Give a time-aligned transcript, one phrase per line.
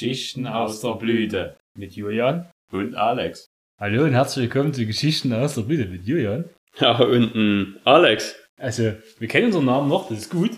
[0.00, 3.50] Geschichten aus der Blüte mit Julian und Alex.
[3.78, 6.46] Hallo und herzlich willkommen zu Geschichten aus der Blüte mit Julian.
[6.78, 8.34] Ja, und ein Alex.
[8.56, 10.52] Also, wir kennen unseren Namen noch, das ist gut.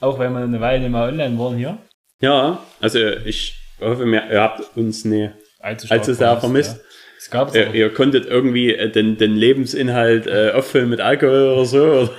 [0.00, 1.78] Auch wenn wir eine Weile nicht mehr online waren hier.
[2.20, 6.78] Ja, also ich hoffe, ihr habt uns nicht Allzu, allzu sehr vermisst.
[6.78, 6.82] Ja.
[7.18, 11.64] Es gab Ihr, ihr konntet irgendwie äh, den, den Lebensinhalt äh, auffüllen mit Alkohol oder
[11.64, 11.84] so.
[11.84, 12.10] Oder?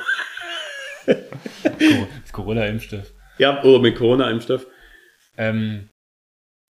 [2.31, 3.11] Corona-Impfstoff.
[3.39, 4.65] Ja, oder mit Corona-Impfstoff.
[5.35, 5.89] Ähm,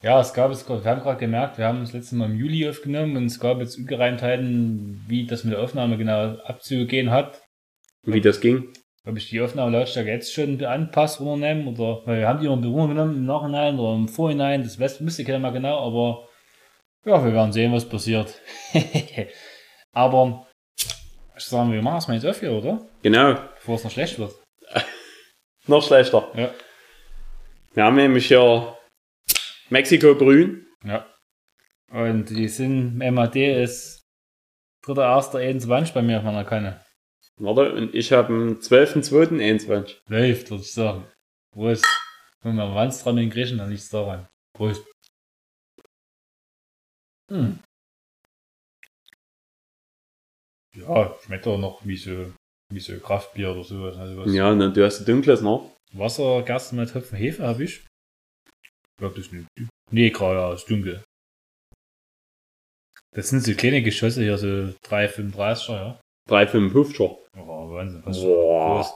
[0.02, 2.68] ja, es gab es, wir haben gerade gemerkt, wir haben das letzte Mal im Juli
[2.68, 7.42] aufgenommen und es gab jetzt Ungereimtheiten, wie das mit der Aufnahme genau abzugehen hat.
[8.04, 8.73] Wie das ging.
[9.06, 12.56] Ob ich die Aufnahmelautstärke jetzt schon anpasse oder nehmen oder, weil wir haben die immer
[12.56, 16.28] Bewohner genommen im Nachhinein oder im Vorhinein, das ich ja mal genau, aber
[17.04, 18.40] ja, wir werden sehen, was passiert.
[19.92, 20.46] aber
[21.37, 22.80] ich sage, wir machen es mal jetzt auf hier, oder?
[23.02, 23.34] Genau.
[23.56, 24.32] Bevor es noch schlecht wird.
[25.66, 26.28] Noch schlechter.
[26.34, 26.51] Ja.
[27.74, 28.76] Wir haben nämlich hier
[29.70, 30.66] Mexiko Brün.
[30.85, 31.07] Ja.
[31.90, 34.02] Und die sind, MAD ist
[34.85, 36.85] 3.1.21 bei mir auf meiner Kanne.
[37.37, 39.96] Warte, und ich habe am 12.02.21.
[40.09, 41.07] Läuft, würde ich sagen.
[41.52, 41.87] Prost.
[42.43, 44.29] Wenn wir ganz dran in Griechen, dann nichts daran.
[44.57, 44.85] Prost.
[47.30, 47.60] Hm.
[50.74, 52.32] Ja, schmeckt auch noch wie so,
[52.73, 53.96] wie so Kraftbier oder sowas.
[53.96, 55.71] Also was Ja, ne, du hast ein dunkles noch.
[55.93, 57.84] Wasser, Gerste mit Hopfen, Hefe habe ich.
[59.01, 59.48] Ich glaube, das ist nicht.
[59.90, 61.02] Nee, gerade, ja, ist dunkel.
[63.16, 66.00] Das sind so kleine Geschosse hier, so 3,35er, ja.
[66.28, 67.16] 3,55er.
[67.38, 68.03] Oh, Wahnsinn.
[68.04, 68.76] Was Boah.
[68.82, 68.93] groß.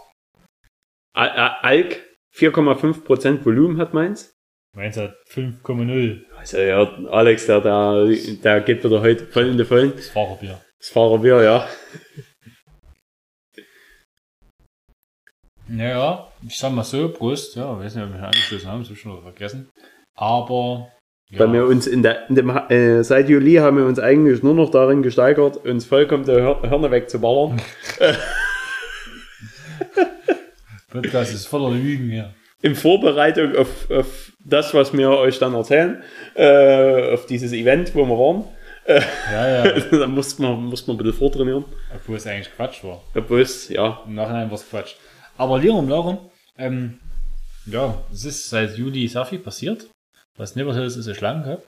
[1.17, 2.05] Al- Al- Alk
[2.37, 4.35] 4,5% Volumen hat meins.
[4.77, 8.05] Meins hat 5,0 Also ja, Alex, der, der,
[8.43, 9.93] der geht wieder heute voll in die Vollen.
[9.97, 10.61] das Fahrerbier.
[10.79, 11.69] Das Fahrerbier, ja.
[15.67, 18.97] Naja, ich sag mal so, Prost, ja, weiß nicht, ob wir angeschlossen haben, das hab
[18.97, 19.71] ich schon vergessen.
[20.15, 20.89] Aber,
[21.31, 24.43] ja, Weil wir uns in, der, in dem, äh, seit Juli haben wir uns eigentlich
[24.43, 27.61] nur noch darin gesteigert, uns vollkommen die Hör Hörner wegzuballern.
[30.91, 32.33] Podcast ist voller Lügen hier.
[32.63, 36.03] In Vorbereitung auf, auf das, was wir euch dann erzählen,
[36.35, 38.45] äh, auf dieses Event, wo wir waren.
[39.33, 41.65] Ja, ja, da muss man, muss man ein bisschen vortrainieren.
[41.95, 43.03] obwohl es eigentlich Quatsch war.
[43.15, 44.95] Obwohl es, ja, Im Nachhinein war es Quatsch.
[45.37, 46.19] Aber Lirum Lauren,
[46.57, 47.01] ähm,
[47.67, 49.89] ja, es ist seit Juli sehr viel passiert.
[50.37, 51.67] Was nicht passiert ist, ist ein Schlangen gehabt.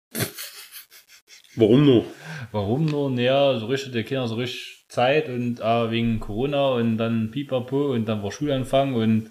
[1.55, 2.05] warum nur?
[2.51, 3.11] Warum nur?
[3.11, 7.93] Naja, so richtig, die Kinder so richtig Zeit und äh, wegen Corona und dann Pipapo
[7.93, 9.31] und dann war Schulanfang und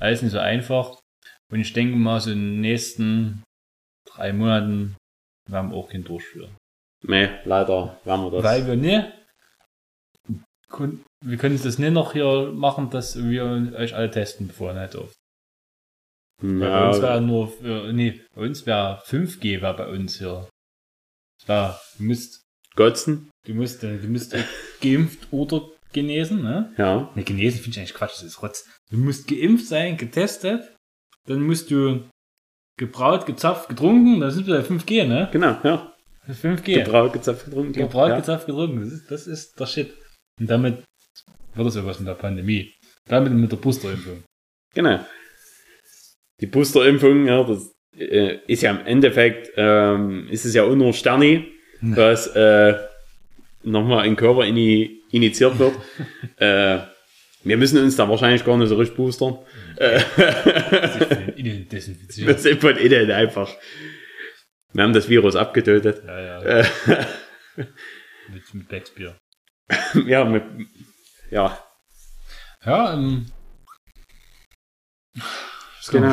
[0.00, 0.98] alles nicht so einfach.
[1.52, 3.44] Und ich denke mal, so in den nächsten
[4.04, 4.96] drei Monaten
[5.48, 6.56] werden wir auch kein durchführen.
[7.04, 8.42] Nee, leider werden wir das.
[8.42, 9.12] Weil wir nicht,
[11.24, 14.94] wir können das nicht noch hier machen, dass wir euch alle testen, bevor ihr nicht
[14.94, 15.14] dürft.
[16.42, 17.52] Weil Bei uns ja, wäre nur,
[17.92, 20.48] nee, bei uns wäre 5G wäre bei uns hier.
[21.46, 22.42] Ja, du musst,
[22.74, 24.36] Gotzen, du musst, äh, du musst
[24.82, 26.74] geimpft oder genesen, ne?
[26.76, 27.10] ja.
[27.14, 28.68] Ne, genesen finde ich eigentlich Quatsch, das ist Rotz.
[28.90, 30.74] Du musst geimpft sein, getestet,
[31.26, 32.04] dann musst du
[32.78, 35.28] gebraut, gezapft, getrunken, dann sind wir bei 5G, ne?
[35.32, 35.94] Genau, ja.
[36.28, 36.84] 5G.
[36.84, 37.72] Gebraut, gezapft, getrunken.
[37.72, 38.16] Gebraut, ja.
[38.16, 39.94] gezapft, getrunken, das ist, das ist der Shit.
[40.38, 40.84] Und damit
[41.54, 42.74] wird es ja was mit der Pandemie.
[43.08, 44.24] Damit mit der Boosterimpfung.
[44.74, 45.00] Genau.
[46.40, 50.92] Die Boosterimpfung, ja, das äh, ist ja im Endeffekt, ähm, ist es ja auch nur
[50.92, 51.46] Sterni,
[51.80, 52.74] was äh,
[53.62, 55.74] nochmal in den Körper ini initiiert wird.
[56.36, 56.78] äh,
[57.44, 59.38] wir müssen uns da wahrscheinlich gar nicht so richtig boostern.
[61.36, 62.26] Innen desinfiziert.
[62.26, 63.54] Wir sind von innen einfach.
[64.72, 66.02] Wir haben das Virus abgetötet.
[66.04, 66.42] Ja, ja.
[66.42, 66.64] Äh,
[68.28, 68.92] Mit, mit
[70.06, 70.42] ja, mit,
[71.30, 71.58] ja,
[72.64, 73.26] Ja, ähm.
[75.86, 76.08] Das Genau.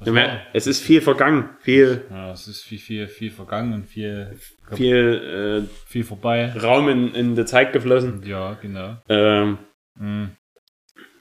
[0.00, 0.40] Was Ja, war?
[0.52, 4.36] es ist viel vergangen, viel, Ja, es ist viel, viel, viel vergangen und viel,
[4.72, 6.52] viel viel vorbei.
[6.54, 8.22] äh, Raum in, in die Zeit geflossen.
[8.24, 8.96] Ja, genau.
[9.08, 9.58] Ähm,
[9.98, 10.30] Hm.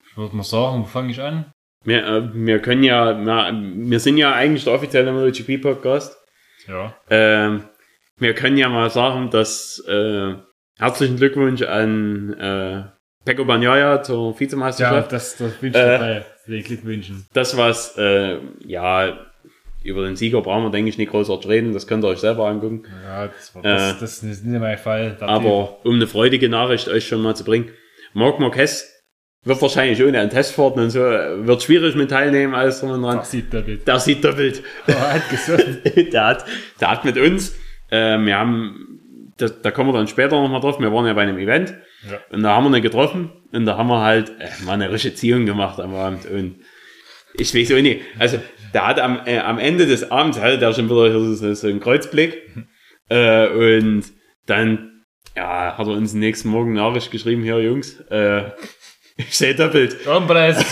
[0.10, 1.52] Ich würde mal sagen, wo fange ich an?
[1.86, 3.52] wir, äh, wir können ja, wir,
[3.90, 6.16] wir sind ja eigentlich der offizielle MotoGP-Podcast.
[6.68, 6.96] Ja.
[7.10, 7.66] Ähm,
[8.18, 10.36] wir können ja mal sagen, dass äh,
[10.80, 12.84] herzlichen Glückwunsch an äh,
[13.26, 15.12] Pecco Bagnaia zur Ja, Vizemeisterschaft.
[15.12, 16.26] das, das wünsche ich Äh, dabei.
[16.48, 17.26] Die Glückwünschen.
[17.34, 19.18] Das, was, äh, ja,
[19.84, 21.74] über den Sieger brauchen wir, denke ich, nicht großartig reden.
[21.74, 22.84] Das könnt ihr euch selber angucken.
[23.06, 25.18] Ja, das, war, das, Äh, das ist nicht mein Fall.
[25.20, 27.70] Der Aber um eine freudige Nachricht euch schon mal zu bringen,
[28.14, 28.90] Marc Marquez
[29.46, 33.02] wird wahrscheinlich ohne einen Testfahrten und so, äh, wird schwierig mit teilnehmen, alles drum und
[33.04, 33.18] dran.
[33.18, 33.86] das sieht doppelt.
[33.88, 34.64] Der sieht doppelt.
[34.88, 35.68] Er hat gesagt.
[36.14, 36.46] der, hat,
[36.80, 37.56] der hat mit uns,
[37.90, 39.00] äh, wir haben,
[39.38, 41.74] da, da kommen wir dann später nochmal drauf, wir waren ja bei einem Event
[42.10, 42.20] Ja.
[42.32, 45.16] und da haben wir ihn getroffen und da haben wir halt äh, mal eine richtige
[45.16, 46.58] Ziehung gemacht am Abend und
[47.38, 48.02] Ich weiß auch nicht.
[48.20, 48.40] Also,
[48.74, 51.80] der hat am, äh, am Ende des Abends hatte der schon wieder so, so einen
[51.80, 52.42] Kreuzblick.
[53.10, 54.04] Äh, und
[54.46, 55.04] dann,
[55.36, 58.44] ja, hat er uns nächsten Morgen Nachricht geschrieben, hier Jungs, äh,
[59.18, 60.06] ich sehe doppelt.
[60.08, 60.64] Umpreis.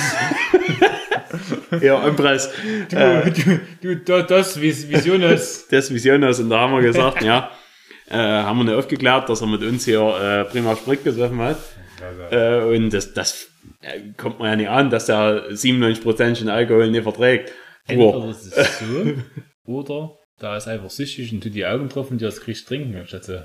[1.81, 2.51] Ja, Impress.
[2.89, 5.71] Du, Äh, du, du, da- das Vis- Vision ist.
[5.71, 6.39] das Vision aus.
[6.39, 7.49] Und da haben wir gesagt, ja,
[8.11, 11.57] äh, haben wir nicht aufgeklärt, dass er mit uns hier äh, prima Sprit gesoffen hat.
[12.31, 13.49] Äh, und das, das
[13.81, 17.51] äh, kommt man ja nicht an, dass der 97% schon Alkohol nicht verträgt.
[17.87, 19.13] Entweder ist so,
[19.71, 22.95] oder da ist einfach süchtig und tut die Augen drauf und dir das kriegst trinken,
[22.95, 23.39] anstatt so.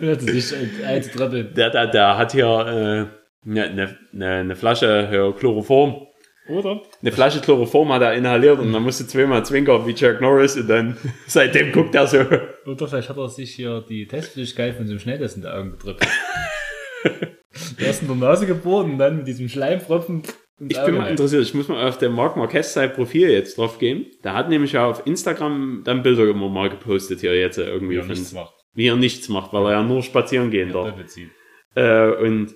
[0.00, 1.00] Er.
[1.00, 3.06] Der, der, der hat hier eine äh,
[3.48, 6.06] ne, ne, ne, eine Flasche hier Chloroform.
[6.48, 6.82] Oder?
[7.00, 10.68] Eine Flasche Chloroform hat er inhaliert und dann musste zweimal zwinkern wie Chuck Norris und
[10.68, 10.96] dann
[11.26, 12.18] seitdem guckt er so.
[12.66, 15.72] Oder vielleicht hat er sich hier die Testflüssigkeit von so einem Schnelltest in die Augen
[15.72, 16.06] gedrückt.
[17.78, 20.22] Erst in der Nase geboren und dann mit diesem Schleimpfropfen.
[20.60, 23.58] ins Ich bin mal interessiert, ich muss mal auf den Marc Marquez sein Profil jetzt
[23.58, 24.06] drauf gehen.
[24.24, 27.98] Der hat nämlich ja auf Instagram dann Bilder immer mal gepostet hier jetzt irgendwie, Wie
[27.98, 28.54] er von, nichts macht.
[28.74, 31.16] wie er nichts macht, weil er ja nur spazieren gehen Ja, darf.
[31.74, 32.54] Äh, und,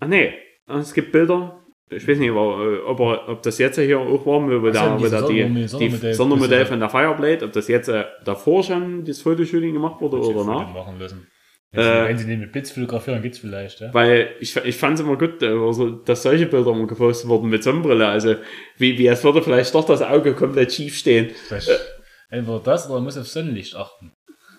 [0.00, 0.32] ach nee,
[0.66, 1.61] es gibt Bilder.
[1.96, 5.08] Ich weiß nicht, aber, ob, er, ob das jetzt hier auch war, wo Ach so,
[5.08, 9.04] da, da die, Sondermodell- die Sondermodell- von der Fireblade, ob das jetzt äh, davor schon
[9.04, 10.72] das Fotoshooting gemacht wurde oder Foto nach.
[10.72, 11.26] machen lassen.
[11.74, 13.94] Äh, Wenn, sie, wenn sie den mit Blitz fotografieren, geht's vielleicht, ja?
[13.94, 17.48] Weil ich, ich fand es immer gut, äh, also, dass solche Bilder immer gepostet wurden
[17.48, 18.06] mit Sonnenbrille.
[18.06, 18.34] Also,
[18.76, 21.30] wie, wie es würde vielleicht doch das Auge komplett schief stehen.
[21.48, 21.70] Vielleicht
[22.28, 24.12] entweder das oder man muss auf Sonnenlicht achten.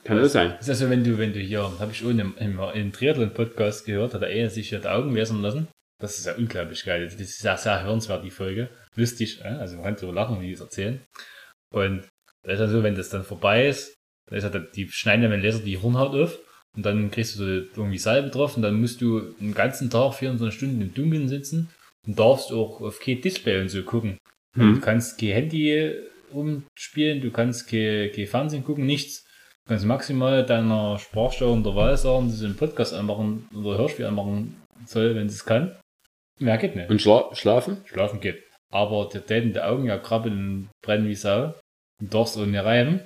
[0.04, 0.56] Kann das sein?
[0.58, 3.86] Das ist also, wenn du, wenn du hier, habe ich ohne im, im, im Triathlon-Podcast
[3.86, 5.68] gehört, hat er eher sich die Augen wässern lassen.
[6.04, 7.06] Das ist ja unglaublich geil.
[7.06, 8.68] Das ist ja sehr hörenswert, die Folge.
[8.94, 9.48] Lustig, äh?
[9.48, 11.00] also man kann darüber lachen, wie die es erzählen.
[11.72, 12.06] Und
[12.44, 13.96] da ist ja so, wenn das dann vorbei ist,
[14.28, 16.40] dann ist ja, dann- die schneiden dann mit Laser die Hornhaut auf
[16.76, 20.16] und dann kriegst du so irgendwie Salbe drauf und dann musst du den ganzen Tag
[20.16, 21.70] 24 Stunden im Dunkeln sitzen
[22.06, 24.18] und darfst auch auf kein Display und so gucken.
[24.58, 24.76] Hm.
[24.76, 25.94] Du kannst kein Handy
[26.32, 29.24] umspielen, du kannst kein, kein Fernsehen gucken, nichts.
[29.64, 34.06] Du kannst maximal deiner Sprachsteuerung der Wahl sagen, dass sie einen Podcast anmachen oder Hörspiel
[34.06, 35.78] anmachen soll, wenn sie es kann.
[36.44, 36.90] Mehr geht nicht.
[36.90, 37.78] Und schla schlafen?
[37.86, 38.44] Schlafen geht.
[38.70, 41.54] Aber der täten die Augen ja krabbeln und brennen wie Sau.
[42.00, 43.00] Du darfst auch nicht reiben.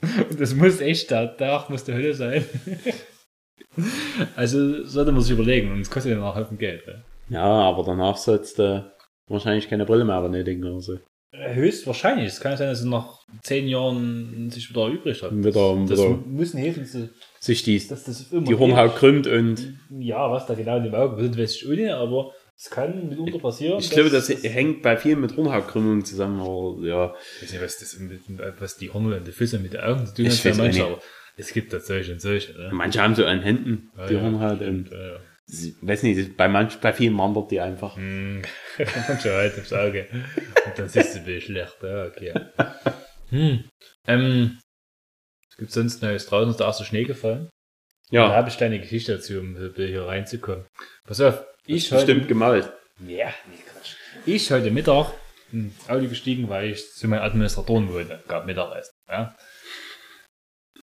[0.00, 2.44] Und das muss echt, der Tag muss der Hölle sein.
[4.36, 6.86] also sollte man sich überlegen und es kostet ja noch Haufen Geld.
[6.86, 7.04] Ne?
[7.28, 8.90] Ja, aber danach sollst du
[9.28, 10.98] wahrscheinlich keine Brille mehr benötigen oder so.
[11.34, 12.28] Höchstwahrscheinlich.
[12.28, 15.32] Es kann sein, dass es nach zehn Jahren sich wieder übrig hat.
[15.32, 17.10] Und wieder, Das wieder müssen helfen, dass
[17.46, 19.78] sich die, dass das immer die Hornhaut krümmt und.
[19.90, 23.38] Ja, was da genau in dem Auge passiert, weiß ich ohne, aber es kann mitunter
[23.38, 23.78] passieren.
[23.78, 27.14] ich glaube, das dass- hängt bei vielen mit Hornhautkrümmung zusammen, aber ja.
[27.36, 28.20] Ich weiß nicht, was, das mit,
[28.60, 30.80] was die Hornhaut und die Füße mit den Augen zu tun Ich hat, manchen, nicht.
[30.82, 31.00] aber
[31.36, 32.52] es gibt da solche und solche.
[32.52, 32.70] Ne?
[32.72, 34.20] Manche haben so an Händen Ja, die ja.
[34.22, 35.16] Hornhaut und Und, äh,
[35.48, 37.96] ich weiß nicht, bei manch, bei vielen wandert die einfach.
[37.96, 38.42] hm,
[39.08, 40.06] manche halt aufs Auge.
[40.66, 41.76] Und dann siehst du ein bisschen schlecht.
[41.82, 42.32] Ja, okay.
[43.30, 43.64] Hm.
[44.06, 44.58] Ähm,
[45.56, 47.48] es gibt sonst Neues draußen, ist der erste Schnee gefallen.
[48.10, 50.66] Da Ja, habe ich deine Geschichte dazu, um hier reinzukommen.
[51.06, 52.70] Pass auf, ich bestimmt gemalt.
[53.00, 53.94] Ja, nee, Quatsch.
[54.26, 55.14] Ich heute Mittag
[55.52, 58.22] ins Auto gestiegen, weil ich zu meinen Administratoren wollte.
[58.28, 58.92] Gab Mittagessen.
[59.08, 59.34] Ja.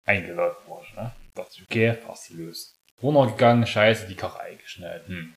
[0.04, 0.94] Eingeladen war ich.
[0.94, 1.10] Ne?
[1.34, 2.74] Dachte ich, okay, fahrst du los.
[3.02, 5.06] Runtergegangen, scheiße, die Karre eingeschnallt.
[5.08, 5.34] Hm.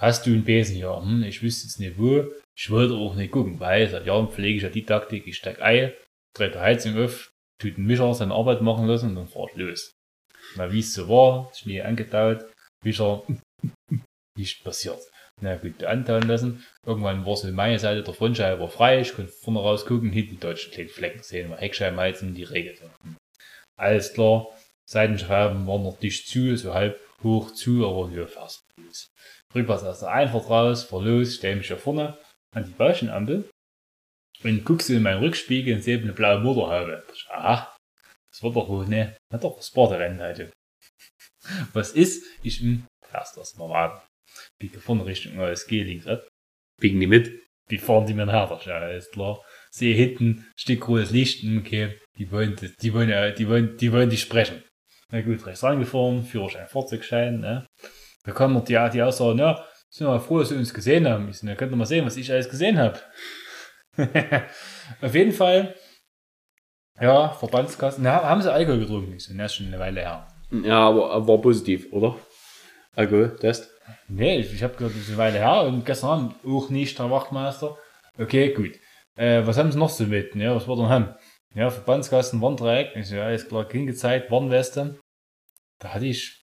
[0.00, 0.96] Hast du einen Besen hier?
[0.96, 2.24] Hm, ich wüsste jetzt nicht wo.
[2.56, 5.28] Ich wollte auch nicht gucken, weil seit Jahren pflege ich ja die Taktik.
[5.28, 5.92] Ich steig ein,
[6.34, 7.30] drehe die Heizung auf,
[7.60, 9.92] tut den Mischer seine Arbeit machen lassen und dann fahr ich los.
[10.56, 12.44] Na, wie es so war, Schnee angetaut,
[12.84, 13.22] Mischer,
[14.36, 15.00] nicht passiert.
[15.40, 16.64] Na gut, antauen lassen.
[16.86, 20.90] Irgendwann war so meine Seite der Frontscheibe frei, ich konnte vorne rausgucken, hinten deutschen kleinen
[20.90, 22.90] Flecken sehen, mal Heckscheibenheizen, die regelte.
[23.76, 24.48] Alles klar,
[24.88, 29.08] Seitenscheiben waren noch dicht zu, so halb hoch zu, aber hier fast los.
[29.54, 32.16] Rückwärts aus der Einfahrt raus, fahr los, stell mich hier vorne
[32.54, 33.48] an die Bauschenampel
[34.44, 37.04] und guck so in meinen Rückspiegel und sehe eine blaue Motorhaube.
[37.30, 37.74] Aha,
[38.30, 40.50] das wird doch wohl, ne, hat doch Sportrennen heute.
[41.72, 42.24] Was ist?
[42.42, 44.06] Ich, hm, fährst das mal warten.
[44.60, 46.26] Biege vorne Richtung OSG links ab.
[46.80, 47.40] Biegen die mit.
[47.70, 49.42] Die fahren die mir nachher, ja, ist klar.
[49.70, 54.10] Sehe hinten, Stück rotes Licht, okay, die wollen, das- die wollen, die wollen, die wollen
[54.10, 54.62] dich sprechen.
[55.10, 57.66] Na gut, rechts rangefahren, Führerschein, Fahrzeugschein, ne.
[58.24, 61.28] Da kam noch die, die Aussage, ja, sind wir froh, dass sie uns gesehen haben.
[61.30, 63.00] Ich so, na, könnt ihr mal sehen, was ich alles gesehen habe.
[65.00, 65.74] Auf jeden Fall,
[67.00, 69.14] ja, Verbandskassen, na, haben sie Alkohol getrunken?
[69.14, 70.28] Ich so, na, ist schon eine Weile her.
[70.50, 72.16] Ja, aber war positiv, oder?
[72.94, 73.70] Alkohol-Test.
[74.08, 76.98] Nee, ich, ich habe gehört, das ist eine Weile her und gestern Abend auch nicht
[76.98, 77.76] der Wachtmeister.
[78.18, 78.72] Okay, gut.
[79.16, 80.34] Äh, was haben sie noch so mit?
[80.34, 81.14] Ja, was wir dann haben?
[81.54, 82.42] Ja, Verbandskasten.
[82.94, 84.98] Ich so, ja, ist klar, hingezeigt, Warnweste.
[85.78, 86.43] Da hatte ich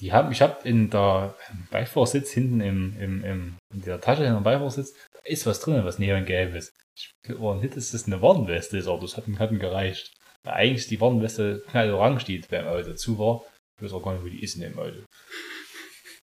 [0.00, 1.34] Die haben, ich habe in der
[1.70, 5.84] Beifahrersitz hinten im, im, im, in der Tasche in der Beifahrersitz, da ist was drin,
[5.84, 6.74] was neongelb ist.
[6.96, 10.12] Ich glaube nicht, dass das eine Warnweste ist, aber das hat, hat mir gereicht.
[10.44, 13.42] Weil eigentlich die Warnweste knallorange steht beim Auto dazu war.
[13.76, 14.98] Ich weiß auch gar nicht, wo die ist in dem Auto.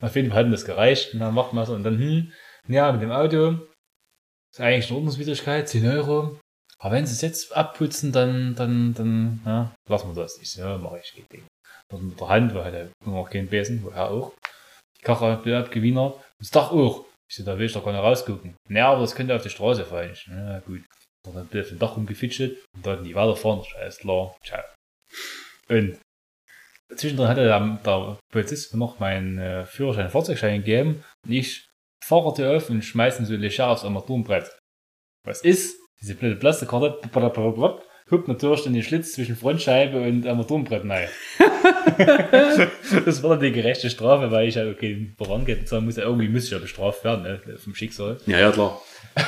[0.02, 2.32] Auf jeden Fall hat mir das gereicht und dann macht man so und dann, hm,
[2.68, 3.60] ja, mit dem Auto
[4.52, 6.40] ist eigentlich eine Ordnungswidrigkeit, 10 Euro.
[6.80, 10.40] Aber wenn sie es jetzt abputzen, dann, dann, dann, ja, lassen wir das.
[10.42, 11.46] Ich so, ja, mach ich, geht Ding.
[11.91, 14.34] Und mit der Hand, weil er noch kein Besen, woher auch.
[15.00, 16.15] Die Karre wird abgewienert.
[16.39, 17.05] Das Dach auch.
[17.29, 18.55] Ich so, da will ich doch gar nicht rausgucken.
[18.69, 20.12] Naja, aber das könnte auf die Straße fallen.
[20.13, 20.84] Ich, ja, gut.
[21.27, 23.63] Und dann bin ich auf dem Dach rumgefitschelt und dann die weiterfahren.
[23.77, 24.36] Alles klar.
[24.43, 24.63] Ciao.
[25.67, 26.00] Und
[26.96, 31.03] zwischendrin hatte der, der Polizist mir noch meinen äh, Führerschein, Fahrzeugschein gegeben.
[31.25, 31.69] Und ich
[32.03, 34.58] fahre die auf und schmeißen so leger aufs Armaturenbrett.
[35.25, 35.77] Was ist?
[36.01, 37.00] Diese blöde Plastikkarte,
[38.12, 41.10] hupt natürlich in den Schlitz zwischen Frontscheibe und Armaturenbrett rein.
[43.05, 46.03] das war dann die gerechte Strafe, weil ich ja, okay, vorangeht und sagen muss, ja,
[46.03, 48.19] irgendwie muss ich ja bestraft werden, ne, vom Schicksal.
[48.25, 48.81] Ja, ja, klar.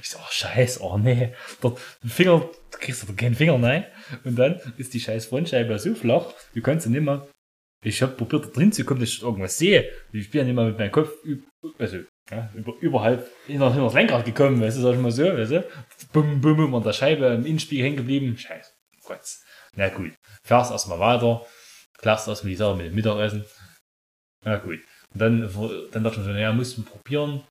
[0.00, 1.72] Ich so, oh scheiße, oh nee, der
[2.06, 3.84] Finger, du kriegst doch keinen Finger rein.
[4.22, 7.26] Und dann ist die scheiß Frontscheibe so flach, du kannst ja nicht mehr,
[7.84, 9.90] ich habe probiert da drin zu kommen, dass ich irgendwas sehe.
[10.12, 11.10] Ich bin ja nicht mal mit meinem Kopf,
[11.78, 11.98] also,
[12.30, 15.50] ja, über, überhalb hinter, hinter das Lenkrad gekommen, weißt du, sag ich mal so, weißt
[15.50, 15.68] du.
[16.12, 18.38] Bum, bum, bum, an der Scheibe im Innenspiegel hängen geblieben.
[18.38, 18.70] Scheiße,
[19.04, 19.20] Gott.
[19.76, 20.12] Na gut,
[20.42, 21.44] fährst erstmal weiter,
[22.04, 23.46] klärst erstmal die Sache mit dem Mittagessen.
[24.44, 24.80] Na gut.
[25.14, 25.40] Und dann,
[25.90, 27.42] dann dachte ich mir so, naja, musst du probieren,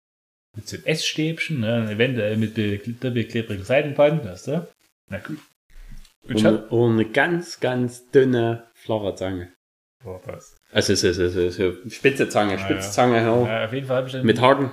[0.56, 4.68] mit so einem Essstäbchen, ne, eventuell mit doppelklebrigen Seitenband, weißt du.
[5.10, 5.40] Na gut.
[6.28, 9.54] Und ich hab, und eine ganz, ganz dünne, flache Zange.
[10.06, 10.56] oh, was.
[10.72, 12.60] Also so, so, so, so spitze Zange, ja.
[12.60, 13.48] spitze Zange, ja.
[13.48, 14.70] Ja, auf jeden Fall habe ich dann Mit Haken.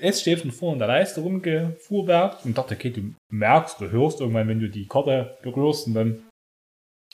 [0.00, 4.58] Essstäbchen vor in der Leiste rumgefuhrwerkt und dachte, okay, du merkst, du hörst irgendwann, wenn
[4.58, 6.24] du die Karte berührst und dann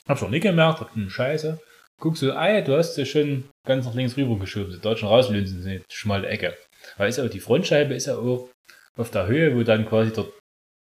[0.07, 1.59] hab ich auch nicht gemerkt, dachte, hm, scheiße.
[1.99, 5.61] Guckst du, ah, du hast sie schon ganz nach links rüber geschoben, die deutschen rauslünsen,
[5.61, 6.57] sind die schmale Ecke.
[6.97, 8.49] Weil ist ja auch die Frontscheibe ist ja auch
[8.97, 10.25] auf der Höhe, wo dann quasi der,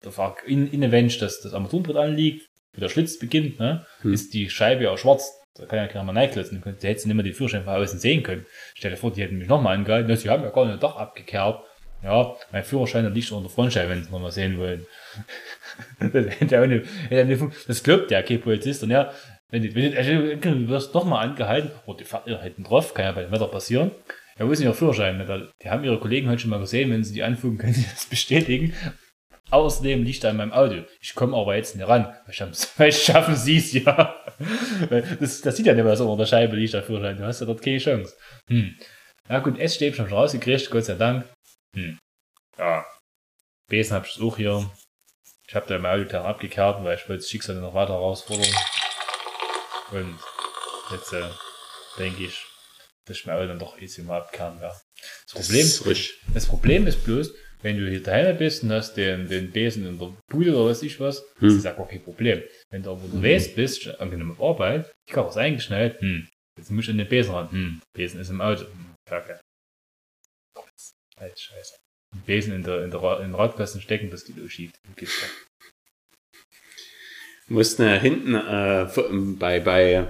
[0.05, 4.13] der in, in der Wench das, das Armaturenbrett anliegt, wo der Schlitz beginnt, ne, Hm.
[4.13, 5.37] ist die Scheibe ja auch schwarz.
[5.59, 6.61] Da kann ja keiner mal reinklitzen.
[6.61, 8.45] Du hättest nicht mehr die Führerschein von außen sehen können.
[8.73, 10.09] Stell dir vor, die hätten mich nochmal angehalten.
[10.09, 11.61] Ja, Sie haben ja gar nicht Dach abgekehrt.
[12.03, 14.85] Ja, mein Führerschein der liegt schon unter der Frontscheibe, wenn Sie noch mal sehen wollen.
[15.99, 16.55] Das, hätte
[18.09, 18.83] ja kein Polizist.
[18.83, 19.11] Und ja,
[19.49, 23.11] wenn du, wenn du, wirst nochmal angehalten, oh, die fährt ja hinten drauf, kann ja
[23.11, 23.91] bei dem Wetter passieren.
[24.39, 25.49] Ja, wo ist denn Ihr Führerschein?
[25.61, 28.05] Die haben Ihre Kollegen heute schon mal gesehen, wenn Sie die anfugen, können Sie das
[28.05, 28.73] bestätigen.
[29.51, 30.85] Außerdem liegt in meinem Auto.
[31.01, 32.15] Ich komme aber jetzt nicht ran.
[32.77, 34.15] Weil schaffen- Sie es ja.
[35.19, 37.17] Das, das sieht ja nicht mehr so unter der Scheibe liegt der Führerschein.
[37.17, 38.15] Du hast ja dort keine Chance.
[38.49, 38.77] Hm.
[39.29, 41.25] Ja gut, Essstäbchen schon rausgekriegt, Gott sei Dank.
[41.75, 41.97] Hm.
[42.57, 42.85] Ja.
[43.69, 44.69] Besen hab ich auch hier.
[45.51, 48.47] Ich habe da im Auto abgekehrt, weil ich wollte das Schicksal noch weiter herausfordern.
[49.91, 50.17] Und
[50.91, 51.27] jetzt äh,
[51.99, 52.45] denke ich,
[53.03, 54.79] dass ich mein Auto dann doch easy mal abkehren werde.
[55.25, 56.21] Das Problem, ist richtig.
[56.33, 59.99] das Problem ist bloß, wenn du hier daheim bist und hast den, den Besen in
[59.99, 61.49] der Bude oder weiß ich was, Hm.
[61.49, 62.41] das ist ja gar kein Problem.
[62.69, 66.85] Wenn du aber unterwegs bist, angenehm auf Arbeit, die Karre ist eingeschnallt, hm, jetzt muss
[66.85, 69.41] ich an den Besen ran, hm, Besen ist im Auto, hm, kacke.
[71.17, 71.73] Alles scheiße.
[72.25, 74.71] Besen in der, in der, in den Radkasten stecken, das geht auch schief.
[74.83, 75.27] Das geht ja.
[77.47, 80.07] mussten äh, hinten äh, f- bei, bei,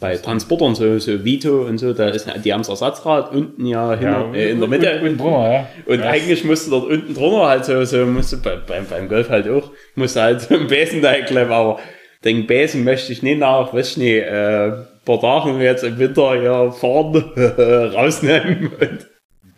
[0.00, 3.94] bei Transportern, so, so Vito und so, da ist, die haben das Ersatzrad unten ja,
[3.94, 5.00] hinter, äh, in der Mitte.
[5.00, 5.68] Und, und drunter, ja.
[5.86, 6.10] Und ja.
[6.10, 9.70] eigentlich musste dort unten drunter halt so, so musste bei, beim, beim Golf halt auch,
[9.94, 11.78] musste halt so ein Besen da klemmen, aber
[12.24, 14.72] den Besen möchte ich nicht nach, weiß ich nicht, äh,
[15.04, 17.32] paar Tagen jetzt im Winter hier fahren,
[17.94, 19.06] rausnehmen und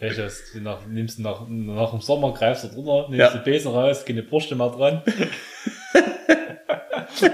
[0.01, 3.31] Hast, du nach, nimmst du nach, nach dem Sommer, greifst du drunter, nimmst Ja.
[3.31, 5.03] den Besen raus, keine Brüste mehr dran.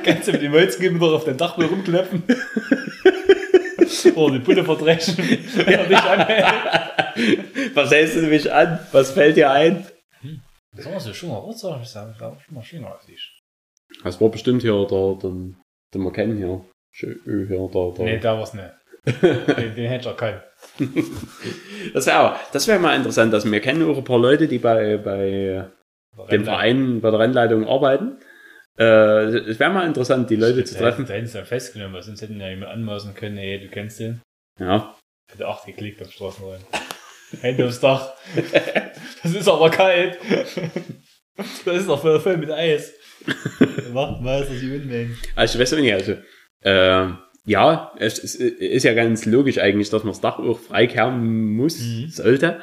[0.05, 2.23] Kannst du mit dem Holzgeben wieder auf den Dachboden rumkleppen.
[4.15, 7.75] Oder die Bulle verdreschen, wenn er dich anhält.
[7.75, 8.79] was hältst du mich an?
[8.93, 9.87] Was fällt dir ein?
[10.75, 13.41] Das war so schon mal Ursache, ich sage, war schon mal schöner als ich.
[14.05, 15.57] Das war bestimmt hier der, der, den
[16.03, 16.65] wir kennen hier.
[16.95, 18.05] Hier, der, der.
[18.05, 18.71] Nee, der war's nicht.
[19.05, 20.43] Den, den hätte ich erkannt.
[21.95, 24.97] Das wäre das wär mal interessant, dass wir kennen auch ein paar Leute, die bei,
[24.97, 25.69] bei
[26.31, 28.19] dem Verein, bei der Rennleitung arbeiten.
[28.79, 31.05] Äh, es wäre mal interessant, die Leute zu treffen.
[31.07, 34.01] Da hätten sie ja festgenommen, weil sonst hätten ja jemand anmaßen können, hey, du kennst
[34.01, 34.23] den.
[34.59, 34.95] Ja.
[35.31, 36.65] Hätte acht geklickt am Straßenrand.
[37.41, 38.15] Hände aufs Dach.
[39.23, 40.19] Das ist aber kalt.
[41.37, 42.93] Das ist doch voll, mit Eis.
[43.93, 45.17] Macht mal, dass die Unmengen.
[45.35, 46.17] Also ich weiß auch nicht, also
[46.61, 47.13] äh,
[47.45, 51.79] ja, es, es ist ja ganz logisch eigentlich, dass man das Dach auch freikerben muss,
[51.81, 52.09] Mhm.
[52.09, 52.63] sollte.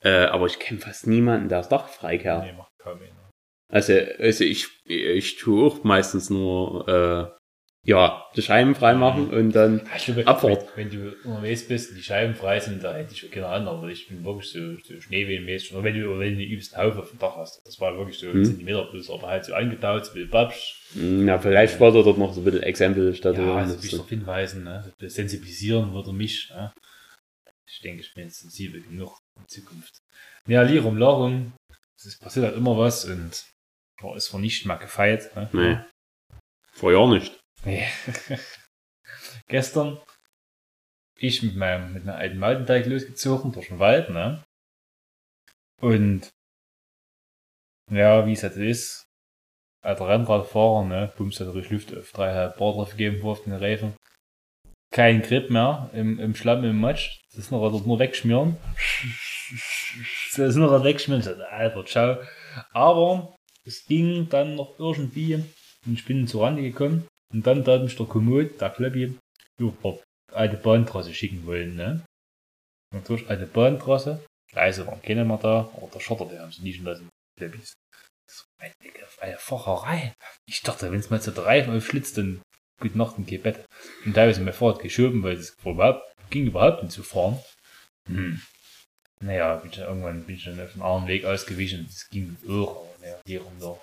[0.00, 2.44] Äh, aber ich kenne fast niemanden, der das Dach freikehrt.
[2.44, 3.30] Nee, macht kaum einer.
[3.72, 7.43] Also, also ich, ich tue auch meistens nur äh,
[7.84, 10.66] ja, die Scheiben freimachen und dann glaube, Abfahrt.
[10.74, 13.46] Wenn, wenn du unterwegs bist und die Scheiben frei sind, da hätte ich schon keine
[13.48, 15.74] Ahnung, aber ich bin wirklich so, so schneewehenmäßig.
[15.74, 17.60] Oder wenn du, wenn du übelst einen Haufen auf dem Dach hast.
[17.66, 18.40] Das war wirklich so Mhm.
[18.40, 20.80] ein Zentimeter plus, aber halt so angetaut, so wie Babsch.
[20.94, 23.36] Na, vielleicht war da dort noch so ein bisschen Exempel statt.
[23.36, 23.96] Ja, also mich so.
[23.98, 24.90] darauf hinweisen, ne?
[25.00, 26.50] sensibilisieren würde mich.
[26.50, 26.72] Ne?
[27.70, 29.98] Ich denke, ich bin jetzt sensibel genug in Zukunft.
[30.48, 31.52] Ja, Lirum Larum,
[31.96, 33.44] es passiert halt immer was und
[34.02, 35.34] ja, ist vor nicht mal gefeiert.
[35.36, 35.48] Ne?
[35.52, 35.78] Nee.
[36.72, 37.38] Vor Jahr nicht.
[37.64, 37.86] Nee.
[39.48, 39.98] Gestern
[41.16, 44.42] ich mit meinem mit einem alten Mountainbike losgezogen durch den Wald, ne?
[45.80, 46.30] Und
[47.90, 49.04] ja, wie es halt ist,
[49.82, 53.94] alter Rennradfahrer, ne, bumst halt durch Luft auf dreieinhalb Bar drauf gegeben auf den Reifen.
[54.92, 57.20] Kein Grip mehr im, im Schlamm, im Matsch.
[57.30, 58.56] Das ist noch dort nur wegschmieren.
[60.36, 61.20] Das ist noch wegschmieren.
[61.20, 62.18] Ich dachte, Alter, ciao.
[62.72, 67.78] Aber es ging dann noch irgendwie und ich bin zur Rande gekommen und dann da
[67.78, 69.18] mich der Komoot, der Klöppi,
[69.58, 69.98] über
[70.32, 72.04] alte Bahntrasse schicken wollen, ne?
[72.94, 76.84] Und durch Bahntrasse, Gleise waren keine mehr da, aber der Schotter, der haben sie liegen
[76.84, 77.74] lassen, Klöppis.
[78.30, 80.14] So eine dicke, eine Facherei.
[80.48, 82.40] Ich dachte, wenn es mal der Reifen aufschlitzt, dann
[82.80, 83.64] gute Nacht und geh Bett.
[84.04, 87.38] Und teilweise mein Fahrrad geschoben, weil es überhaupt, ging überhaupt nicht zu fahren.
[88.08, 88.40] Hm.
[89.20, 91.84] Naja, bin ich irgendwann bin ich dann auf einen anderen Weg ausgewichen.
[91.86, 93.78] Das ging auch, aber naja, hier und da.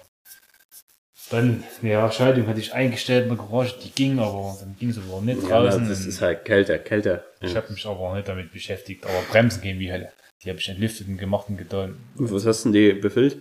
[1.31, 4.97] Dann, ja, Schaltung hatte ich eingestellt in der Garage, die ging, aber dann ging es
[4.97, 5.87] aber nicht Ja, draußen.
[5.87, 7.23] das ist halt Kälte, Kälte.
[7.41, 7.61] Ich Ja.
[7.61, 10.11] habe mich aber nicht damit beschäftigt, aber Bremsen gehen wie Hölle.
[10.43, 11.95] Die habe ich entlüftet und gemacht und getan.
[12.15, 13.37] Was hast denn die befüllt?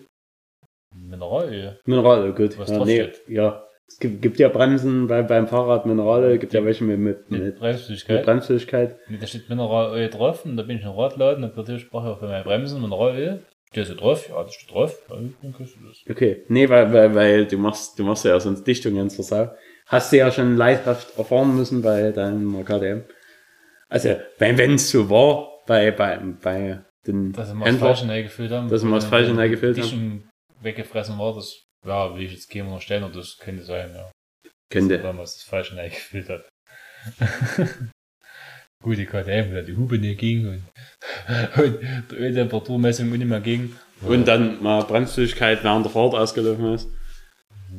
[0.95, 1.79] Mineralöl.
[1.87, 2.59] Minerale, gut.
[2.59, 3.65] Was ja, nee, ja.
[3.89, 7.31] Es gibt, gibt ja Bremsen bei, beim Fahrrad Minerale, gibt ja welche mit, mit, Mit
[7.31, 8.25] mit, mit Bremsflüssigkeit.
[8.25, 8.97] Bremsflüssigkeit.
[9.09, 12.05] Nee, da steht Mineralöl drauf und da bin ich in den Radladen und natürlich sprach
[12.05, 13.43] ich auch für meine Bremsen Mineralöl.
[13.73, 14.29] Steht so drauf?
[14.29, 14.99] Ja, das steht drauf.
[15.09, 15.99] Ja, dann kriegst du das.
[16.09, 16.45] Okay.
[16.49, 19.55] Nee, weil, weil, weil du machst, du machst ja sonst Dichtungen zur Sau.
[19.87, 23.03] Hast du ja schon leidhaft erfahren müssen bei deinem KTM.
[23.89, 28.69] Also, wenn es so war, bei, bei, bei den Dass mal das Falsche reingefüllt haben.
[28.69, 29.91] Dass mal das Falsche reingefüllt haben.
[29.91, 30.31] haben.
[30.61, 34.11] weggefressen war, das, ja, will ich jetzt keinem unterstellen, aber das könnte sein, ja.
[34.69, 35.03] könnte.
[35.03, 37.89] Weil man das Falsche reingefüllt hat.
[38.83, 40.63] Gut, die KTM, weil die Hupe nicht ging und,
[41.63, 41.79] und
[42.11, 43.77] die Öltemperaturmessung nicht mehr ging.
[44.01, 46.89] Und dann mal Bremsflüssigkeit während der Fahrt ausgelaufen ist.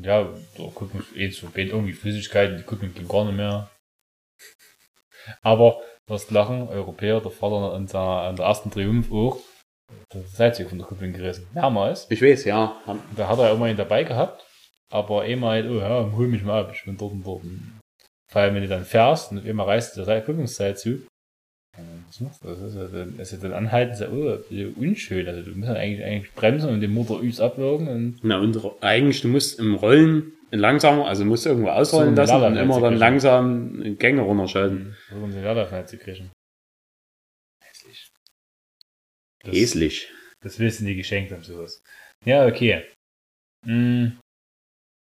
[0.04, 3.70] Ja, da gucken eh zu spät irgendwie Flüssigkeiten, die gucken ging gar nicht mehr.
[5.42, 9.40] Aber das Lachen, Europäer, der Vater an, seiner, an der ersten Triumph auch,
[10.10, 11.48] das Seilzug von der Kupplung gerissen.
[11.54, 12.08] Mehrmals.
[12.10, 12.80] Ich weiß, ja.
[13.16, 14.46] Da hat er immer einen dabei gehabt,
[14.90, 17.44] aber immer halt, oh ja, hol mich mal ab, ich bin dort und dort.
[18.32, 21.02] Vor allem, wenn du dann fährst und immer reißt der Seil- Kupplungsseilzug,
[21.78, 22.48] äh, was machst du?
[22.48, 25.28] Das ist ja dann, ist ja dann anhalten, so, oh, so unschön.
[25.28, 28.58] Also du musst dann eigentlich, eigentlich bremsen und den Motor übs abwirken und Na, und
[28.82, 32.64] eigentlich, du musst im Rollen langsamer, also musst du irgendwo ausrollen So, lassen und Laderlein
[32.64, 34.96] immer zu dann langsam Gänge runterschalten.
[35.10, 36.32] so um den Laderfall zu kriegen.
[37.64, 38.08] Hässlich.
[39.44, 40.12] Das, Häslich.
[40.42, 41.82] das willst du nie geschenkt haben, sowas.
[42.26, 42.86] Ja, okay.
[43.66, 44.18] Mm,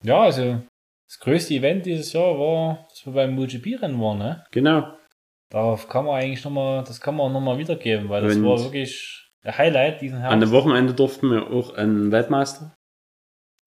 [0.03, 0.63] ja, also
[1.09, 4.45] das größte Event dieses Jahr war, wir beim MotoGP-Rennen waren, ne?
[4.53, 4.88] Genau.
[5.51, 9.21] Darauf kann man eigentlich nochmal, das kann man nochmal wiedergeben, weil das Und- war wirklich
[9.45, 10.53] der Highlight diesen An dem Herbst.
[10.53, 12.75] Wochenende durften wir auch einen Weltmeister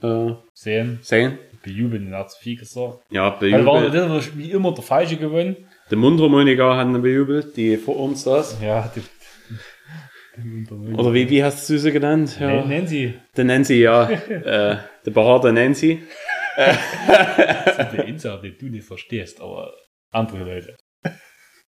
[0.04, 1.38] äh, Sehen, sehen.
[1.64, 3.00] bejubeln, den hat zu viel gesagt.
[3.10, 5.56] Ja, Also war war wie immer der Falsche gewonnen.
[5.90, 8.58] Der Mundharmonika hat ihn bejubelt, die vor uns saß.
[8.62, 9.02] Ja, die,
[10.96, 12.38] Oder wie, wie hast du sie genannt?
[12.40, 12.64] Ja.
[12.66, 13.14] Nennen Sie.
[13.36, 14.10] Der Nancy, ja.
[14.30, 16.04] äh, der behaarte Nancy.
[17.66, 19.74] Das ist der Insider, den du nicht verstehst, aber
[20.12, 20.76] andere Leute.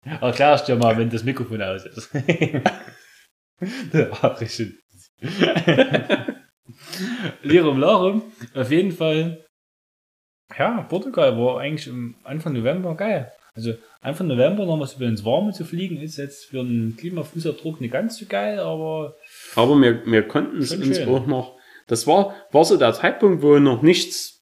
[0.04, 2.14] Erklärst dir mal, wenn das Mikrofon aus ist.
[3.94, 4.76] Der war richtig.
[7.42, 9.44] Lirum Larum, auf jeden Fall.
[10.58, 13.32] Ja, Portugal war eigentlich im Anfang November geil.
[13.56, 17.82] Also Anfang November noch was über ins Warme zu fliegen, ist jetzt für einen Klimafußabdruck
[17.82, 19.16] nicht ganz so geil, aber
[19.56, 21.10] Aber wir, wir konnten es uns schön.
[21.10, 21.58] auch noch.
[21.88, 24.35] Das war, war so der Zeitpunkt, wo noch nichts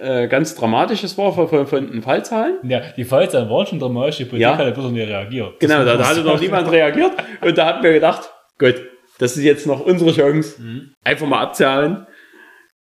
[0.00, 2.58] äh, ganz Dramatisches war von, von, von den Fallzahlen.
[2.68, 4.56] ja, die Fallzahlen waren schon dramatisch, die Politik Ja.
[4.56, 5.58] hat bloß nicht reagiert.
[5.60, 7.12] Genau, da, da hatte noch man niemand reagiert.
[7.40, 8.74] Und da hatten wir gedacht, gut,
[9.18, 10.94] das ist jetzt noch unsere Chance, Mhm.
[11.04, 12.06] einfach mal abzuhauen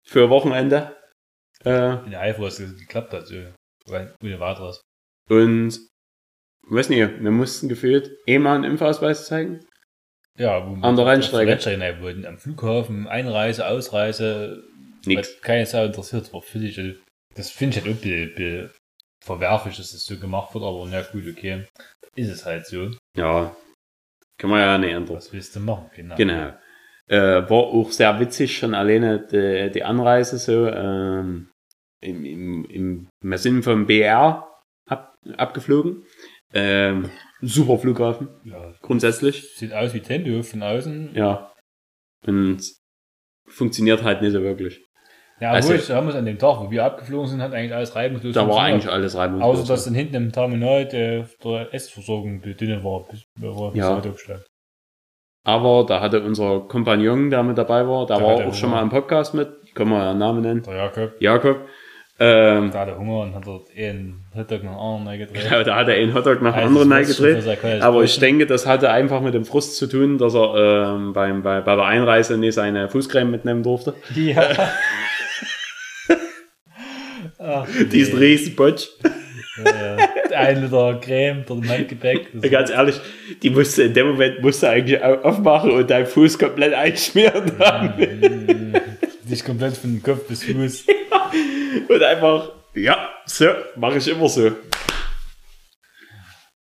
[0.04, 0.94] für Wochenende.
[1.64, 3.34] Äh, In der Eifel, was geklappt hat, so.
[4.22, 4.80] Ohne weiteres.
[5.28, 5.78] und
[6.68, 9.60] weiß nicht, wir mussten gefühlt eh mal einen Impfausweis zeigen.
[10.38, 11.52] Ja, wo An der Rennstrecke.
[11.52, 12.28] Rennstrecke.
[12.28, 14.62] Am Flughafen, Einreise, Ausreise.
[15.06, 15.34] Nix.
[15.34, 16.94] Was keine Sau interessiert, war völlig, also,
[17.34, 18.70] das finde ich halt auch be, be,
[19.24, 21.64] verwerflich, dass das so gemacht wird, aber na gut, okay.
[22.14, 22.90] Ist es halt so.
[23.16, 23.54] Ja,
[24.38, 25.16] kann man ja nicht ändern.
[25.16, 25.90] Was willst du machen?
[25.94, 26.16] Genau.
[26.16, 26.52] Genau.
[27.08, 30.66] Äh, war auch sehr witzig schon alleine die, die Anreise so.
[30.68, 31.50] Ähm,
[32.02, 36.04] im, im, im, wir sind vom BR ab, abgeflogen.
[36.52, 38.72] Ähm, super Flughafen, Ja.
[38.82, 39.54] grundsätzlich.
[39.56, 41.14] Sieht aus wie Tempelhof von außen.
[41.14, 41.52] Ja.
[42.26, 42.60] Und
[43.48, 44.84] funktioniert halt nicht so wirklich.
[45.38, 47.94] Ja, Also- wir haben uns an dem Tag, wo wir abgeflogen sind, hat eigentlich alles
[47.94, 49.58] reibungslos Da war eigentlich alles reibungslos.
[49.60, 53.78] Außer dass dann hinten im Terminal der, der Essversorgung die dünne war, bis, war bis
[53.78, 54.00] Ja.
[55.44, 58.88] Aber da hatte unser Kompagnon, der mit dabei war, der war auch schon mal im
[58.88, 61.58] Podcast mit, können wir ja einen Namen nennen, Der Jakob, Jakob.
[62.18, 65.42] Ähm, der hatte Hunger und hat dort einen Hotdog nach dem anderen reingedreht.
[65.50, 67.82] genau, da hat er einen Hotdog nach Also, anderen gedreht.
[67.82, 71.42] Aber ich denke, das hatte einfach mit dem Frust zu tun, dass er ähm, beim,
[71.42, 73.94] bei, bei der Einreise nicht seine Fußcreme mitnehmen durfte.
[74.14, 74.42] Ja.
[77.64, 78.88] Ach, Diesen riesen Botsch.
[79.64, 80.10] ja, ja.
[80.36, 82.28] Ein Liter Creme, dort im Handgepäck.
[82.50, 83.00] Ganz ehrlich,
[83.42, 88.74] die musste in dem Moment musste eigentlich au- aufmachen und deinen Fuß komplett einschmieren haben.
[89.24, 90.86] Dich komplett von Kopf bis Fuß.
[91.88, 94.52] Und einfach, ja, so, mache ich immer so.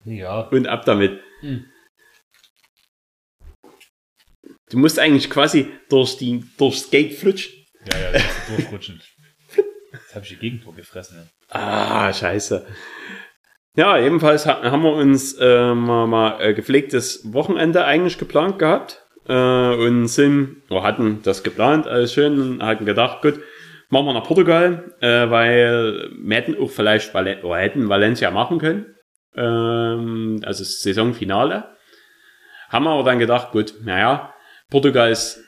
[0.05, 0.41] Ja.
[0.41, 1.21] Und ab damit.
[1.41, 1.65] Hm.
[4.71, 7.53] Du musst eigentlich quasi durch die, durchs Gate flutschen.
[7.93, 9.01] Ja, ja, ist durchrutschen.
[10.17, 11.29] Habe ich die Gegentor gefressen.
[11.51, 12.67] Ah, scheiße.
[13.77, 19.05] Ja, jedenfalls ha- haben wir uns äh, mal, mal äh, gepflegtes Wochenende eigentlich geplant gehabt
[19.29, 19.33] äh,
[19.75, 23.39] und sind, oder hatten das geplant, alles schön, und hatten gedacht, gut,
[23.91, 28.95] machen wir nach Portugal, äh, weil wir hätten auch vielleicht Valen hätten Valencia machen können,
[29.37, 31.77] ähm, also Saisonfinale.
[32.71, 34.33] Haben wir aber dann gedacht, gut, naja,
[34.71, 35.45] Portugal ist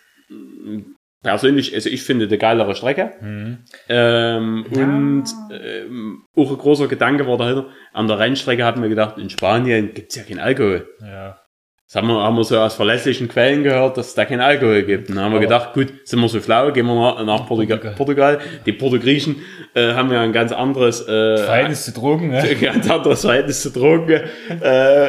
[1.22, 3.12] persönlich, also ich finde eine geilere Strecke.
[3.20, 3.58] Mhm.
[3.88, 9.18] Ähm, Und ähm, auch ein großer Gedanke war dahinter, an der Rennstrecke hatten wir gedacht,
[9.18, 10.88] in Spanien gibt's ja keinen Alkohol.
[11.00, 11.38] Ja.
[11.86, 14.82] Das haben wir, haben wir so aus verlässlichen Quellen gehört, dass es da keinen Alkohol
[14.82, 15.08] gibt.
[15.08, 17.46] Und dann haben wir Aber- gedacht, gut, sind wir so flau, gehen wir nach, nach
[17.46, 17.78] Portugal.
[17.78, 18.36] Portugal.
[18.36, 18.40] Portugal.
[18.66, 19.36] Die Portugiesen
[19.74, 22.40] äh, haben ja ein ganz anderes, äh, Verhältnis zu Drogen, ne?
[22.42, 24.20] ein ganz anderes Verhältnis zu Drogen.
[24.60, 25.08] Äh,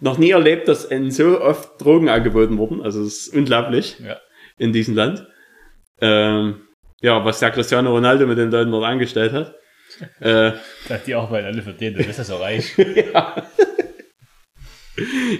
[0.00, 2.80] noch nie erlebt, dass ihnen so oft Drogen angeboten wurden.
[2.80, 4.16] Also es ist unglaublich Ja.
[4.56, 5.26] in diesem Land.
[6.00, 6.60] Ähm,
[7.00, 9.54] ja, was der Cristiano Ronaldo mit den Leuten dort angestellt hat.
[10.20, 10.52] äh,
[11.06, 12.72] Die arbeiten alle für den, du bist ja so reich.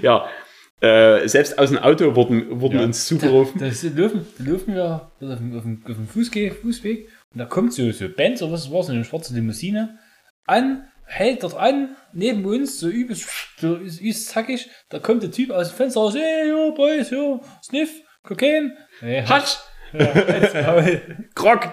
[0.02, 0.28] ja,
[0.80, 2.84] äh, selbst aus dem Auto wurden, wurden Ja.
[2.84, 3.58] uns zugerufen.
[3.60, 7.72] Da laufen, da laufen wir auf dem, auf dem, auf dem Fußweg und da kommt
[7.72, 9.98] so, so Benz oder was war so eine schwarze Limousine
[10.46, 15.50] an, hält dort an, neben uns, so übelst, so übelst zackig, da kommt der Typ
[15.50, 17.90] aus dem Fenster raus, hey, yo, Boys, yo, Sniff,
[18.22, 19.56] Kokain, hey, Hatsch!
[21.35, 21.68] Krog!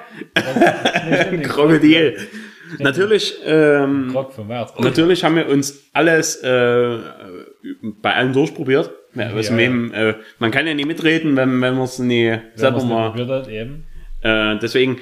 [1.44, 2.18] Krokodil!
[2.80, 4.80] Natürlich, ähm, Krog vom Wert.
[4.80, 7.00] natürlich haben wir uns alles äh,
[8.02, 8.92] bei allen durchprobiert.
[9.14, 12.38] Ja, also Ja, Wem, äh, man kann ja nicht mitreden, wenn, wenn man es nie
[12.56, 13.86] selber mal Probiert hat, eben.
[14.22, 15.00] Äh, deswegen,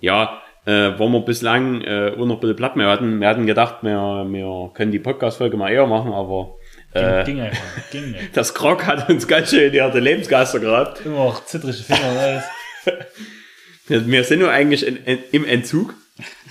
[0.00, 2.76] ja, äh, waren wir bislang äh, auch noch ein bisschen platt.
[2.76, 6.54] Wir hatten, wir hatten gedacht, wir, wir können die Podcast-Folge mal eher machen, aber
[6.94, 8.30] äh, Ging einfach, nicht, ging nicht.
[8.36, 11.04] das Krog hat uns ganz schön die harte Lebensgeister gehabt.
[11.04, 12.44] Immer noch zittrige Finger und alles.
[14.06, 15.94] Wir, sind nur eigentlich in, in, im Entzug.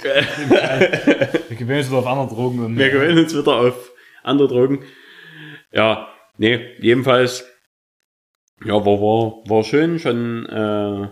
[0.04, 3.92] Wir gewöhnen uns wieder auf andere Drogen und Wir gewöhnen uns wieder auf
[4.24, 4.84] andere Drogen.
[5.72, 7.50] Ja, nee, jedenfalls,
[8.64, 11.08] ja, war, war, war schön, schon, äh,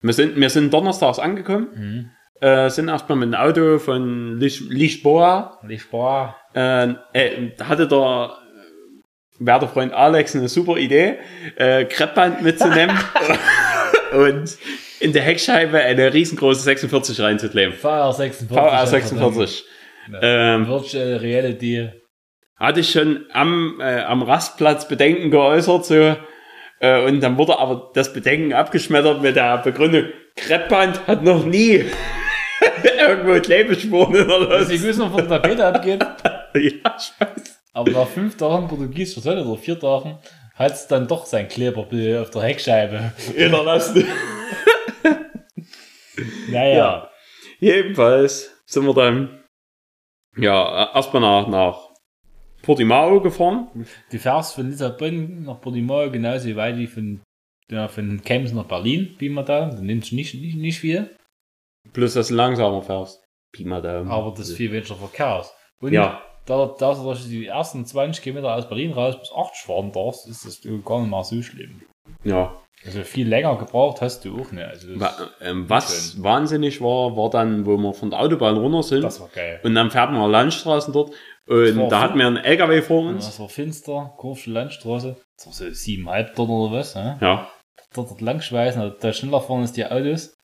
[0.00, 2.10] wir sind, wir sind donnerstags angekommen, Mhm.
[2.40, 6.36] äh, sind erstmal mit dem Auto von Lis Lisboa Lisboa.
[6.54, 8.38] äh, äh, hatte der
[9.38, 11.18] werte Freund Alex eine super Idee,
[11.56, 12.96] äh, Kreppband mitzunehmen
[14.12, 14.56] und
[15.00, 17.72] in der Heckscheibe eine riesengroße 46 reinzukleben.
[17.74, 18.48] VR 46.
[18.48, 19.64] VR 46.
[20.22, 21.90] Ähm, Virtual Reality.
[22.56, 26.16] hatte ich schon am, äh, am Rastplatz Bedenken geäußert, so,
[26.80, 30.04] äh, und dann wurde aber das Bedenken abgeschmettert mit der Begründung,
[30.36, 31.84] Kreppband hat noch nie
[32.98, 34.88] irgendwo Klebespuren Also ich hinterlassen.
[34.88, 36.00] weiß noch, von der Tapete abgeht,
[36.54, 36.60] ja,
[36.98, 37.57] ich weiß.
[37.78, 40.18] Aber nach fünf Tagen Portugies versöhnt oder vier Tagen
[40.54, 43.12] hat es dann doch sein Kleberbild auf der Heckscheibe.
[43.36, 44.04] Hinterlassen.
[46.50, 46.76] Naja.
[46.76, 47.10] Ja.
[47.60, 49.44] Jedenfalls sind wir dann
[50.36, 51.78] ja erstmal nach, nach
[52.62, 53.68] Portimao gefahren.
[54.10, 57.20] Du fährst von Lissabon nach Portimao genauso weit wie von,
[57.70, 59.66] ja, von Chemnitz nach Berlin, wie man da.
[59.70, 61.14] Du nimmst nicht, nicht, nicht viel,
[61.92, 63.22] Plus, dass du langsamer fährst.
[63.52, 64.10] Pi mal Daumen.
[64.10, 65.40] aber das ist viel weniger Verkehr.
[65.40, 65.54] ist.
[65.80, 66.22] Und Ja.
[66.48, 70.46] Da, da du die ersten 20 Kilometer aus Berlin raus bis 80 fahren darfst, ist
[70.46, 71.82] das gar nicht mal so schlimm.
[72.24, 72.56] Ja.
[72.86, 74.64] Also viel länger gebraucht hast du auch nicht.
[74.64, 74.88] Also
[75.40, 79.02] ähm, was wahnsinnig war, war dann, wo wir von der Autobahn runter sind.
[79.02, 79.60] das war geil.
[79.64, 81.12] und dann fährt man Landstraßen dort.
[81.46, 83.26] Und da hatten wir einen LKW vor uns.
[83.26, 85.16] Das war finster, Kurvsche Landstraße.
[85.36, 87.18] Das war so siebeneinhalb Tonnen oder was, ne?
[87.20, 87.50] Ja.
[87.94, 90.36] Dort, dort langschweißen, da schneller fahren als die Autos.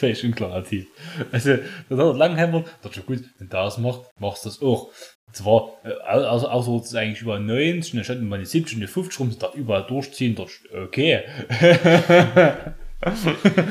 [0.00, 0.86] Völlig unklarativ.
[1.30, 4.60] Also, das hat er lang hämmert, dachte schon gut, wenn das macht, machst du das
[4.62, 4.90] auch.
[5.32, 8.80] Zwar, äh, also, außer es ist eigentlich über 90, dann stand mal die 70 und
[8.80, 11.20] die 50 rum, da überall durchziehen, ist okay.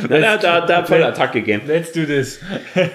[0.10, 1.62] Da, da, da hat voll Attack gegeben.
[1.68, 2.40] Let's do this.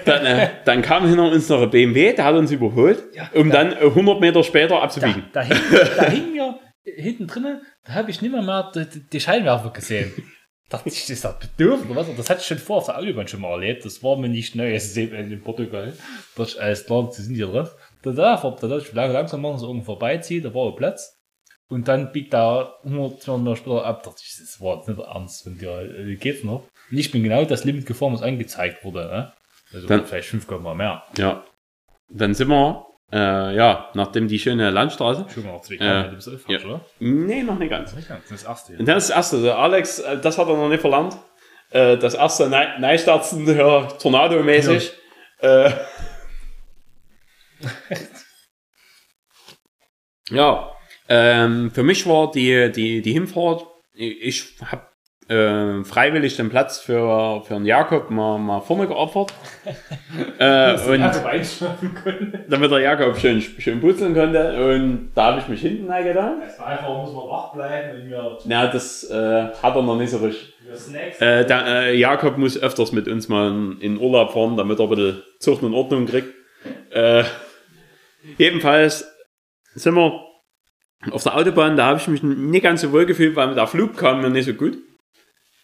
[0.03, 3.49] Dann, äh, dann kam hinter uns noch ein BMW, der hat uns überholt, Ja, um
[3.49, 5.23] da- dann äh, 100 Meter später Da, abzubiegen.
[5.31, 5.57] da, hing,
[5.95, 10.11] da hing mir hinten drinnen, da habe ich nicht mehr, die- die Scheinwerfer gesehen.
[10.69, 12.15] Dachte ich, ist das bedürfen oder was?
[12.17, 13.85] Das hatte ich schon vor auf der Autobahn schon mal erlebt.
[13.85, 14.73] Das war mir nicht neu.
[14.73, 15.93] Es ist eben in Portugal.
[16.35, 17.75] Da ist alles klar, sie sind hier drauf.
[18.01, 21.19] Da, da, da, da ich lange langsam machen, so irgendwo vorbeizieht, da war ein Platz.
[21.67, 24.03] Und dann biegt da 100, 200 Meter später ab.
[24.03, 25.45] Dachte ich, das war jetzt nicht ernst.
[25.45, 26.63] Und ja, äh, geht's noch?
[26.91, 29.05] Und ich bin genau das Limit gefahren, was angezeigt wurde.
[29.05, 29.33] Ne?
[29.73, 31.03] Also Dann- vielleicht 5 mehr.
[31.17, 31.43] Ja.
[32.09, 35.25] Dann sind wir, äh, ja, nachdem die schöne Landstraße.
[35.33, 36.59] Schon mal zwei Äh, Kilometer bis Elf, ja.
[36.65, 36.81] oder?
[36.99, 37.91] Nee, noch nicht ganz.
[37.95, 38.77] Das ist das erste.
[38.77, 39.41] Und das ist das erste.
[39.41, 41.17] Der Alex, äh, das hat er noch nicht verlangt.
[41.71, 44.91] Äh, Das erste Nei- Neistarten, ja, Tornado-mäßig.
[45.39, 45.71] Äh,
[50.29, 50.71] ja,
[51.07, 54.87] ähm, für mich war die, die, die Hinfahrt, ich habe
[55.27, 59.33] äh, freiwillig den Platz für, für den Jakob mal, mal vorne geopfert.
[60.39, 61.01] äh, und
[62.47, 64.53] damit der Jakob schön, schön putzeln konnte.
[64.53, 66.41] Und da habe ich mich hinten reingetan.
[66.47, 69.97] Es war einfach, muss man wach bleiben, wenn wir, Na, das äh, hat er noch
[69.97, 70.53] nicht so richtig.
[71.19, 74.85] Äh, der, äh, Jakob muss öfters mit uns mal in, in Urlaub fahren, damit er
[74.85, 76.33] ein bisschen Zucht und Ordnung kriegt.
[76.91, 77.23] Äh,
[78.37, 79.11] jedenfalls
[79.73, 80.21] sind wir
[81.11, 83.97] auf der Autobahn, da habe ich mich nicht ganz so wohl gefühlt, weil der Flug
[83.97, 84.77] kam mir nicht so gut.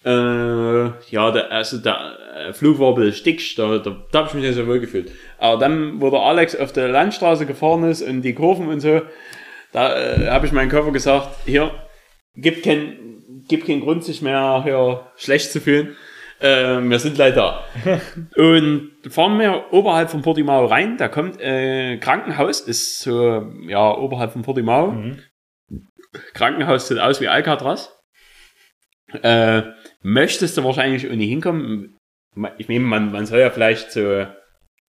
[0.04, 4.30] Äh, ja, der, also der äh, Flug war ein bisschen stickig, da, da, da habe
[4.30, 5.12] ich mich nicht so wohl gefühlt.
[5.38, 9.02] Aber dann, wo der Alex auf der Landstraße gefahren ist und die Kurven und so,
[9.72, 11.72] da äh, habe ich meinem Körper gesagt, hier,
[12.36, 15.96] gibt kein, gibt keinen Grund, sich mehr hier schlecht zu fühlen.
[16.40, 18.02] Äh, wir sind leider da.
[18.42, 20.98] und fahren wir oberhalb von Portimao rein.
[20.98, 24.96] Da kommt äh, Krankenhaus, ist so, ja, oberhalb von Portimao.
[26.34, 27.96] Krankenhaus sieht aus wie Alcatraz.
[29.22, 29.64] Äh,
[30.02, 31.98] möchtest du wahrscheinlich ohne hinkommen?
[32.58, 34.26] Ich meine, man, man soll ja vielleicht so,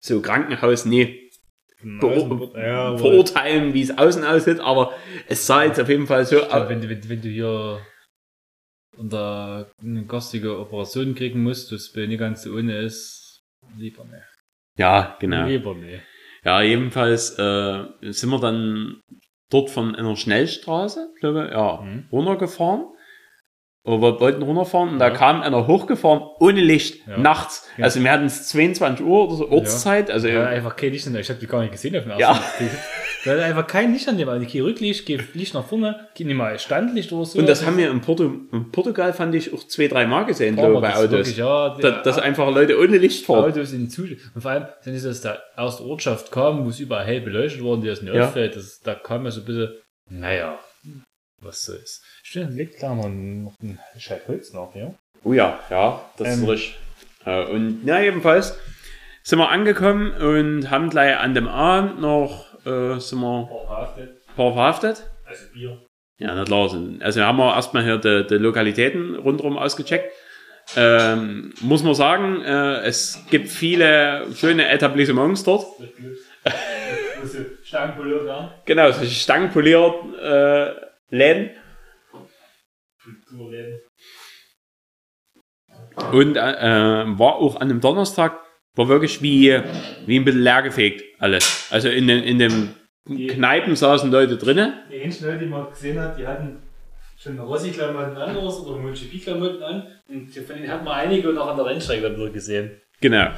[0.00, 1.30] so Krankenhaus nie
[1.82, 4.94] beur- ja, verurteilen, wie es außen aussieht, aber
[5.28, 6.68] es sah jetzt auf jeden Fall so aus.
[6.68, 7.80] wenn, du- wenn, wenn du hier
[8.96, 13.42] unter eine garstige Operation kriegen musst, das bei nicht ganz so ohne ist,
[13.76, 14.22] lieber ne.
[14.78, 15.46] Ja, genau.
[15.46, 16.02] Lieber ne.
[16.44, 19.00] Ja, jedenfalls äh, sind wir dann
[19.50, 22.06] dort von einer Schnellstraße, glaube ich, ja, Mhm.
[22.10, 22.86] runtergefahren.
[23.86, 25.14] Oder wir wollten runterfahren und da Ja.
[25.14, 27.18] kam einer hochgefahren ohne Licht, Ja.
[27.18, 27.68] nachts.
[27.78, 27.84] Ja.
[27.84, 30.10] Also wir hatten es 22 Uhr oder so Ortszeit.
[30.10, 32.30] Also Ja, einfach kein Licht ich hab die gar nicht gesehen auf dem Ja.
[32.32, 32.68] ersten.
[33.24, 36.26] Da hat einfach kein Licht an dem, also kein Rücklicht, kein Licht nach vorne, kein
[36.26, 37.38] nicht mal Standlicht oder so.
[37.38, 40.56] und das haben wir in, Porto, in Portugal fand ich auch zwei, drei Mal gesehen,
[40.56, 41.10] glaube bei das Autos.
[41.12, 43.44] Wirklich, ja, Da, der- dass einfach Leute ohne Licht fahren.
[43.50, 44.20] Autos in Zustand.
[44.34, 47.20] Und vor allem, dann ist es da aus der Ortschaft kam, wo es überall hell
[47.20, 48.26] beleuchtet worden, die aus dem Ja.
[48.26, 49.70] auffällt, das, da kam ja so ein bisschen,
[50.08, 50.58] naja,
[51.40, 52.02] was so ist.
[52.22, 54.94] Stimmt, liegt da noch ein, noch ein Scheiß noch, ja?
[55.24, 56.42] Oh ja, ja, das Ähm.
[56.42, 56.78] ist richtig.
[57.24, 58.58] Äh, und na, jedenfalls
[59.22, 64.52] sind wir angekommen und haben gleich an dem Abend noch, äh, sind wir ein paar
[64.52, 65.10] verhaftet.
[65.24, 65.82] Also Bier.
[66.18, 66.70] Ja, na klar.
[67.00, 70.12] Also haben wir erstmal hier die, die Lokalitäten rundherum ausgecheckt.
[70.76, 75.66] Ähm, muss man sagen, äh, es gibt viele schöne Etablissements dort.
[77.62, 78.54] Stangenpoliert, ja?
[78.64, 81.50] Genau, solche Stangenpoliert äh, Läden.
[83.02, 83.80] Kulturläden.
[86.12, 88.40] Und äh, äh, war auch an dem Donnerstag,
[88.74, 89.60] war wirklich wie,
[90.06, 91.68] wie ein bisschen leergefegt alles.
[91.70, 92.74] Also in den, in den
[93.06, 94.74] Kneipen saßen Leute drinnen.
[94.90, 96.62] Die ähnlichen Leute, die man gesehen hat, die hatten
[97.16, 99.86] schon Rossi-Klamotten an oder MotoGP-Klamotten an.
[100.08, 102.80] Und von denen hat man einige noch an der Rennstrecke gesehen.
[103.00, 103.30] Genau.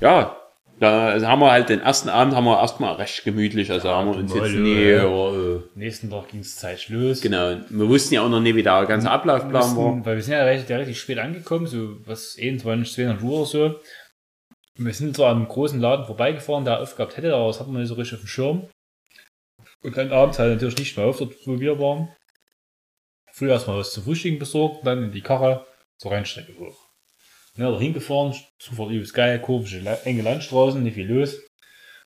[0.00, 0.39] Ja,
[0.80, 3.70] da haben wir halt den ersten Abend haben wir erstmal recht gemütlich.
[3.70, 4.82] Also haben wir uns jetzt ja, nie.
[4.82, 5.04] ja.
[5.04, 7.20] Ja, äh, Nächsten Tag ging es Zeit los.
[7.20, 7.60] genau.
[7.68, 9.68] Wir wussten ja auch noch nicht, wie der ganze Ablaufplan war.
[9.74, 13.46] mussten, weil wir sind ja relativ, relativ spät angekommen, so was 21, 22 Uhr oder
[13.46, 13.80] so.
[14.76, 17.88] Wir sind zwar am großen Laden vorbeigefahren, der aufgehabt hätte, aber das hatten wir nicht
[17.88, 18.68] so richtig auf dem Schirm.
[19.82, 22.08] Und dann abends halt natürlich nicht mehr auf, dort wo wir waren.
[23.32, 25.66] Früh erstmal was zu Frühstücken besorgt, dann in die Karre
[25.98, 26.89] zur Rennstrecke hoch.
[27.60, 31.38] Da hingefahren, Zufahrt übelst geil, komische, enge Landstraßen, nicht viel los.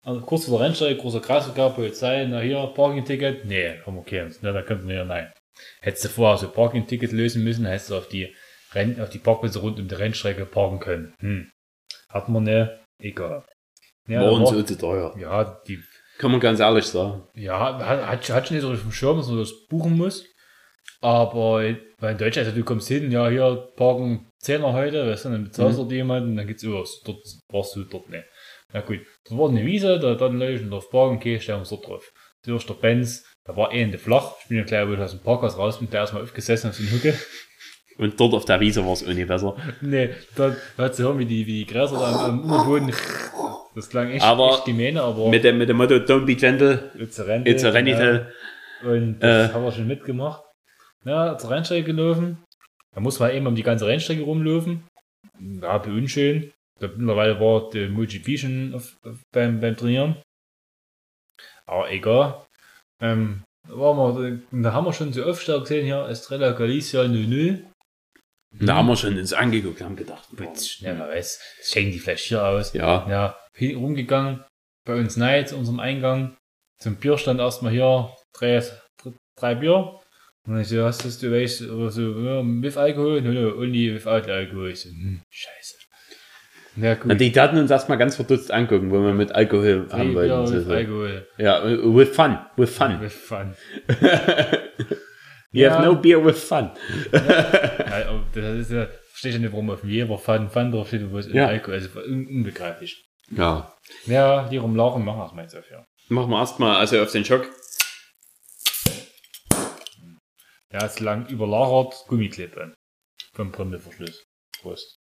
[0.03, 4.31] Also kurz vor der Rennstrecke, großer Kreis gab, Polizei, na hier, Parking-Ticket, nee, komm, okay,
[4.41, 5.33] na, da könnten wir ja, nein.
[5.81, 8.35] Hättest du vorher so Parking-Ticket lösen müssen, hättest du auf die,
[8.73, 11.15] Renn auf die Parkplätze rund um die Rennstrecke parken können.
[11.21, 11.51] Hm.
[12.09, 13.45] Hat man ne, egal.
[14.07, 15.15] Ja, War uns so zu teuer.
[15.19, 15.81] ja, die,
[16.19, 17.27] Kann man ganz ehrlich sagen.
[17.35, 20.25] ja, hat, hat, hat schon nicht so auf dem Schirm, dass man das buchen muss.
[21.01, 21.63] Aber
[21.99, 25.45] weil in Deutschland, also du kommst hin, ja, hier parken Zehner heute, weißt du, dann
[25.45, 28.25] bezahlst du jemanden, dann geht's über, dort brauchst du dort nicht.
[28.73, 31.61] Na gut, da war eine Wiese, da dann Leute und auf Wagen, okay, stellen wir
[31.61, 32.11] uns dort drauf.
[32.47, 35.21] Durch der Benz, da war eh in der Flach, ich bin ja gleich aus dem
[35.21, 37.15] Parkhaus raus, bin da erstmal aufgesessen auf so einen Hucke.
[37.99, 39.57] Und dort auf der Wiese war es auch nicht besser.
[39.83, 42.93] Nee, da hat sie hören, wie die, wie die Gräser da am, Unterboden,
[43.75, 46.91] das klang echt, Aber echt gemeine, aber Mit dem, mit dem Motto, don't be gentle,
[46.99, 48.27] it's a Rente, it's a rental.
[48.81, 48.95] genau.
[48.95, 49.53] Und das Äh.
[49.53, 50.43] haben wir schon mitgemacht.
[51.05, 52.39] Ja, zur Rennstrecke gelaufen.
[52.95, 54.87] Da muss man eben um die ganze Rennstrecke rumlaufen.
[55.39, 56.53] Ja, bei unschön.
[56.81, 60.17] Da mittlerweile war der MotoGP schon auf, auf, beim, beim Trainieren.
[61.67, 62.47] Aber egal.
[63.01, 67.65] Ähm, da, waren wir, da haben wir schon so Aufstau gesehen hier, Estrella Galicia 00.
[68.53, 72.25] Da haben wir schon uns angeguckt, haben gedacht, Putz, ja, wer weiß, schenken die vielleicht
[72.25, 72.73] hier aus.
[72.73, 74.45] ja, Ja, hin rumgegangen,
[74.85, 76.37] bei uns nein, zu unserem Eingang,
[76.79, 78.61] zum Bierstand erstmal hier, drei,
[79.37, 80.00] drei Bier.
[80.51, 83.23] Und ich so, hast du, du weißt, oder so, ja, with Alkohol?
[83.23, 84.71] No, no, only without Alkohol.
[84.71, 85.75] Ich so, hm, scheiße.
[86.77, 87.07] Ja, gut.
[87.07, 90.47] Na, die taten uns erstmal ganz verdutzt angucken, wo wir mit Alkohol haben Bier wollten.
[90.49, 90.73] So, with so.
[90.73, 91.27] Alkohol.
[91.39, 93.01] Ja, with fun, with fun.
[93.01, 93.55] With fun.
[93.89, 94.59] Have
[95.53, 95.85] Ja.
[95.85, 96.71] no beer with fun.
[97.13, 101.11] Ja, aber das ist ja, verstehe ich nicht, warum auf jeder Fun, Fun drauf steht,
[101.13, 101.47] wo es Ja.
[101.47, 101.97] Alkohol ist.
[101.97, 103.05] Also, un unbegreiflich.
[103.37, 103.73] Ja.
[104.07, 105.85] Ja, die rumlaufen, machen wir es mal jetzt auf, ja.
[106.09, 107.47] Machen wir erstmal also auf den Schock.
[110.73, 112.75] Ja, ist lang überlagert Gummiklippe
[113.33, 114.25] vom Bremselverschluss.
[114.63, 114.99] Prost.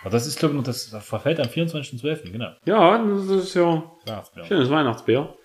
[0.00, 2.56] Aber das ist, glaube ich, noch, das verfällt am 24.12., genau.
[2.64, 4.44] Ja, das ist ja Weihnachtsbier.
[4.44, 5.36] schönes Weihnachtsbier.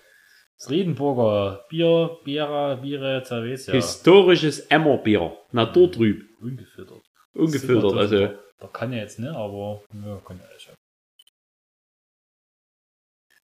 [0.58, 3.72] Das Riedenburger Bier, Biera, Biere, Cerveza.
[3.72, 5.36] Historisches Emmerbier.
[5.52, 6.24] Naturtrüb.
[6.40, 7.02] Ungefiltert.
[7.34, 8.28] Ungefiltert, Super, also.
[8.58, 10.70] Da kann ja jetzt, ne, aber, ja, kann ja alles.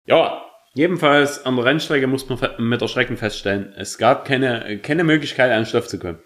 [0.07, 5.51] Ja, jedenfalls an der Rennstrecke muss man mit Erschrecken feststellen, es gab keine, keine Möglichkeit,
[5.51, 6.19] an den Stoff zu kommen.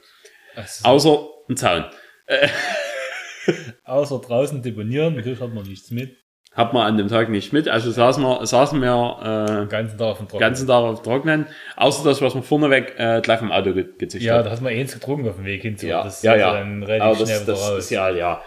[0.56, 1.86] Also, Außer ein Zaun.
[3.84, 6.16] außer draußen deponieren, natürlich hat man nichts mit.
[6.54, 7.70] Hat man an dem Tag nicht mit.
[7.70, 10.40] Also saßen wir, saßen wir Den äh, ganzen Tag auf dem Trocknen.
[10.48, 11.46] ganzen Tag auf Trocknen.
[11.76, 14.46] Außer das, was wir vorneweg äh, gleich vom Auto ge gezischt Ja, haben.
[14.46, 15.86] da hat man eins getrunken auf dem Weg hinzu.
[15.86, 16.54] Ja, das ja, ist ja.
[16.54, 17.78] dann relativ Aber schnell das, wieder das raus.
[17.78, 18.42] ist ja, ja.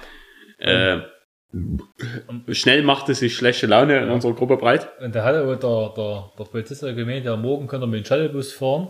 [0.58, 1.00] Äh,
[2.50, 4.88] schnell machte sich schlechte Laune in unserer Gruppe breit.
[5.00, 8.04] Und da hat aber der, der, der Polizist hat gemeint, ja, morgen könnt ihr mit
[8.04, 8.88] dem Shuttlebus fahren.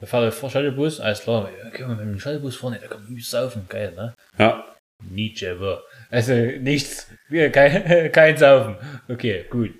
[0.00, 2.88] Da er vor Shuttlebus, alles klar, ja, können wir mit dem Shuttlebus fahren, ja, da
[2.88, 4.14] kann man nicht saufen, geil, ne?
[4.38, 4.76] Ja.
[5.02, 5.82] Nietzsche, aber.
[6.10, 8.76] Also nichts, kein, kein Saufen.
[9.08, 9.74] Okay, gut.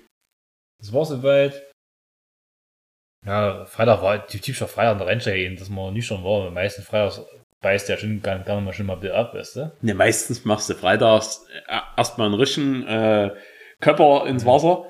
[0.79, 1.61] Das war soweit.
[3.25, 6.47] Ja, Freitag war typischer Freitag an der Rennstrecke, dass man nüchtern war.
[6.47, 7.21] Am meisten Freitags
[7.61, 9.71] beißt ja schon gar nicht mal schon mal bisschen ab, weißt du?
[9.81, 13.31] Ne, meistens machst du freitags äh, erstmal einen richtigen äh,
[13.79, 14.85] Körper ins Wasser,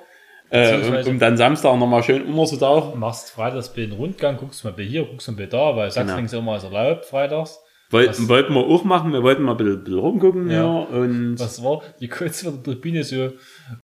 [0.50, 3.00] äh, um, um dann Samstag nochmal schön unterzutauchen.
[3.00, 6.26] Machst freitags den Rundgang, guckst mal bei hier, guckst mal bei da, weil Sachsen Genau.
[6.26, 7.60] ist immer ist erlaubt, freitags.
[7.90, 10.64] Wollten, Was- wollten wir auch machen, wir wollten mal ein bisschen, bisschen rumgucken Ja.
[10.64, 10.80] ja.
[10.98, 11.82] und Was war?
[12.00, 13.32] Die kurz von der Tribüne so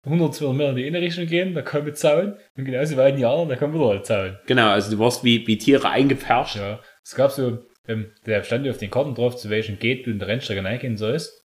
[0.05, 2.35] 100, 200 Meter in die eine Richtung gehen, da kommt ein Zaun.
[2.55, 4.37] Und genauso weit in die andere, da kommt wieder ein Zaun.
[4.45, 6.55] genau, also du warst wie, wie Tiere eingepfercht.
[6.55, 6.79] Ja.
[7.03, 10.19] Es gab so, ähm, der stand auf den Karten drauf, zu welchem Gate du in
[10.19, 11.45] der Rennstrecke reingehen sollst.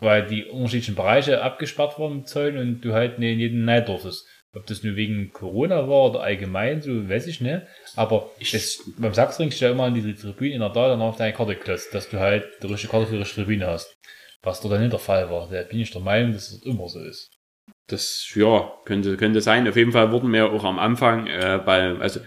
[0.00, 3.84] Weil die unterschiedlichen Bereiche abgesperrt waren mit Zäunen und du halt nicht in jeden rein
[3.84, 4.26] durftest.
[4.54, 7.62] Ob das nur wegen Corona war oder allgemein, so weiß ich nicht.
[7.96, 11.16] Aber es, beim Sachsring steht ja immer an die Tribüne in der da dann auf
[11.16, 13.94] deine Karte klotzt, dass du halt die richtige Karte für die richtige Tribüne hast.
[14.42, 15.48] Was dort dann nicht der Fall war.
[15.50, 17.30] Da bin ich der Meinung, dass es immer so ist.
[17.88, 19.68] Das, ja, könnte, könnte sein.
[19.68, 22.20] Auf jeden Fall wurden wir auch am Anfang äh, bei, also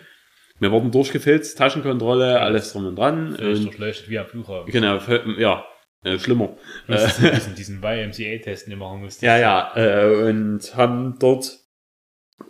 [0.61, 3.33] wir wurden durchgefilzt, Taschenkontrolle, alles drum und dran.
[3.35, 4.71] Vielleicht Und, durchleuchtet wie am Flughafen.
[4.71, 4.99] genau,
[5.37, 5.65] ja,
[6.03, 6.55] äh, schlimmer.
[6.87, 9.21] Musst diesen, diesen YMCA-Test nicht machen musst.
[9.23, 11.57] Ja, ja, äh, und haben dort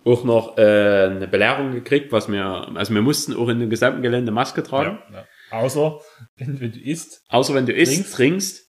[0.06, 0.62] auch noch äh,
[1.10, 2.46] eine Belehrung gekriegt, was wir,
[2.76, 5.00] also wir mussten auch in dem gesamten Gelände Maske tragen.
[5.12, 5.26] Ja, ja.
[5.52, 6.00] Außer,
[6.36, 8.16] wenn, wenn du isst, Außer wenn du isst, Trinkst.
[8.16, 8.70] trinkst.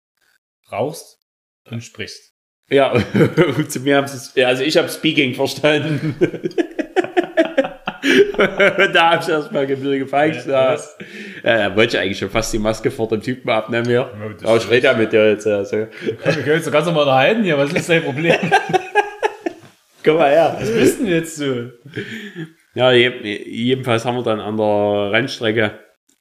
[0.71, 1.19] rauchst
[1.69, 2.33] und sprichst.
[2.69, 2.93] Ja,
[3.67, 6.15] zu mir haben sie also ich habe Speaking verstanden.
[8.93, 10.47] da habe ich erstmal ein bisschen gefeixt.
[10.47, 10.77] Ja,
[11.43, 13.89] Ja, ja, wollte ich eigentlich schon fast die Maske vor dem Typen abnehmen.
[13.89, 14.09] Ja.
[14.41, 15.47] Ja, Aber ich rede ja mit dir jetzt.
[15.47, 15.87] Also.
[16.03, 18.35] Wir können uns doch ganz normal unterhalten hier, was ist dein Problem?
[20.03, 20.55] Komm mal her.
[20.59, 21.71] Was bist denn jetzt so?
[22.75, 23.09] Ja, je,
[23.47, 25.71] jedenfalls haben wir dann an der Rennstrecke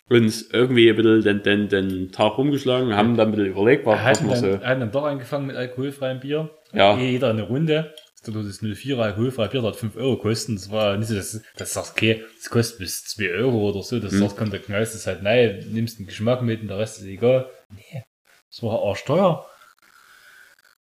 [0.08, 4.00] uns irgendwie ein bisschen den, den, den Tag rumgeschlagen, haben dann ein bisschen überlegt, was,
[4.04, 4.64] was wir so.
[4.64, 6.50] hatten dann doch angefangen mit alkoholfreiem Bier.
[6.72, 6.96] Ja.
[6.96, 7.94] Jeder eine Runde.
[8.26, 10.56] Das das 04 alkoholfreie Bier, hat 5 Euro kosten.
[10.56, 13.98] Das war nicht so, dass das sagst, okay, das kostet bis 2 Euro oder so.
[14.00, 14.20] Das Hm.
[14.20, 17.04] sagt, kommt der knallst das halt, nein, nimmst den Geschmack mit und der Rest ist
[17.06, 17.50] egal.
[17.74, 18.02] Nee,
[18.50, 19.46] das war arschteuer.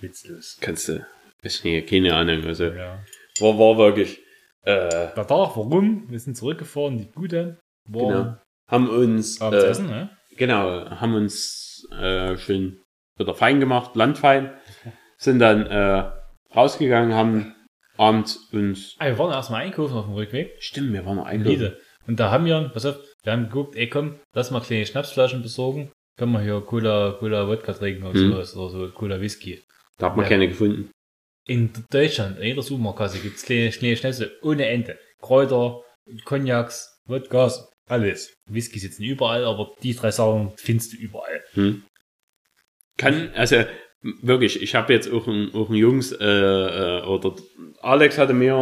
[0.00, 0.58] Witzlos.
[0.60, 1.04] Kannst du,
[1.42, 2.44] ist nicht, keine Ahnung.
[2.44, 3.02] Also, Ja.
[3.40, 4.18] war, war wirklich,
[4.62, 6.08] äh, Der Tag, warum?
[6.10, 7.58] Wir sind zurückgefahren, die Gute.
[7.88, 8.36] War Genau.
[8.70, 10.10] haben uns, äh, essen, ne?
[10.36, 12.82] genau, haben uns äh, schön
[13.16, 14.52] wieder fein gemacht, landfein.
[15.20, 16.10] Sind dann äh,
[16.54, 17.54] rausgegangen, haben
[17.96, 18.94] abends uns.
[18.98, 20.52] Ah, wir waren erstmal einkaufen auf dem Rückweg.
[20.60, 21.50] Stimmt, wir waren noch in einkaufen.
[21.50, 21.80] Liede.
[22.06, 25.42] Und da haben wir, pass auf, wir haben geguckt, ey komm, lass mal kleine Schnapsflaschen
[25.42, 25.90] besorgen.
[26.16, 28.30] Können wir hier Cola, Cola Wodka trinken oder Hm.
[28.32, 29.62] sowas, oder so Cola Whisky.
[29.98, 30.28] Da hat man Ja.
[30.30, 30.90] keine gefunden.
[31.46, 34.98] In Deutschland, in jeder Supermarktkasse gibt's kleine, kleine Schnäpse ohne Ende.
[35.20, 35.80] Kräuter,
[36.24, 38.34] Cognacs, Wodkas, alles.
[38.48, 41.42] Whisky sitzen überall, aber die drei Sachen findest du überall.
[41.54, 41.82] Hm.
[42.96, 43.64] Kann, also
[44.02, 47.34] wirklich, ich habe jetzt auch ein, auch ein Jungs, äh, äh, oder
[47.80, 48.54] Alex hatte mir,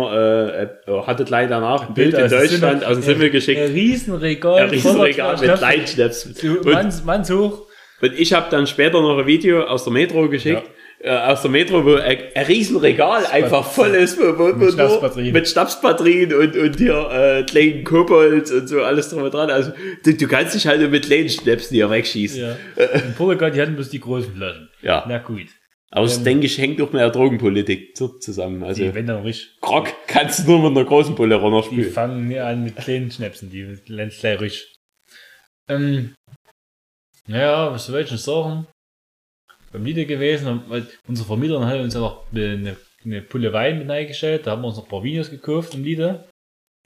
[0.87, 3.61] äh, äh, hatte gleich danach ein Bild in aus dem Deutschland aus dem Simmel geschickt.
[3.61, 4.63] Ein Riesenregal.
[4.63, 5.61] Ein Riesenregal mit Schnaps.
[5.61, 6.43] Leitschnaps.
[6.65, 7.67] Manns, Manns hoch.
[8.01, 10.63] und ich habe dann später noch ein Video aus der Metro geschickt.
[10.67, 15.33] Äh, aus der Metro, wo ein, ein Riesenregal einfach voll ist, wo, wo, Mit Schnapsbatterien.
[15.33, 19.51] mit Schnapsbatterien und, und hier äh, kleinen Kobolds und so alles drum und dran.
[19.51, 19.73] Also
[20.05, 22.41] du, du kannst dich halt nur mit kleinen Schnäpsen hier wegschießen.
[22.41, 22.57] Ja.
[22.85, 24.69] In Portugal, die hatten bloß die großen Flaschen.
[24.83, 25.05] Ja.
[25.07, 25.49] Na gut.
[25.91, 28.63] Aber das Ähm, denke ich hängt auch mit der Drogenpolitik zu- zusammen.
[28.65, 31.93] Also Die, wenn dann richtig, Grog kannst du nur mit einer großen Pulle die runterspielen.
[31.93, 34.77] fangen nie an mit kleinen Schnäpsen, die lernen gleich richtig.
[35.69, 36.15] Ähm,
[37.29, 38.67] naja, was soll ich denn sagen?
[39.85, 43.89] Liede gewesen, und weil unser Vermieter hat uns ja noch eine, eine Pulle Wein mit
[43.89, 46.25] reingestellt, da haben wir uns noch ein paar Videos gekauft im Liede,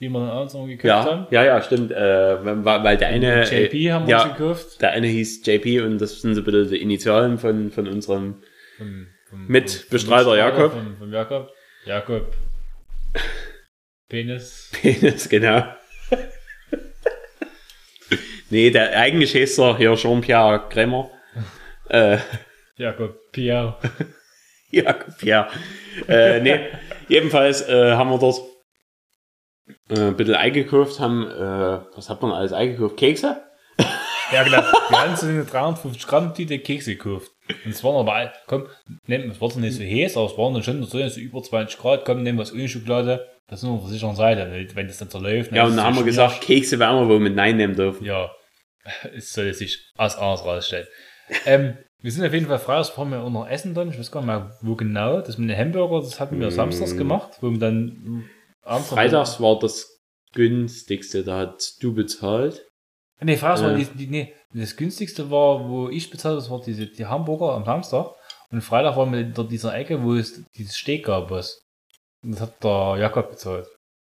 [0.00, 1.26] die wir dann abends noch gekauft Ja, haben.
[1.30, 1.92] ja, ja, stimmt.
[1.92, 4.82] Äh, weil, der eine, JP äh, haben wir ja, uns gekauft.
[4.82, 8.42] der eine hieß JP und das sind so ein bisschen die Initialen von, von unserem
[8.78, 10.72] Vom, vom, Mitbestreiter Jakob.
[10.72, 11.50] Vom, vom Jakob.
[11.84, 12.34] Jakob.
[14.08, 14.70] Penis.
[14.82, 15.64] Penis, genau.
[18.50, 21.10] nee, der eigentlich heißt er hier Jean-Pierre Krämer.
[21.88, 22.18] äh,
[22.80, 23.76] Jakob Pierre.
[24.70, 25.48] Jakob Pierre.
[26.08, 26.60] äh, nee,
[27.08, 28.40] jedenfalls äh, haben wir dort
[29.90, 32.96] äh, ein bisschen eingekauft, haben, äh, was hat man alles eingekauft?
[32.96, 33.42] Kekse?
[34.32, 34.62] Ja, genau.
[34.88, 37.30] Wir haben so eine 350 Gramm Tüte Kekse gekauft.
[37.64, 38.68] Und es waren aber, komm,
[39.06, 42.04] nehmen, es war nicht so heiß, aber es waren dann schon so, über 20 Grad,
[42.06, 43.28] komm, nehmen was ohne Schokolade.
[43.48, 45.52] Das ist nur auf der sicheren Seite, wenn das dann zerläuft.
[45.52, 48.06] Ja, und dann haben wir gesagt, Kekse werden wir wohl mit Nein nehmen dürfen.
[48.06, 48.30] Ja,
[49.14, 50.86] es soll sich als anders rausstellen.
[51.44, 53.90] ähm, wir sind auf jeden Fall freitags fahren wir auch noch essen dann.
[53.90, 55.20] Ich weiß gar nicht mehr, wo genau.
[55.20, 58.24] Das mit den Hamburger, das hatten wir samstags gemacht, wo wir dann
[58.62, 59.98] abends Freitags war das
[60.32, 62.66] günstigste, da hast du bezahlt.
[63.20, 63.84] Nee, Freitags war Äh.
[63.84, 67.52] die, die, nee, das günstigste war, wo ich bezahlt habe, das war diese, die Hamburger
[67.54, 68.14] am Samstag.
[68.50, 71.60] Und Freitag waren wir in dieser Ecke, wo es dieses Steak gab, was.
[72.24, 73.66] Und das hat der Jakob bezahlt.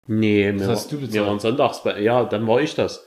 [0.06, 1.14] Nee, wir, hast du war, bezahlt.
[1.14, 3.04] wir waren sonntags bei, ja, dann war ich das.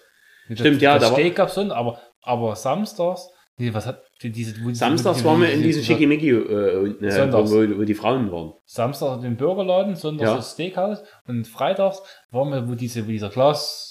[0.49, 4.01] Das, Stimmt, ja, Das da war- Steak gab's schon, aber, aber samstags, nee, was hat,
[4.29, 8.53] diese, Samstags waren wir in diesem diese- Schickimicki, äh, äh, wo, wo, die Frauen waren.
[8.65, 10.35] Samstag den Burgerladen, sonntags Ja.
[10.37, 12.01] das Steakhouse und freitags
[12.31, 13.89] waren wir, wo diese, wo dieser Glas,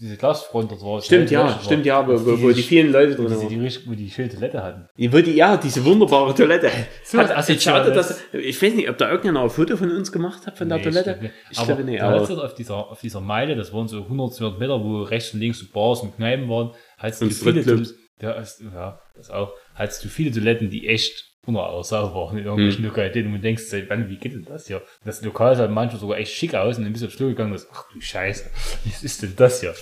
[0.00, 1.02] diese Glasfront dort war.
[1.02, 3.60] Stimmt, ja, Leuchtet stimmt, ja, wo, wo, wo die vielen Leute drin die, waren.
[3.62, 4.88] richtig- wo die schöne Toilette hatten.
[4.96, 6.70] Die, wo die, ja, diese wunderbare Toilette.
[7.04, 10.12] So Hat, ich, schade, dass, ich weiß nicht, ob da irgendeiner ein Foto von uns
[10.12, 11.16] gemacht hat von der Nee, Toilette.
[11.16, 11.32] Ich, nicht.
[11.58, 14.60] Aber glaube nicht, aber- dort auf dieser, auf dieser Meile, das waren so 100, 200
[14.60, 17.88] Meter, wo rechts und links so Bars und Kneipen waren, Und viele, Stripclubs.
[17.90, 18.34] Toil- ja,
[18.74, 22.90] ja, das auch, hattest du viele Toiletten, die echt sauber waren in irgendwelchen Hm.
[22.90, 24.82] Lokalitäten und du denkst, ey, Mann, wie geht denn das hier?
[25.04, 27.52] Das Lokal sah manchmal sogar echt schick aus und dann bist du aufs Klo gegangen
[27.52, 28.50] und sagst, ach du Scheiße,
[28.84, 29.74] was ist denn das hier?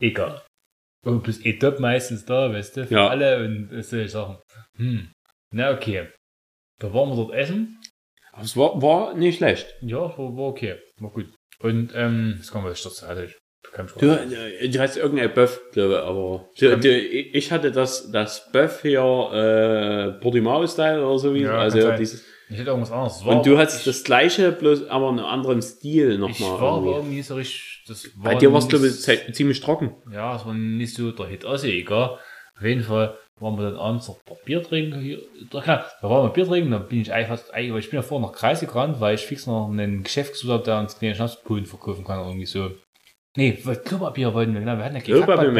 [0.00, 0.42] Egal.
[1.04, 3.08] Und bist eh top meistens da, weißt du, für Ja.
[3.08, 4.38] alle und solche Sachen.
[4.76, 5.12] Hm.
[5.54, 6.08] Na, okay.
[6.78, 7.80] Da waren wir dort essen.
[8.32, 9.66] Aber es war, war nicht schlecht.
[9.80, 10.78] Ja, war, war okay.
[10.98, 11.32] War gut.
[11.60, 13.38] Und, ähm, das kann man hatte ich.
[13.76, 14.00] Kein Spaß.
[14.00, 18.10] Du, äh, du hast irgendein Böff, glaube ich, aber du, kann- du, ich hatte das,
[18.10, 19.00] das Böff hier,
[19.32, 21.98] äh, Portimao-Style oder so wie, Ja, also sein.
[21.98, 23.22] dieses, ich hätte irgendwas anderes.
[23.22, 26.60] Und du ich, das gleiche, bloß aber in einem anderen Stil Ich nochmal.
[26.60, 26.96] war aber irgendwie.
[26.96, 27.84] irgendwie so richtig.
[27.88, 29.94] Das war Bei dir war es, nicht- glaube ich, ze- ziemlich trocken.
[30.12, 31.44] Ja, es war nicht so der Hit.
[31.44, 32.18] Also egal.
[32.56, 35.00] Auf jeden Fall waren wir dann abends noch ein paar Bier trinken.
[35.00, 35.18] Hier.
[35.50, 38.34] Da, waren wir Bier trinken, dann bin ich einfach, eigentlich- ich bin ja vorher nach
[38.34, 42.04] Kreis gerannt, weil ich fix noch ein Geschäft gesucht habe, der uns kleine Schnapspulen verkaufen
[42.04, 42.70] kann irgendwie so.
[43.36, 44.76] Nee, Klopapier wollten wir, genau.
[44.78, 45.52] Wir hatten ja kein Europa, wir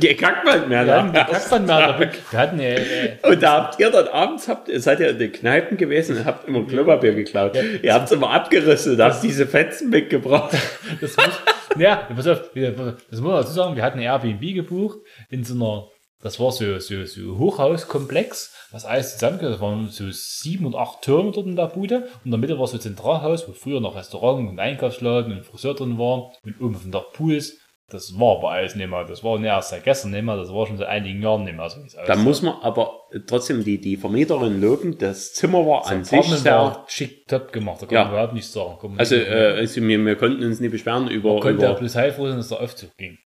[0.00, 0.86] gekackt mehr.
[0.86, 1.12] Wir hatten
[1.66, 2.10] dabei.
[2.30, 5.32] Wir hatten, äh, Und da habt ihr dann abends, habt, ihr seid ja in den
[5.32, 7.56] Kneipen gewesen und habt immer Klopapier geklaut.
[7.82, 10.56] Ihr habt es immer abgerissen und habt diese Fetzen mitgebracht.
[11.00, 11.40] Das muss,
[11.76, 14.98] ja, pass auf, wir- das muss man dazu sagen, wir hatten ein Airbnb gebucht
[15.28, 15.88] in so einer,
[16.22, 21.02] das war so, so, so Hochhauskomplex, was alles zusammengehört, das waren so sieben und acht
[21.02, 22.08] Türme dort in der Bude.
[22.18, 25.44] Und in der Mitte war so ein Zentralhaus, wo früher noch Restaurant und Einkaufsladen und
[25.46, 26.30] Friseur drin waren.
[26.44, 27.56] Und oben dem Dach Pools.
[27.92, 30.52] Das war aber alles nicht mehr, das war nicht erst seit gestern nicht mehr, das
[30.54, 31.68] war schon seit einigen Jahren nicht mehr.
[31.68, 35.86] So, wie es Da muss man aber trotzdem die, die Vermieterin loben, das Zimmer war
[35.88, 38.04] an Das sich Apartment sehr, war schick top gemacht, da kann Ja.
[38.04, 38.94] man überhaupt nichts sagen.
[38.96, 41.80] Also, nicht- äh, also wir, wir konnten uns nicht beschweren über, man konnte ja über
[41.80, 43.18] bloß heilfroh sein, dass der Aufzug ging.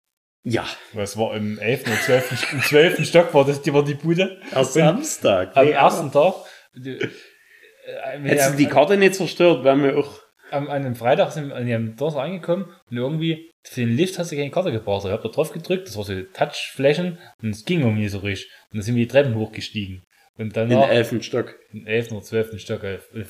[0.46, 1.86] Ja, Was war im 11.
[1.86, 2.52] oder 12.
[2.52, 3.06] im 12.
[3.08, 4.40] Stock war das die, war die Bude.
[4.52, 5.56] erst Und Samstag.
[5.56, 6.34] Am Nee, ersten Tag.
[6.76, 6.98] äh,
[8.22, 10.20] Hättest du am- die Karte nicht zerstört, wären wir auch.
[10.50, 14.18] am, an einem Freitag sind wir an dem Donnerstag angekommen und irgendwie für den Lift
[14.18, 15.06] hast du keine Karte gebraucht.
[15.06, 18.50] Ich habe da drauf gedrückt, das war so Touchflächen und es ging irgendwie so richtig.
[18.70, 20.02] Und dann sind wir die Treppen hochgestiegen.
[20.36, 21.54] Und danach den elften Stock.
[21.72, 22.10] im 11.
[22.10, 22.60] oder 12.
[22.60, 22.80] Stock,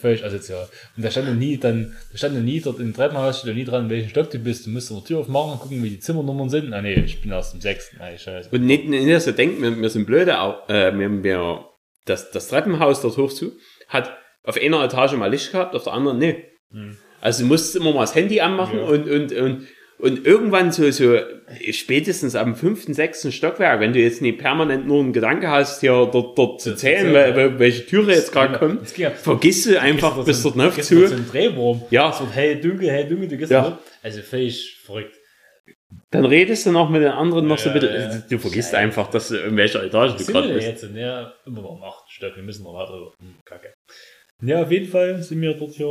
[0.00, 0.68] völlig asozial.
[0.96, 3.56] Und da stand noch nie, dann, da stand noch nie dort im Treppenhaus, steht noch
[3.56, 4.64] nie dran, in welchem Stock du bist.
[4.64, 6.72] Du musst die Tür aufmachen, gucken, wie die Zimmernummern sind.
[6.72, 7.96] Ah nee, ich bin erst im 6.
[7.98, 8.48] Nein, scheiße.
[8.50, 11.68] Und nicht, nicht dass ihr denkt, wir, wir sind blöde, auch, äh, wir, wir,
[12.06, 13.52] das, das Treppenhaus dort hoch zu,
[13.88, 16.42] hat auf einer Etage mal Licht gehabt, auf der anderen nee.
[16.70, 16.96] Hm.
[17.20, 18.84] Also du musst immer mal das Handy anmachen Ja.
[18.84, 19.66] und, und, und,
[19.98, 21.18] und irgendwann so, so
[21.70, 26.08] spätestens am fünften, sechsten Stockwerk, wenn du jetzt nicht permanent nur einen Gedanke hast, hier
[26.12, 27.34] dort, dort zu zählen, ja.
[27.36, 31.06] wel- welche Türe jetzt gerade kommt, vergisst du einfach bis dort du zu.
[31.08, 31.82] so ein Drehwurm.
[31.90, 32.10] Ja.
[32.10, 33.62] Es wird hell, dunkel, hell, dunkel, du gehst Ja.
[33.62, 33.78] dort.
[34.02, 35.14] Also völlig verrückt.
[36.10, 37.86] Dann redest du noch mit den anderen noch so Ja, bitte.
[37.86, 38.22] ja.
[38.28, 38.80] Du vergisst Ja.
[38.80, 40.66] einfach, dass du in welcher Etage du gerade bist.
[40.66, 40.84] jetzt?
[40.84, 42.34] Und ja, immer noch im achten Stock.
[42.34, 43.12] Wir müssen noch weiter.
[43.20, 43.72] Hm, Kacke.
[44.42, 45.86] Ja, auf jeden Fall sind wir dort hier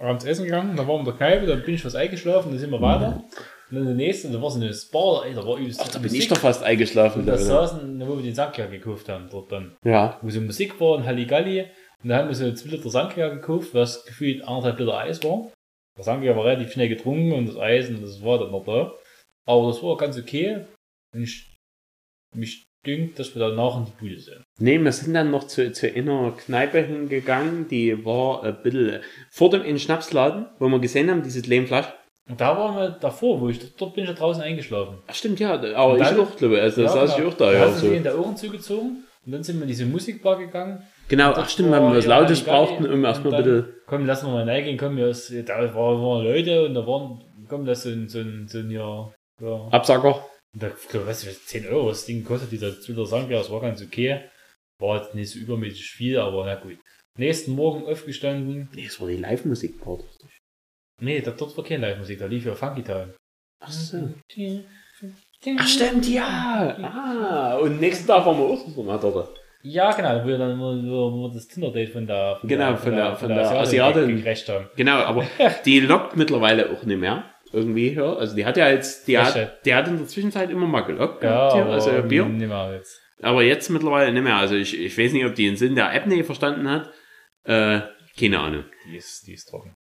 [0.00, 0.76] abends essen gegangen.
[0.76, 3.22] Dann waren wir in der Kneipe, dann bin ich was eingeschlafen, dann sind wir weiter.
[3.70, 6.12] Und dann der nächste, da war so eine Spa, ey, da war übelst Da bin
[6.12, 7.20] ich doch fast eingeschlafen.
[7.20, 9.76] Und da saßen, wo wir den Sangria gekauft haben, dort dann.
[9.84, 10.18] Ja.
[10.22, 11.66] Wo so Musik war und Halligalli.
[12.02, 15.52] Und da haben wir so 2 Liter Sangria gekauft, was gefühlt anderthalb Liter Eis war.
[15.96, 18.94] Der Sangria war relativ schnell getrunken und das Eis und das war dann noch da.
[19.46, 20.64] Aber das war ganz okay.
[21.14, 21.56] Und ich,
[22.34, 24.42] mich dünkt, dass wir danach in die Bude sind.
[24.58, 29.00] Nee, wir sind dann noch zu, zu einer Kneipe hingegangen, die war ein bisschen
[29.30, 31.86] vor dem Schnapsladen, wo wir gesehen haben, dieses Lehmflasch.
[32.28, 34.98] Und da waren wir davor, wo ich, dort bin ich ja draußen eingeschlafen.
[35.06, 36.60] Ach stimmt, ja, aber Und ich dann- auch, glaube ich.
[36.62, 37.28] Also da saß ich genau.
[37.30, 37.60] auch da, Da ja.
[37.60, 37.86] hast du So.
[37.88, 40.82] sich in der Ohren zugezogen und dann sind wir in diese Musikbar gegangen.
[41.08, 43.74] Genau, ach stimmt, weil wir was ja Lautes brauchten, um erstmal ein dann- bisschen.
[43.86, 47.82] Komm, wir mal reingehen, komm, ist, da waren, waren Leute und da waren, komm, das
[47.82, 49.10] sind so ein, so ein, ja,
[49.42, 49.68] ja.
[49.72, 50.24] Absacker.
[50.54, 53.50] Und da, ich glaube, weißt du, 10 Euro das Ding kostet, dieser Twitter Sangria, das
[53.50, 54.22] war ganz okay.
[54.80, 56.78] War jetzt nicht so übermäßig viel, aber na gut.
[57.18, 58.68] Nächsten Morgen aufgestanden.
[58.74, 60.04] Nee, das war die Live-Musik-Part.
[61.02, 63.14] Nee, da, dort war keine Live-Musik, da lief ja Funky Town.
[63.62, 64.08] Ach so.
[65.58, 66.76] Ach stimmt, ja.
[66.82, 69.38] Ah, und nächsten Tag waren wir auch so mal dort.
[69.62, 72.76] Ja, genau, wo wir dann wo, wo, wo das Tinder-Date von der, von Genau, der,
[72.78, 74.68] von der- von der Asiatin Asiatin.
[74.76, 75.26] Genau, aber
[75.66, 77.24] die lockt mittlerweile auch nicht mehr.
[77.52, 78.14] Irgendwie, ja.
[78.14, 81.22] Also die hat ja jetzt, die hat, die hat in der Zwischenzeit immer mal gelockt.
[81.22, 82.24] Ja, gehabt hier, aber also Bier.
[82.26, 83.00] nicht mehr jetzt.
[83.22, 84.36] Aber jetzt mittlerweile nicht mehr.
[84.36, 86.90] Also ich, ich weiß nicht, ob die den Sinn der App nicht verstanden hat.
[87.44, 87.80] Äh,
[88.18, 88.64] keine Ahnung.
[88.90, 89.74] Die ist, die ist trocken.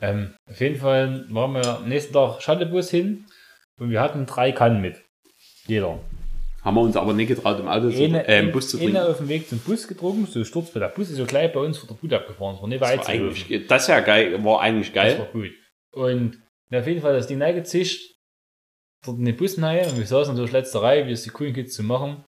[0.00, 3.26] Ähm, auf jeden Fall waren wir am nächsten Tag Shuttlebus hin
[3.78, 4.96] und wir hatten drei Kannen mit.
[5.66, 5.98] Jeder.
[6.62, 8.96] Haben wir uns aber nicht getraut, im Auto zu, Eine, äh, im Bus zu trinken.
[8.98, 11.78] auf dem Weg zum Bus getrunken, so Sturz, der Bus ist so gleich bei uns
[11.78, 12.54] vor der Bude abgefahren.
[12.56, 13.20] Es war nicht Das weit war laufen.
[13.26, 15.18] eigentlich, das ja geil, war eigentlich Das geil.
[15.18, 15.50] war gut.
[15.92, 16.42] Und
[16.78, 18.14] auf jeden Fall das Ding reingezischt,
[19.04, 21.52] dort in den Bus rein und wir saßen durch letzte Reihe, wie es die coolen
[21.54, 22.24] Kids zu machen.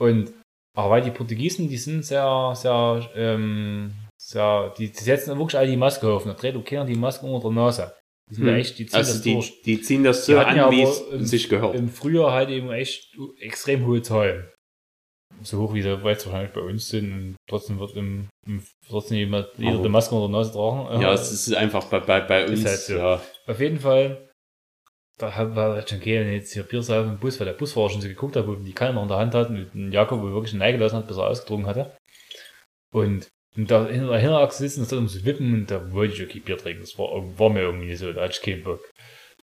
[0.00, 0.32] Und,
[0.76, 5.68] aber weil die Portugiesen, die sind sehr, sehr, ähm, sehr, die, die setzen wirklich alle
[5.70, 7.94] die Maske auf und da dreht auch keiner die Maske unter der Nase.
[8.30, 8.54] Die sind Hm.
[8.56, 9.62] echt, die ziehen Also das die, durch.
[9.62, 11.74] die ziehen das Die so an, wie es im- sich gehört.
[11.76, 14.50] Im Frühjahr halt eben echt extrem hohe Zahlen.
[15.42, 19.18] So hoch wie sie jetzt wahrscheinlich bei uns sind und trotzdem wird im, im trotzdem
[19.18, 21.00] jemand jeder Aber- die Maske unter der Nase tragen.
[21.02, 22.64] ja, es ist einfach bei, bei, bei uns.
[22.64, 22.96] halt so.
[22.96, 23.20] ja.
[23.46, 24.30] Auf jeden Fall,
[25.18, 27.54] da hat- war ich schon okay, wenn jetzt hier Bier saufen im Bus, weil der
[27.54, 30.26] Busfahrer schon so geguckt hat, wo die Kanne in der Hand hatten und Jakob wo
[30.32, 31.96] wirklich einen gelassen hat, bis er ausgetrunken hatte.
[32.92, 36.14] Und, und da in der Hinterachse sitzen, das dann um zu wippen und da wollte
[36.14, 36.82] ich okay Bier trinken.
[36.82, 38.80] Das war, war mir irgendwie so, da hatte ich keinen Bock.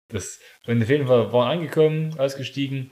[0.09, 2.91] Das, und auf jeden Fall waren angekommen, ausgestiegen.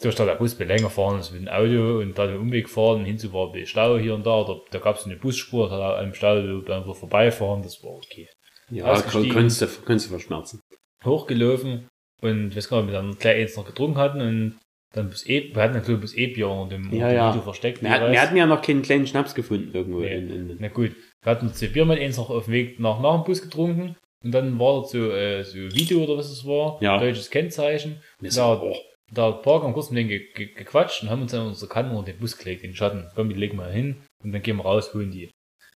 [0.00, 2.68] So statt der Bus bei länger fahren, also mit dem Auto und dann den Umweg
[2.68, 5.94] fahren, hinzu war ein Stau hier und da, da, da gab es eine Busspur, da
[5.94, 8.28] an einem Stau einfach vorbeifahren, das war okay
[8.70, 10.60] Ja, kannst du, kannst du verschmerzen.
[11.04, 11.88] hochgelaufen
[12.22, 14.58] und ich weiß gar nicht, ob wir dann gleich eins noch getrunken hatten und
[14.94, 17.28] dann bis E, wir hatten ja glaube ich bis E-Bier unter dem, Ja, ja.
[17.30, 17.82] Video versteckt.
[17.82, 20.00] Wir, hatten- wir hatten ja noch keinen kleinen Schnaps gefunden irgendwo.
[20.00, 20.16] Nee.
[20.16, 20.92] In, in, Na gut,
[21.22, 23.96] wir hatten zwei Bier mit eins noch auf dem Weg nach, nach dem Bus getrunken
[24.24, 26.98] und dann war dort so, äh, so Video oder was es war, Ja.
[26.98, 28.02] deutsches Kennzeichen.
[28.20, 28.76] Da, sind- oh,
[29.12, 31.70] da hat Park am kurz mit denen ge ge gequatscht und haben uns dann unsere
[31.70, 33.06] Kanten unter den Bus gelegt, in den Schatten.
[33.14, 35.30] Komm, die legen wir hin und dann gehen wir raus, holen die.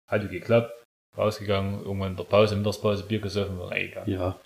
[0.07, 0.71] Hat geklappt,
[1.19, 4.11] rausgegangen, irgendwann in der Pause, Mittagspause, Bier gesoffen, war eingegangen.
[4.13, 4.41] Ja.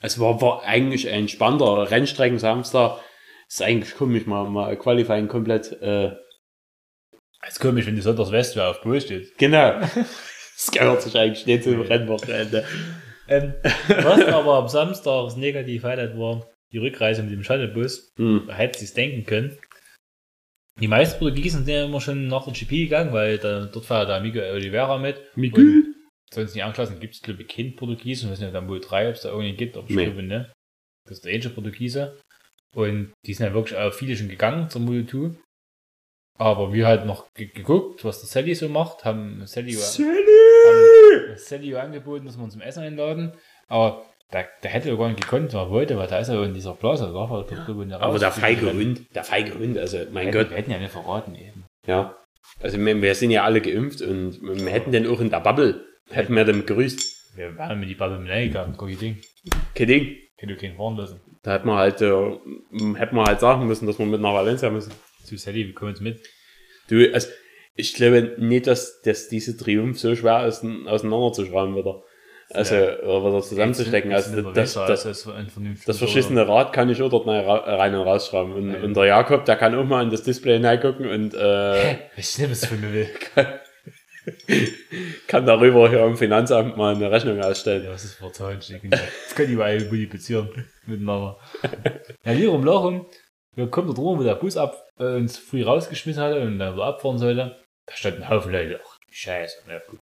[0.00, 3.00] Es war, war eigentlich ein spannender Rennstrecken Samstag.
[3.48, 5.72] Ist eigentlich komisch, mal, mal Qualifying komplett.
[5.80, 6.12] Äh,
[7.46, 9.36] Es ist komisch, wenn die Sonntags Westwehr auf Bull steht.
[9.38, 9.80] genau.
[10.60, 12.64] Das gehört sich eigentlich nicht zum Rennwochenende.
[13.28, 13.54] Ähm,
[14.02, 18.42] was aber am Samstag das Negativ-Highlight war, die Rückreise mit dem Shuttlebus, Hm.
[18.48, 19.56] da hätte es denken können.
[20.80, 24.08] Die meisten Portugiesen sind ja immer schon nach der GP gegangen, weil da, dort fährt
[24.08, 25.20] der Amigo Oliveira mit.
[25.36, 25.94] Miguel?
[26.32, 28.26] Sonst nicht angeschlossen gibt es, glaube ich, kein Portugiesen.
[28.26, 30.04] Ich weiß nicht, ob da wohl drei, ob es da irgendwie gibt, aber ich Nee.
[30.04, 30.52] glaube, ne?
[31.04, 32.18] Das ist der Age Portugiese.
[32.74, 35.34] Und die sind ja wirklich auch viele schon gegangen zur Mulutu.
[36.38, 41.74] Aber wir halt noch ge geguckt, was der Sally so macht, haben Sally, haben Sally
[41.74, 43.32] angeboten, dass wir uns zum Essen einladen.
[43.66, 46.42] Aber der, der hätte ja gar nicht gekonnt, was er wollte, weil da ist er
[46.44, 47.06] in dieser Blase.
[47.06, 49.54] Da war er doch drüber in der Aber der Raus- feige wir Hund, der feige
[49.58, 51.64] Hund, also mein hätten, Gott, wir hätten ja nicht verraten eben.
[51.86, 52.14] ja.
[52.60, 55.84] Also wir, wir sind ja alle geimpft und wir hätten den auch in der Bubble,
[56.10, 57.36] hätten wir dem gegrüßt.
[57.36, 59.18] Wir wären mit die Bubble mit reingegangen, guck ich Ding.
[59.74, 60.16] Kein Ding.
[60.36, 61.20] Hätte keinen fahren lassen.
[61.42, 62.38] Da hätten wir halt, äh,
[62.96, 64.92] hätten wir halt sagen müssen, dass wir mit nach Valencia müssen.
[65.24, 66.20] Zu Sally, wir kommen jetzt mit.
[66.88, 67.28] Du, also,
[67.76, 72.02] ich glaube nicht, dass, dass diese Triumph so schwer ist, auseinanderzuschrauben wieder.
[72.50, 74.12] Also, oder wieder zusammenzustecken.
[74.12, 78.54] Also, das, das, ein vernünftiges das verschissene Rad kann ich auch dort rein und rausschrauben.
[78.54, 81.98] Und, und der Jakob, der kann auch mal in das Display hineingucken und äh, Ich
[82.16, 83.10] weiß nicht, was ich von mir will.
[85.26, 87.84] kann darüber hier im Finanzamt mal eine Rechnung ausstellen.
[87.84, 88.58] Ja, was ist vertan?
[88.90, 90.48] Das können die beide multiplizieren
[90.86, 91.38] miteinander.
[92.24, 93.06] Ja, wir rum Lachen.
[93.54, 96.76] Wir kommen da drum, wo der Bus ab, äh, uns früh rausgeschmissen hatte und dann
[96.76, 97.56] wo abfahren sollte.
[97.86, 98.80] Da stand ein Haufen Leute.
[98.84, 99.62] Ach, die Scheiße.
[99.66, 99.98] Na gut.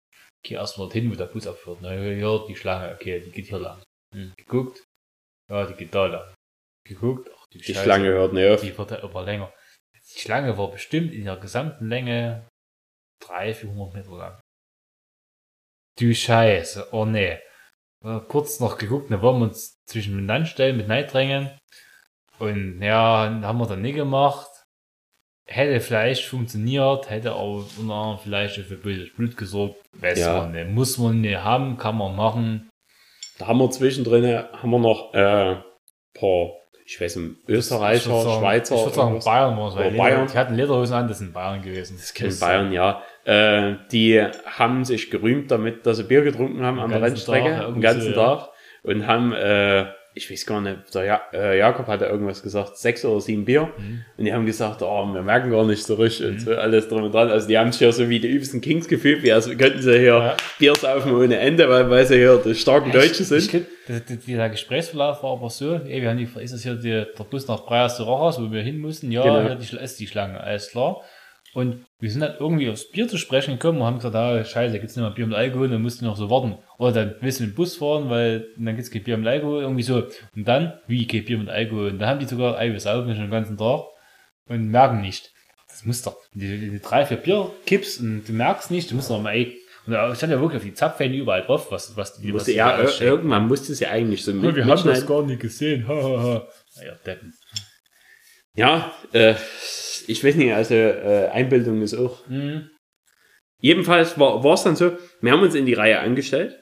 [0.47, 1.79] Geh erstmal dorthin, wo der Bus abfährt.
[1.81, 2.95] Na ja, die Schlange.
[2.95, 3.83] Okay, die geht hier lang.
[4.15, 4.33] Hm.
[4.37, 4.85] Geguckt.
[5.51, 6.35] Ja, die geht da lang.
[6.85, 7.29] Geguckt.
[7.35, 7.83] Ach, die, Die Scheiße.
[7.83, 8.61] Schlange hört nicht auf.
[8.61, 9.53] Die wird ja immer länger.
[10.15, 12.47] Die Schlange war bestimmt in der gesamten Länge
[13.25, 14.41] 300, 400 Meter lang.
[15.99, 17.41] Du Scheiße, oh nee.
[18.05, 21.59] Äh, Kurz noch geguckt, dann wollen wir uns zwischen den Land stellen, mit Neid drängen.
[22.39, 24.51] Und ja, haben wir dann nicht gemacht.
[25.49, 29.77] Hätte vielleicht funktioniert, hätte aber unter vielleicht für böses Blut gesorgt.
[29.93, 30.39] Weiß Ja.
[30.39, 30.69] man nicht.
[30.71, 32.69] Muss man nicht haben, kann man machen.
[33.39, 35.57] Da haben wir zwischendrin, haben wir noch, äh,
[36.19, 36.51] paar,
[36.85, 39.21] ich weiß nicht, Ich Österreicher, würd sagen- Schweizer, Ich würde sagen.
[39.25, 40.27] Bayern war es, weil Oder Leder, Bayern.
[40.33, 41.97] die hatten Lederhosen an, das sind Bayern gewesen.
[41.97, 43.03] Das kennen Bayern, ja.
[43.25, 47.81] Äh, die haben sich gerühmt damit, dass sie Bier getrunken haben an der Rennstrecke, irgendwie
[47.83, 48.15] ganzen.
[48.15, 48.49] Tag.
[48.83, 49.87] Und haben, äh,
[50.17, 53.69] ich weiß gar nicht, der ja äh, Jakob hatte irgendwas gesagt, sechs oder sieben Bier.
[53.77, 54.03] Mhm.
[54.17, 57.03] Und die haben gesagt, oh, wir merken gar nicht so richtig und so alles drum
[57.03, 57.29] und dran.
[57.31, 59.99] Also die haben sich ja so wie die übelsten Kings gefühlt, wie als könnten sie
[59.99, 60.37] hier Ja.
[60.59, 63.51] Bier saufen ohne Ende, weil, weil sie hier die starken Deutschen Ich, sind.
[63.51, 66.91] glaub, der, der, Gesprächsverlauf war aber so, ey, wir haben die, ist das hier die,
[66.91, 69.13] der Bus nach Breyers zu Rochhaus, wo wir hin mussten?
[69.13, 69.55] Ja, Genau.
[69.55, 71.03] die, ist die Schlange, alles klar.
[71.57, 74.79] Und wir sind dann irgendwie aufs Bier zu sprechen gekommen und haben gesagt, ah, scheiße,
[74.79, 76.59] gibt's nicht mehr Bier mit Alkohol, dann mussten wir noch so warten.
[76.77, 79.63] Oder dann willst du mit dem Bus fahren, weil dann gibt's kein Bier mit Alkohol,
[79.63, 80.05] irgendwie so.
[80.35, 81.89] Und dann, wie, kein Bier mit Alkohol?
[81.93, 83.85] Und dann haben die sogar, ey, wir saufen schon den ganzen Tag
[84.49, 85.33] und merken nicht.
[85.71, 88.95] Das muss doch, die, die, die drei, vier Bier kippst und du merkst nicht, du
[88.95, 91.97] musst doch mal, ey, und da stand ja wirklich auf die Zapfhähne überall drauf, was,
[91.97, 94.57] was die, was Musste, die ja, ir- irgendwann musste es ja eigentlich so Ja, mit,
[94.57, 95.89] wir haben das gar nicht gesehen.
[95.89, 96.49] Ha, ha, ha.
[96.85, 97.33] Ja, Deppen.
[98.55, 99.35] Ja, äh,
[100.09, 102.27] ich weiß nicht, also äh, Einbildung ist auch.
[102.29, 102.71] Mhm.
[103.61, 106.55] Jedenfalls war es dann so, wir haben uns in die Reihe angestellt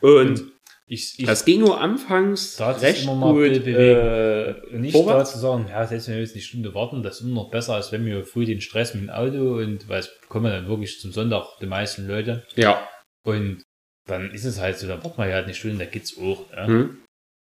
[0.00, 0.44] und
[0.88, 5.30] Ich, ich das ging nur anfangs Da recht immer mal gut äh, nicht vorwärts.
[5.30, 7.50] da zu sagen, ja, selbst wenn wir jetzt eine Stunde warten, das ist immer noch
[7.50, 10.68] besser, als wenn wir früh den Stress mit dem Auto und weil es kommen dann
[10.68, 12.88] wirklich zum Sonntag die meisten Leute Ja.
[13.24, 13.62] und
[14.06, 16.48] dann ist es halt so, dann warten wir halt eine Stunde, da geht's auch.
[16.54, 16.66] Ne?
[16.66, 16.98] Hm.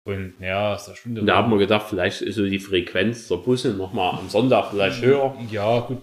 [0.04, 1.20] Und ja, aus der Stunde.
[1.20, 4.70] Und da haben wir gedacht, vielleicht ist so die Frequenz der Busse nochmal am Sonntag
[4.70, 5.36] vielleicht höher.
[5.50, 5.98] ja, gut.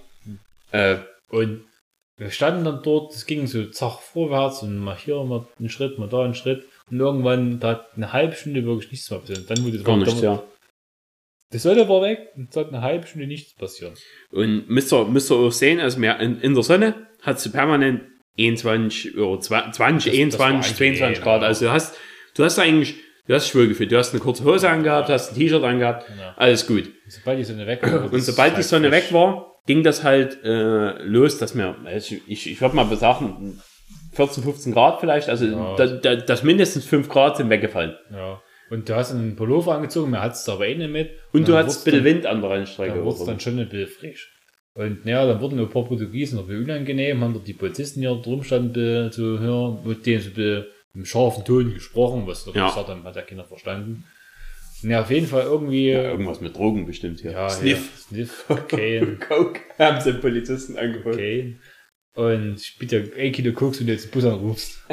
[0.72, 0.98] Äh,
[1.30, 1.64] Und
[2.18, 5.98] wir standen dann dort, es ging so zach vorwärts und mal hier mal einen Schritt,
[6.00, 6.66] mal da einen Schritt.
[6.90, 9.50] Und irgendwann, da hat eine halbe Stunde wirklich nichts mehr passiert.
[9.50, 10.42] Dann wurde gar nichts, ja.
[11.52, 13.98] Das Sonne war weg und es hat eine halbe Stunde nichts passiert.
[14.32, 17.50] Und müsst ihr, müsst ihr auch sehen, also mehr in, in der Sonne hat sie
[17.50, 18.02] permanent
[18.38, 21.42] 21 oder 20, Das- das war 21, eigentlich 22 eh, Grad.
[21.42, 21.48] ja.
[21.48, 21.96] Also du hast,
[22.36, 22.96] du hast eigentlich,
[23.28, 23.88] du hast Schwörgefühl.
[23.88, 26.32] Du hast eine kurze Hose angehabt, hast ein T-Shirt angehabt, Genau.
[26.36, 26.86] alles gut.
[26.86, 28.12] Und sobald die Sonne weg war.
[28.14, 32.50] Und sobald die Sonne weg war, ging das halt äh, los, dass wir, also ich,
[32.50, 33.60] ich würde mal besagen,
[34.14, 35.76] 14, 15 Grad vielleicht, also Ja.
[35.76, 37.96] da, da, das mindestens 5 Grad sind weggefallen.
[38.12, 38.42] Ja.
[38.70, 41.12] Und du hast einen Pullover angezogen, mir hat es aber eh nicht mit.
[41.32, 42.96] Und du dann hattest ein bisschen Wind an der Rennstrecke.
[42.96, 44.34] dann wurde dann schon ein bisschen frisch.
[44.74, 48.44] Und ja, dann wurden ein paar Portugiesen noch unangenehm, haben dort die Polizisten hier drum
[48.44, 50.66] standen zu hören, mit denen so ein bisschen
[50.98, 52.68] im scharfen Ton gesprochen, was doch Ja.
[52.68, 54.04] gesagt haben, hat ja keiner verstanden.
[54.84, 57.32] Ja, auf jeden Fall irgendwie, ja, ja, irgendwas mit Drogen bestimmt hier.
[57.32, 57.98] ja Sniff.
[58.00, 59.62] Sniff, Cocaine, Coke.
[59.80, 61.12] Haben sie den Polizisten angeboten.
[61.18, 61.60] Cocaine.
[62.16, 64.84] Und ich bitte ja ein Kilo Koks, wenn du jetzt den Bus anrufst.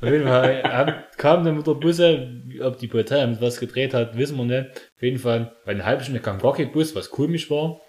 [0.00, 4.16] Auf jeden Fall hab- kam dann mit der Busse, ob die Polizei was gedreht hat,
[4.16, 4.70] wissen wir nicht.
[4.96, 7.80] Auf jeden Fall, bei einer halben Stunde kam gar kein Bus, was komisch war.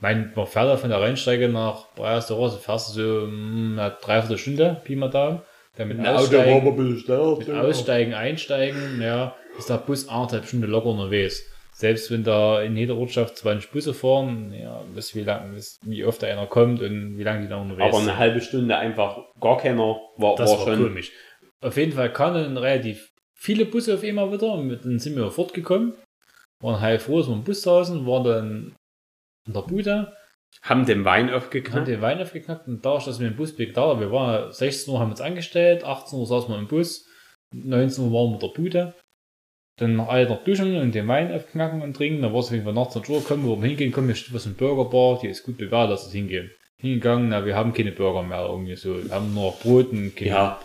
[0.00, 3.76] Mein, man fährt da von der Rennstrecke nach Breyers der Rose, fährst du so hm,
[3.78, 5.42] eine dreiviertel Stunde, Pi mal Daumen.
[5.78, 7.38] Dann mit Aussteigen, ein bisschen schneller.
[7.38, 11.44] mit Aussteigen, Einsteigen, ja, ist der Bus anderthalb Stunden locker unterwegs.
[11.72, 16.04] Selbst wenn da in jeder Ortschaft 20 Busse fahren, ja, bis wie lang, bis, wie
[16.04, 18.08] oft da einer kommt und wie lange die da unterwegs Aber sind.
[18.10, 20.82] eine halbe Stunde einfach gar keiner war, Das war war schon.
[20.88, 21.12] komisch.
[21.60, 25.14] Auf jeden Fall kam dann relativ viele Busse auf einmal wieder und mit- dann sind
[25.16, 25.94] wir fortgekommen.
[26.60, 28.76] Waren halb froh, dass wir im Bus saßen, waren dann
[29.46, 30.12] in der Bude,
[30.62, 31.86] Haben den Wein haben aufgeknallt.
[31.88, 35.10] den Wein aufgeknackt und da, dass wir den Bus begleitet wir waren 16 Uhr, haben
[35.10, 37.06] uns angestellt, 18 Uhr saßen wir im Bus,
[37.52, 38.94] 19 Uhr waren wir in der Bude.
[39.78, 42.20] Dann noch alle noch duschen und den Wein aufknacken und trinken.
[42.22, 44.16] Dann war es auf jeden Fall nachts zur Tour, kommen, wo wir hingehen, kommen, hier
[44.16, 46.50] steht was in Burgerbar, die ist gut bewährt, lass uns hingehen.
[46.80, 49.02] Hingegangen, na, wir haben keine Burger mehr irgendwie so.
[49.04, 50.60] Wir haben nur Brot und keine, Ja.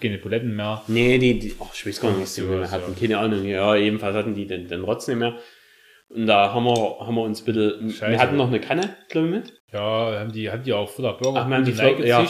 [0.00, 0.82] keine Buletten mehr.
[0.88, 2.70] Nee, die, die ach, ich weiß gar nicht, was die so.
[2.70, 2.96] hatten.
[2.98, 3.44] Keine Ahnung.
[3.44, 5.38] Ja, jedenfalls hatten die den, den Rotz nicht mehr.
[6.08, 8.18] Und da haben wir, haben wir uns ein bisschen, wir Scheiße.
[8.22, 9.52] hatten noch eine Kanne, glaube ich, mit.
[9.72, 12.26] Ja, haben die, haben die auch voller Burger Ach, wir haben die voll- ja.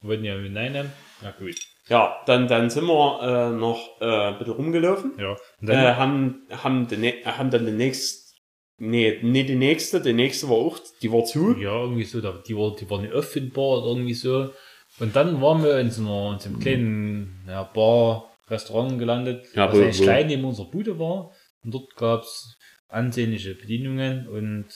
[0.00, 0.92] Wollten ja mit Nein nehmen.
[1.22, 1.54] Na gut.
[1.88, 5.12] Ja, dann, dann sind wir äh, noch äh, ein bisschen rumgelaufen.
[5.18, 5.36] Ja.
[5.60, 8.34] Und Äh, dann, haben, haben, den, haben dann den nächsten,
[8.78, 11.56] nee, nee, die nächste, die nächste war auch, die war zu.
[11.58, 14.50] ja, irgendwie so, die war, die war nicht auffindbar oder irgendwie so.
[14.98, 19.46] Und dann waren wir in so, einer, in so einem kleinen ja, Bar, Restaurant gelandet,
[19.54, 21.30] Ja, was wo- eigentlich klein neben unserer Bude war.
[21.64, 22.56] Und dort gab's
[22.92, 24.66] ansehnliche Bedienungen und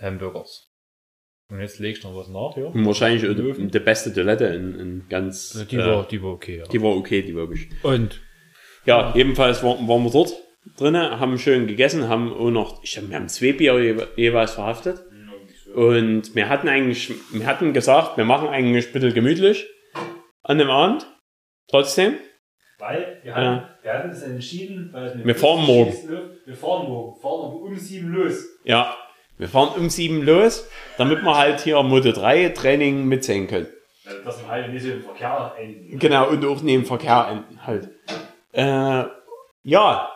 [0.00, 0.68] Hamburgers.
[1.50, 2.70] Und jetzt legst du noch was nach, ja?
[2.86, 6.58] Wahrscheinlich auch die, die beste Toilette in, in ganz, Die äh, war, die war okay,
[6.58, 6.64] ja.
[6.64, 7.68] die war okay, die wirklich.
[7.82, 8.20] Und
[8.86, 10.32] Ja, ebenfalls waren, waren wir dort
[10.76, 14.52] drinnen, haben schön gegessen, haben auch noch, ich hab, wir haben zwei Bier jewe- jeweils
[14.52, 15.02] verhaftet.
[15.74, 19.66] Und wir hatten eigentlich, wir hatten gesagt, wir machen eigentlich ein bisschen gemütlich
[20.42, 21.06] an dem Abend.
[21.68, 22.14] Trotzdem.
[22.80, 25.94] Weil wir hatten- wir hatten es entschieden, weil Wir fahren morgen.
[26.46, 28.44] Wir fahren morgen, fahren aber um sieben los.
[28.64, 28.96] Ja,
[29.38, 30.66] wir fahren um sieben los,
[30.98, 33.68] damit wir halt hier Moto 3 Training mitsehen können.
[34.24, 35.98] Dass wir halt nicht so im Verkehr enden.
[35.98, 37.88] Genau, und auch neben Verkehr enden halt.
[38.52, 39.04] Äh,
[39.62, 40.10] ja.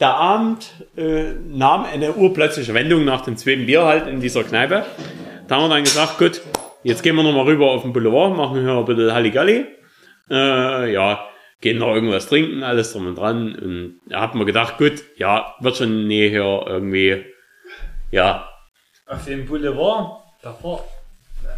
[0.00, 4.84] Der Abend äh, nahm eine urplötzliche Wendung nach dem zweiten Bier halt in dieser Kneipe.
[5.48, 6.40] Da haben wir dann gesagt, gut,
[6.84, 9.66] jetzt gehen wir nochmal rüber auf den Boulevard, machen hier ein bisschen Halligalli.
[10.30, 11.28] Äh, ja,
[11.60, 13.54] gehen noch irgendwas trinken, alles drum und dran.
[13.54, 17.24] Und da hat man gedacht, gut, ja, wird schon nee, hier irgendwie,
[18.10, 18.48] ja,
[19.06, 20.84] Auf dem Boulevard, da war,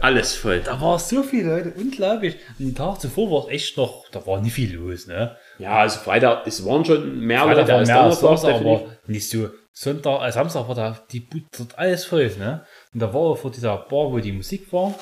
[0.01, 0.61] alles voll.
[0.61, 2.37] da war so viele Leute, unglaublich.
[2.59, 5.37] Und den Tag zuvor war es echt noch, da war nicht viel los, ne?
[5.59, 8.89] Ja, also Freitag, es waren schon mehr Freitag Leute als mehr als Donnerstag, Samstag, definitiv.
[8.89, 9.49] aber nicht so.
[9.73, 12.65] Sonntag, äh, Samstag war da die Bude dort alles voll, ne?
[12.93, 14.95] Und da war vor dieser Bar, wo die Musik war,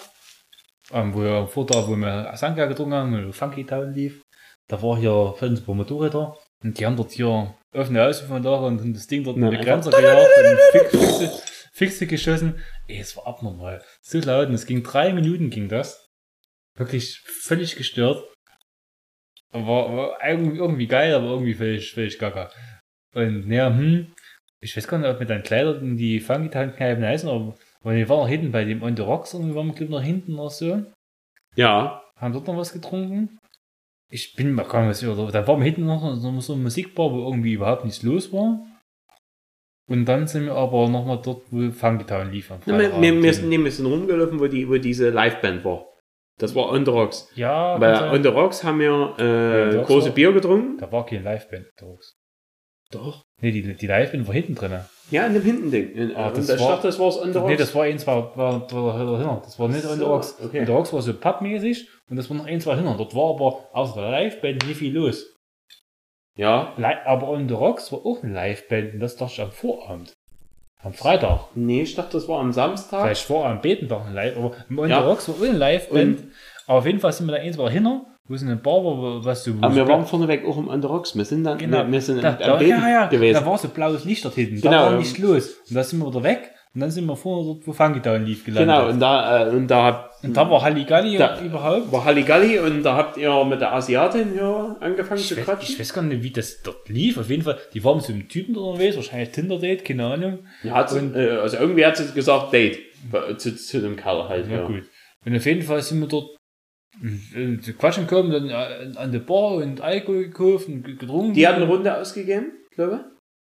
[0.93, 4.23] ähm, wo wir vor da, wo wir Sanka getrunken haben, wo Funky Town lief,
[4.69, 5.35] da war hier
[5.65, 9.53] paar Motorräder und die haben dort hier offene Außenfondare und haben das Ding dort mit
[9.53, 12.63] der Grenze gejagt und fix, fixe, fixe geschossen.
[12.87, 13.83] Ey, es war abnormal.
[14.03, 16.09] So laut und es ging drei Minuten ging das.
[16.77, 18.25] Wirklich völlig gestört.
[19.51, 22.51] War, war irgendwie, irgendwie geil, aber irgendwie völlig, völlig gaga.
[23.15, 24.13] Und ja, hm,
[24.61, 27.57] ich weiß gar nicht, ob mit deinen Kleidern die Funky-Kneipen heißen, aber
[27.89, 30.03] weil wir waren hinten bei dem On the Rocks und wir waren glaub ich, noch
[30.03, 30.83] hinten noch so,
[31.57, 33.39] Ja, haben dort noch was getrunken.
[34.11, 37.19] Ich bin gar nicht sicher, oder da waren wir hinten noch so, eine Musikbar, wo
[37.25, 38.61] irgendwie überhaupt nichts los war.
[39.91, 42.51] Und dann sind wir aber nochmal dort, wo Funky Town lief.
[42.51, 45.87] Ja, wir, wir, wir, sind, nee, wir sind rumgelaufen, wo, die, wo diese Liveband war.
[46.39, 47.31] Das war On The Rocks.
[47.37, 48.11] ja, Bei sein.
[48.15, 50.79] On The Rocks haben wir Ja, äh, das große war- Bier getrunken.
[50.79, 51.67] da war keine Liveband.
[52.91, 53.25] Doch.
[53.41, 54.81] Nee, die, die Liveband war hinten drin.
[55.11, 55.93] Ja, in dem Hintending.
[55.93, 57.51] In, Ah, das ich war- dachte, das war On The Rocks.
[57.51, 60.37] Nee, das war eins, war, war, war, war Das war nicht So, On The Rocks.
[60.45, 60.61] okay.
[60.61, 62.97] On The Rocks war so pappmäßig und das war noch eins, war hinten.
[62.99, 65.25] Dort war aber außer der Liveband nicht viel los.
[66.37, 66.73] ja.
[66.77, 70.13] Li aber On The Rocks war auch eine Liveband und das dachte ich am Vorabend.
[70.83, 71.41] Am Freitag.
[71.57, 73.03] Nee, ich dachte, das war am Samstag.
[73.03, 75.01] Vielleicht war am Betentag ein Live, aber On Ja.
[75.03, 76.25] The Rocks war auch eine Liveband.
[76.67, 78.97] Aber auf jeden Fall sind wir da eins war hinter, wo es eine Bar war,
[78.99, 81.17] wo- was wo Aber wir waren vorneweg auch im On The Rocks.
[81.17, 81.79] Wir sind dann Genau.
[81.79, 83.41] wir, wir sind da, am da, ja, ja, gewesen.
[83.41, 84.61] da war so blaues Licht dort hinten.
[84.61, 84.99] Genau, Da war ja.
[84.99, 85.49] nicht los.
[85.69, 86.51] Und da sind wir wieder weg.
[86.75, 88.77] Und dann sind wir vorne dort, wo Funky lief, gelandet.
[88.77, 91.91] genau, und da, äh, und da habt Und da war Halligalli Da- überhaupt.
[91.91, 95.73] war Halligalli und da habt ihr mit der Asiatin hier angefangen Ich zu weiß, quatschen.
[95.75, 97.17] ich weiß gar nicht, wie das dort lief.
[97.19, 100.41] Auf jeden Fall, die waren mit so einem Typen dort unterwegs, wahrscheinlich Tinder-Date, keine Ahnung.
[100.63, 102.79] Ja, hat Und- äh, also irgendwie hat sie gesagt, Date.
[103.39, 104.67] Zu, zu dem Kerl halt, Ja, ja.
[104.67, 104.83] gut.
[105.25, 106.37] Und auf jeden Fall sind wir dort
[107.03, 111.35] äh, zu quatschen gekommen, dann äh, an der Bar und Alkohol gekauft und ge- getrunken.
[111.35, 113.05] Die hat eine Runde ausgegeben, glaube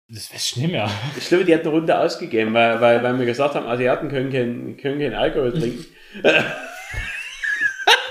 [0.10, 0.90] Das weiß ich nicht mehr.
[1.16, 1.24] ich.
[1.24, 4.32] Ich glaube, die hat eine Runde ausgegeben, weil, weil, weil wir gesagt haben, Asiaten können
[4.32, 5.86] keinen können kein Alkohol trinken.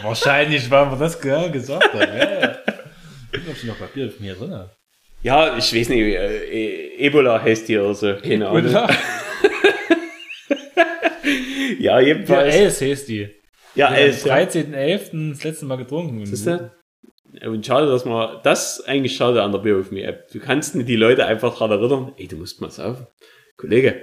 [0.03, 2.01] Wahrscheinlich, weil wir das genau gesagt haben.
[2.01, 2.57] Ja, ja.
[3.32, 4.64] Ich hab schon noch Papier von mir drin.
[5.22, 8.70] Ja, ich weiß nicht, äh, E- Ebola heißt die oder so, keine Ahnung.
[8.70, 8.89] Ja,
[11.78, 12.55] Ja, jedenfalls.
[12.55, 13.28] Els heißt die.
[13.75, 14.37] Ja, Ja, elf, am ja.
[14.37, 15.31] 13.11.
[15.33, 16.18] das letzte Mal getrunken.
[16.18, 16.70] Und Siehst du?
[17.47, 20.31] Und schade, dass man, das ist eigentlich schade an der Biofilm-App.
[20.31, 23.07] Du kannst nicht die Leute einfach daran erinnern, ey, du musst mal saufen.
[23.57, 24.01] Kollege.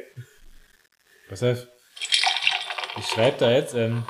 [1.30, 1.66] Pass auf.
[3.00, 4.04] Ich schreibe da jetzt, ähm,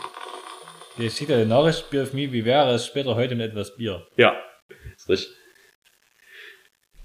[0.98, 3.76] ich schicke dir eine Nachricht, Bier auf mich, wie wäre es später heute mit etwas
[3.76, 4.08] Bier?
[4.18, 4.36] Ja,
[4.98, 5.36] ist richtig.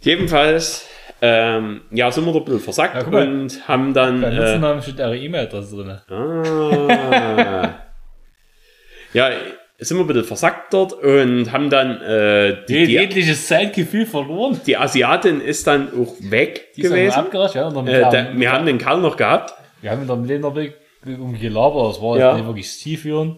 [0.00, 0.86] Jedenfalls,
[1.20, 4.20] ähm, ja, sind wir da ein bisschen versackt Ja, und haben dann.
[4.22, 5.90] Beim Äh, Nutzernamen steht eure E-Mail-Adresse drin.
[6.08, 7.82] ah,
[9.16, 9.30] ja,
[9.78, 12.00] sind wir ein bisschen versackt dort und haben dann.
[12.00, 14.60] Äh, die, die, Jegliches Zeitgefühl verloren.
[14.66, 17.26] die Asiatin ist dann auch weg Die gewesen.
[17.54, 17.66] ja.
[17.68, 19.52] Und Äh, da, wir haben den Kerl noch gehabt.
[19.82, 22.28] wir haben in der Länderweg irgendwie gelabert, das war Ja.
[22.30, 23.36] jetzt nicht wirklich zielführend.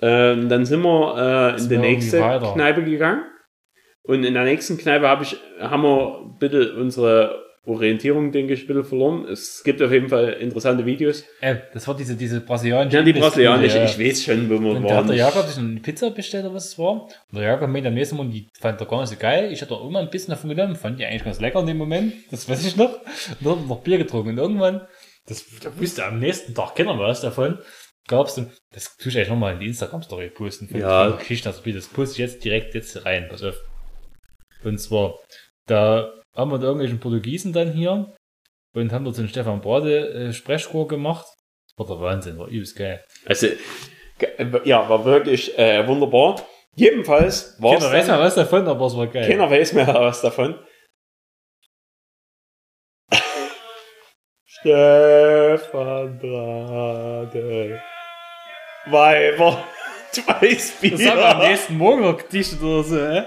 [0.00, 2.18] Ähm, dann sind wir äh, in die nächste.
[2.18, 3.22] Kneipe gegangen.
[4.04, 8.66] Und in der nächsten Kneipe hab ich, haben wir bitte unsere Orientierung, denke ich, ein
[8.66, 9.24] bisschen verloren.
[9.28, 11.24] Es gibt auf jeden Fall interessante Videos.
[11.40, 12.96] Äh, das war diese, diese brasilianische.
[12.96, 13.84] Ja, die brasilianische, ja.
[13.84, 15.14] ich weiß schon, wo wir Und hat der waren.
[15.14, 17.02] Jakob sich eine Pizza bestellt oder was es war.
[17.02, 19.52] Und der Jakob meinte am nächsten Mal, die fand er gar nicht so geil.
[19.52, 21.78] Ich hatte auch immer ein bisschen davon genommen, fand die eigentlich ganz lecker in dem
[21.78, 22.14] Moment.
[22.32, 22.94] Das weiß ich noch.
[22.94, 24.30] Und dann wir noch Bier getrunken.
[24.30, 24.80] Und irgendwann,
[25.26, 27.58] das da wusste am nächsten Tag keiner was davon.
[28.08, 30.68] Gab's dann, das tue ich eigentlich nochmal in die Instagram-Story posten.
[30.76, 31.10] Ja.
[31.10, 31.74] Geschichten Spiel.
[31.74, 33.28] Das poste ich jetzt direkt jetzt rein.
[33.30, 33.54] Pass auf.
[34.64, 35.14] Und zwar,
[35.66, 38.14] da haben wir da irgendwelchen Portugiesen dann hier
[38.74, 41.26] und haben dort so einen Stefan Brade äh, Sprechrohr gemacht.
[41.68, 43.04] Das war der Wahnsinn, war übelst geil.
[43.26, 43.48] Also,
[44.18, 46.40] ge- ja, war wirklich äh, wunderbar.
[46.74, 49.28] Jedenfalls war Keiner weiß dann, was davon, aber es war geil.
[49.28, 50.58] keiner weiß mehr was davon.
[54.82, 57.82] Stefan Brade.
[58.86, 59.64] Weiber.
[60.18, 60.90] Weißbier.
[60.92, 63.24] Das haben wir am nächsten Morgen noch gedichtet oder so, hä?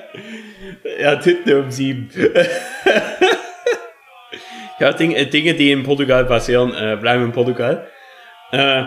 [1.00, 2.10] Ja, Titten um sieben.
[4.80, 7.90] ja, Dinge, äh, Dinge, die in Portugal passieren, äh, bleiben in Portugal.
[8.52, 8.86] Äh,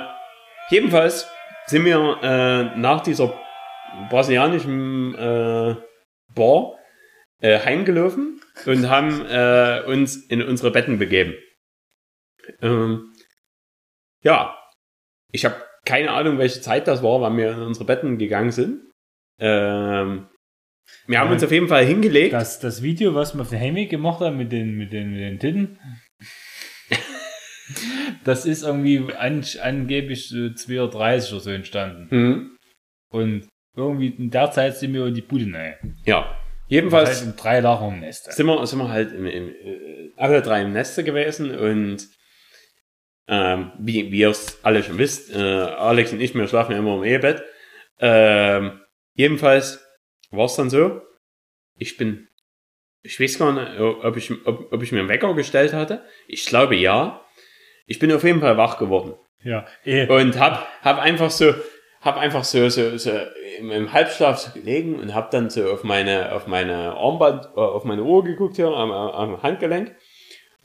[0.71, 1.29] jedenfalls
[1.67, 3.39] sind wir äh, nach dieser
[4.09, 5.77] brasilianischen äh,
[6.35, 6.75] Bar
[7.41, 9.23] äh, heimgelaufen und haben
[9.87, 11.35] uns in unsere Betten begeben.
[12.61, 13.13] Ähm,
[14.23, 14.59] ja,
[15.31, 18.83] ich habe keine Ahnung, welche Zeit das war, wann wir in unsere Betten gegangen sind.
[19.41, 20.27] Ähm,
[21.07, 21.33] wir haben Ja.
[21.33, 22.33] uns auf jeden Fall hingelegt.
[22.33, 25.21] Das, das Video, was wir auf der Heimweg gemacht haben mit den, mit den, mit
[25.21, 25.79] den Titten,
[28.25, 32.09] das ist irgendwie an, angeblich so 2.30 Uhr oder so entstanden.
[32.11, 32.57] Mhm.
[33.11, 35.97] Und irgendwie in der Zeit sind wir in die Bude rein.
[36.05, 36.37] Ja,
[36.69, 38.31] jedenfalls um drei lagen im Nest.
[38.33, 42.09] sind wir, sind wir halt im, im, äh, alle drei im Neste gewesen und
[43.29, 46.79] ähm, wie, wie ihr es alle schon wisst, äh, Alex und ich, wir schlafen ja
[46.79, 47.43] immer im Ehebett.
[48.01, 48.81] Ähm,
[49.15, 49.85] jedenfalls
[50.31, 51.03] war es dann so,
[51.77, 52.29] ich bin,
[53.03, 56.05] ich weiß gar nicht, ob ich, ob, ob ich mir einen Wecker gestellt hatte.
[56.27, 57.25] Ich glaube ja.
[57.87, 59.15] Ich bin auf jeden Fall wach geworden.
[59.43, 60.07] Ja, eh.
[60.09, 61.55] und hab, hab einfach so,
[62.01, 63.11] hab einfach so, so, so
[63.59, 67.85] im, Halbschlaf so gelegen und hab dann so auf meine, auf meine Armband, äh, auf
[67.85, 69.95] meine Uhr geguckt hier am- am Handgelenk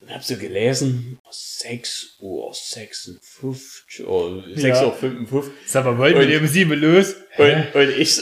[0.03, 4.85] und hab so gelesen, 6 Uhr 56 oder 6 Ja.
[4.87, 7.15] Uhr 55 Sag mal, wollten Und- wir um sieben los?
[7.37, 8.21] und, und ich so,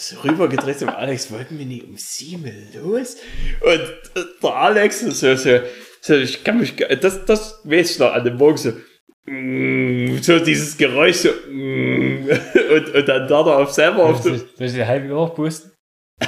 [0.00, 3.16] so rübergedreht zum Alex, wollten wir nicht um sieben los?
[3.60, 3.80] Und
[4.42, 5.60] der Alex so, so,
[6.00, 8.72] so ich kann mich, das, das weiß ich noch an dem Morgen so,
[9.26, 12.28] mm, so dieses Geräusch so, mm,
[12.74, 15.72] und, und dann da auf selber auf ich soll ich die halbe auch posten?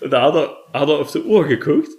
[0.00, 1.90] und da hat er, hat er auf die Uhr geguckt.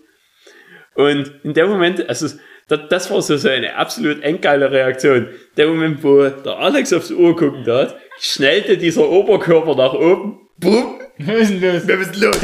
[0.96, 2.28] Und in dem Moment, also
[2.68, 5.28] das, das war so, so eine absolut endgeile Reaktion.
[5.58, 10.48] Der Moment, wo der Alex auf die Uhr gucken hat, schnellte dieser Oberkörper nach oben,
[10.58, 11.88] bumm, Wir müssen los.
[11.88, 12.40] wir müssen los.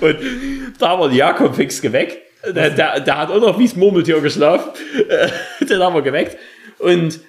[0.00, 0.16] Und
[0.78, 2.18] da war Jakob fix geweckt.
[2.44, 4.70] Der, der, der hat auch noch wie das Murmeltier geschlafen.
[5.08, 5.28] Äh,
[5.66, 6.38] Den haben wir geweckt.
[6.78, 7.20] Und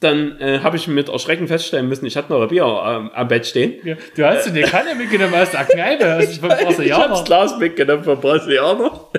[0.00, 3.28] dann äh, habe ich mit Erschrecken feststellen müssen, ich hatte noch ein Bier ähm, am
[3.28, 3.80] Bett stehen.
[3.84, 6.64] Ja, du hast dir eine Kanne mitgenommen aus der Kneipe, hast dich vom Ich habe
[6.64, 7.24] das Brasilianer.
[7.24, 9.10] Glas mitgenommen vom Brasilianer.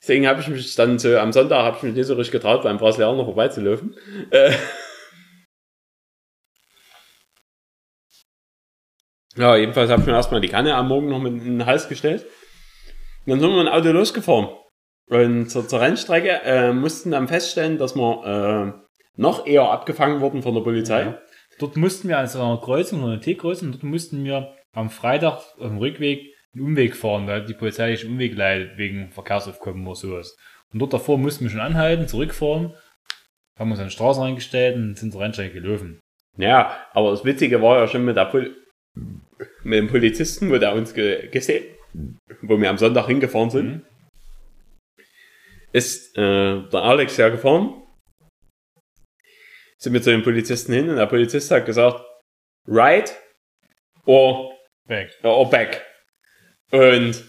[0.00, 2.62] Deswegen habe ich mich dann so, am Sonntag habe ich mich nicht so richtig getraut,
[2.62, 3.94] beim Brasilianer vorbeizulaufen.
[4.30, 4.52] Äh.
[9.36, 11.88] Ja, jedenfalls habe ich mir erstmal die Kanne am Morgen noch mit in den Hals
[11.88, 12.26] gestellt.
[13.26, 14.48] Und dann sind wir mit dem Auto losgefahren.
[15.10, 20.42] Und zur, zur Rennstrecke äh, mussten dann feststellen, dass wir äh, noch eher abgefangen wurden
[20.42, 21.02] von der Polizei.
[21.02, 21.18] Ja.
[21.58, 25.56] Dort mussten wir also an einer Kreuzung, einer T-Kreuzung, dort mussten wir am Freitag auf
[25.58, 29.84] dem Rückweg einen Umweg fahren, da hat die Polizei sich einen Umweg leidet wegen Verkehrsaufkommen
[29.84, 30.36] oder sowas.
[30.72, 32.72] Und dort davor mussten wir schon anhalten, zurückfahren,
[33.58, 35.98] haben uns an die Straße reingestellt und sind zur Rennstrecke gelaufen.
[36.38, 38.54] Ja, aber das Witzige war ja schon mit, der Pol
[38.94, 41.64] mit dem Polizisten, wo der uns ge gesehen,
[42.42, 43.82] wo wir am Sonntag hingefahren sind, Mhm.
[45.72, 47.82] Ist äh, der Alex ja gefahren.
[49.78, 52.04] Sind wir zu dem Polizisten hin und der Polizist hat gesagt,
[52.66, 53.16] right
[54.04, 54.52] or,
[54.86, 55.10] Weg.
[55.22, 55.84] or back.
[56.70, 57.24] Und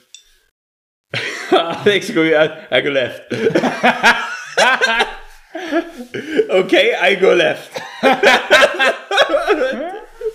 [1.51, 3.31] Alex go, I go left.
[6.49, 7.71] okay, I go left.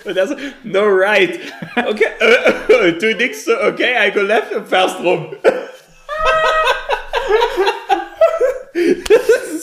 [0.04, 1.40] Und er so, no right.
[1.76, 5.34] Okay, äh, du nix so, okay, I go left und fährst rum.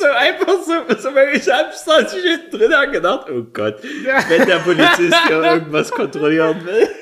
[0.03, 5.15] Das so einfach so, so ich hab's da drin gedacht, oh Gott, wenn der Polizist
[5.27, 6.87] hier irgendwas kontrollieren will.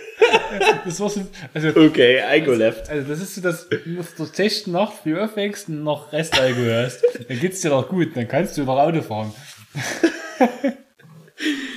[0.85, 1.21] Das war so,
[1.51, 2.89] also, Okay, I go left.
[2.91, 6.85] also das ist so, dass du musst durch Techt noch früh aufwächst und noch Restalkohol
[6.85, 7.03] hast.
[7.27, 9.33] Dann geht's dir doch gut, dann kannst du noch Auto fahren.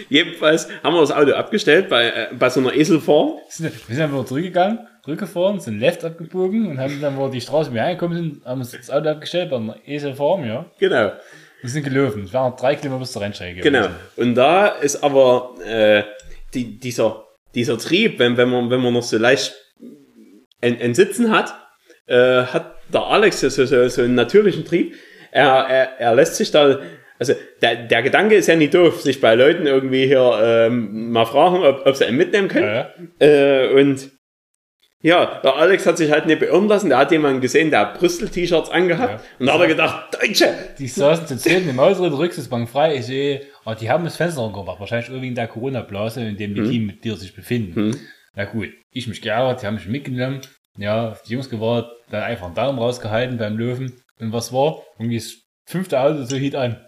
[0.09, 3.39] Jedenfalls haben wir das Auto abgestellt bei, äh, bei so einer Eselform.
[3.59, 7.71] Wir sind dann wieder zurückgegangen, zurückgefahren, sind left abgebogen und haben dann, wo die Straße
[7.71, 10.67] mehr angekommen sind, haben uns das Auto abgestellt bei einer Eselfarm, ja.
[10.79, 11.13] Genau.
[11.61, 12.25] Wir sind gelaufen.
[12.25, 13.61] Es waren drei Kilometer bis zur Rennstrecke.
[13.63, 13.89] Genau.
[14.17, 16.03] Und da ist aber äh,
[16.53, 19.55] die, dieser, dieser Trieb, wenn, wenn, man, wenn man noch so leicht
[20.61, 21.55] ein, ein Sitzen hat,
[22.07, 24.95] äh, hat der Alex so, so, so einen natürlichen Trieb.
[25.31, 26.81] Er, er, er lässt sich da,
[27.19, 31.27] also der, der Gedanke ist ja nicht doof, sich bei Leuten irgendwie hier ähm, mal
[31.27, 32.67] fragen, ob, ob sie einen mitnehmen können.
[32.67, 32.91] Ja,
[33.21, 33.27] ja.
[33.27, 34.11] Äh, und
[35.01, 36.89] ja, der Alex hat sich halt nicht beirren lassen.
[36.89, 39.23] Der hat jemanden gesehen, der hat Brüssel-T-Shirts angehabt.
[39.23, 39.31] Ja.
[39.39, 40.55] Und da hat er gedacht, Deutsche!
[40.79, 42.97] Die saßen zu zehn im Auto, der Rücksitzbank frei.
[42.97, 44.81] Ich sehe, oh, die haben das Fenster rumgemacht.
[44.81, 46.71] Wahrscheinlich irgendwie in der Corona-Blase, in dem die Mhm.
[46.71, 47.95] Team mit dir sich befinden.
[48.35, 50.41] Na gut, ich mich geärgert, die haben mich mitgenommen.
[50.79, 53.93] Ja, die Jungs gewartet, dann einfach einen Daumen rausgehalten beim Löwen.
[54.21, 54.83] Und was war?
[54.99, 55.35] Irgendwie das
[55.67, 56.83] fünfte Auto so hielt an.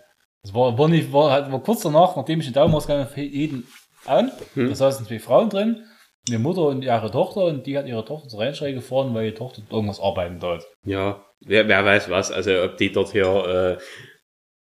[0.47, 3.20] Das war, war nicht, war, halt- war kurz danach, nachdem ich den Daumen rausgehalten habe,
[3.20, 3.66] hielten
[4.05, 4.30] an.
[4.55, 4.68] Hm.
[4.68, 5.82] Da saßen zwei Frauen drin.
[6.28, 9.34] Eine Mutter und ihre Tochter und die hat ihre Tochter zur Rennstrecke gefahren, weil ihre
[9.34, 10.64] Tochter irgendwas arbeiten dort.
[10.84, 12.30] Ja, wer, wer weiß was.
[12.30, 13.78] Also ob die dort hier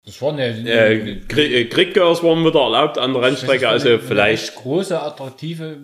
[0.06, 3.62] Das war eine, äh, äh, Kri- äh, Krieggirls waren wieder erlaubt an der Rennstrecke.
[3.62, 5.78] Das Also eine- vielleicht Eine große, attraktive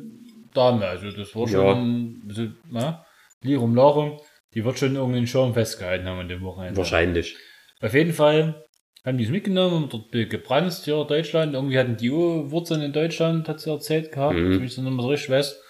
[0.53, 0.85] Dame.
[0.87, 1.49] Also das war Ja.
[1.49, 3.05] schon, so, na,
[3.41, 4.19] Lirum Larum,
[4.53, 6.77] die wird schon irgendwie Schirm festgehalten haben an dem Wochenende.
[6.77, 7.35] wahrscheinlich.
[7.81, 8.62] Auf jeden Fall
[9.05, 11.53] haben die es mitgenommen und dort gebrannt hier Deutschland.
[11.53, 14.63] Irgendwie hatten die Wurzeln in Deutschland, hat sie erzählt gehabt, Mhm.
[14.63, 15.61] ich so nicht mehr so richtig weiß.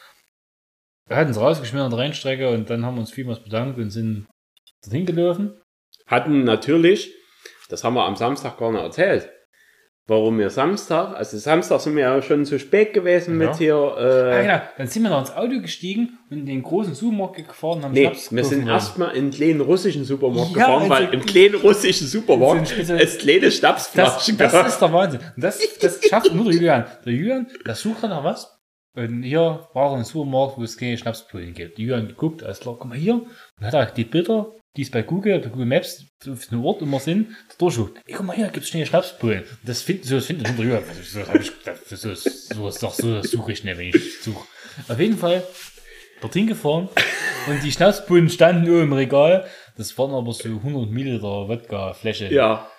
[1.08, 3.90] Wir hatten es rausgeschmissen an der Rennstrecke und dann haben wir uns vielmals bedankt und
[3.90, 4.28] sind
[4.84, 5.60] dorthin gelaufen.
[6.06, 7.14] Hatten natürlich,
[7.70, 9.30] das haben wir am Samstag gar nicht erzählt.
[10.06, 13.48] Warum wir Samstag, also Samstag sind wir ja schon zu spät gewesen Ja.
[13.48, 14.62] mit hier, Ah, äh, genau.
[14.78, 17.92] Dann sind wir noch ins Auto gestiegen und in den großen Supermarkt gefahren und haben
[17.94, 21.26] nee, Schnaps wir sind erstmal in den kleinen russischen Supermarkt Ja, gefahren, weil also- im
[21.26, 24.68] kleinen russischen Supermarkt So Spezial- es kleine Das, Schnapsflaschen das gab.
[24.68, 25.20] ist der Wahnsinn.
[25.38, 26.86] Und das, das schafft nur der Julian.
[27.06, 28.60] Der Julian, der sucht nach was.
[28.96, 31.78] Und hier war ein Supermarkt, wo es keine Schnapspullen gibt.
[31.78, 33.14] Der Julian geguckt, alles klar, guck mal hier.
[33.16, 36.82] Und hat er die Bilder, die es bei Google, bei Google Maps, auf den Ort
[36.82, 38.02] immer sind, da durchguckt.
[38.06, 39.44] Ey, guck mal hier, gibt's schnell Schnapspullen.
[39.44, 40.84] Und das findet, so, das findet nur der Julian.
[41.04, 44.48] So, so, so, ist so, suche ich nicht, wenn ich suche.
[44.88, 45.44] Auf jeden Fall
[46.22, 46.90] dorthin gefahren
[47.48, 49.46] und die Schnapspullen standen nur im Regal.
[49.78, 52.34] Das waren aber so 100 Milliliter Wodka-Fläche.
[52.34, 52.72] Ja.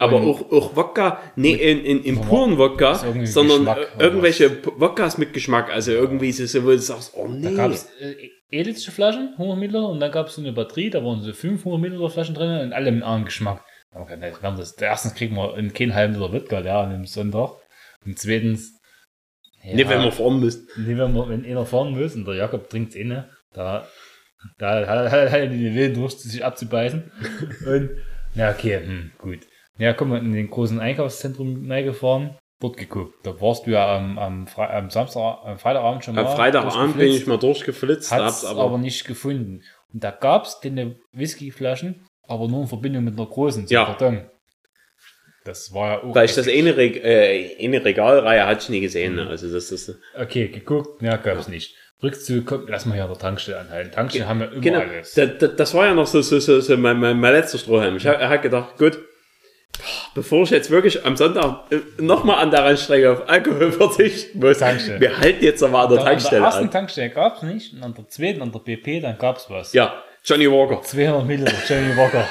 [0.00, 5.18] Aber Und- auch, auch Wodka, nee, in, in, in puren Wodka, sondern Geschmack irgendwelche Wodkas
[5.18, 5.70] mit Geschmack.
[5.70, 7.54] Also irgendwie so, so wo du sagst, oh Da nee.
[7.54, 8.14] gab es äh,
[8.50, 11.78] edelste Flaschen, 100 Milliliter, und dann gab es so eine Batterie, da waren so 500
[11.80, 13.62] Milliliter Flaschen drin und alle mit einem Geschmack.
[13.92, 14.06] Da
[14.42, 17.50] haben das, erstens kriegen wir in keinen halben Liter Wodka der an dem Sonntag.
[18.06, 18.72] Und zweitens,
[19.62, 20.66] ja, Nee, wenn wir fahren müssen.
[20.78, 23.86] nee, wenn, wir, wenn einer fahren muss und der Jakob trinkt inne, da,
[24.58, 27.12] da hat er halt den Willen durch, sich abzubeißen.
[27.66, 27.90] und,
[28.34, 29.40] ja, okay, hm, gut.
[29.80, 33.14] Ja, komm, in den großen Einkaufszentrum reingefahren, dort geguckt.
[33.24, 36.26] Da warst du ja am, am, Fre am Samstag, am Freitagabend schon mal.
[36.26, 39.62] Am Freitagabend bin ich mal durchgeflitzt, hab's aber, aber, nicht gefunden.
[39.92, 43.86] Und da gab's keine Whiskyflaschen, aber nur in Verbindung mit einer großen, so Ja.
[43.86, 44.28] Karton.
[45.44, 46.14] Das war ja auch.
[46.14, 49.12] weil ich das eine, Reg äh, eine Regalreihe hatte ich nie gesehen.
[49.12, 49.20] Mhm.
[49.20, 49.26] Ne?
[49.28, 51.74] Also das ist, Okay, geguckt, ja, gab's nicht.
[52.02, 53.92] Rückzug, komm, lass mal hier an der Tankstelle anhalten.
[53.92, 55.14] Tankstelle haben wir immer genau, alles.
[55.14, 57.96] da, da, das war ja noch so, so, so, so mein, mein, mein letzter Strohhalm.
[57.96, 58.98] Ich habe hab gedacht, gut,
[60.14, 61.64] bevor ich jetzt wirklich am Sonntag
[61.98, 65.00] nochmal an der Rennstrecke auf Alkohol verzichten muss, Tankstelle.
[65.00, 66.70] wir halten jetzt aber an der Da- an der Tankstelle ersten an.
[66.70, 69.72] Tankstelle gab's nicht, und an der zweiten, an der BP, dann gab's was.
[69.72, 70.82] Ja, Johnny Walker.
[70.82, 72.26] 200 Milliliter, Johnny Walker.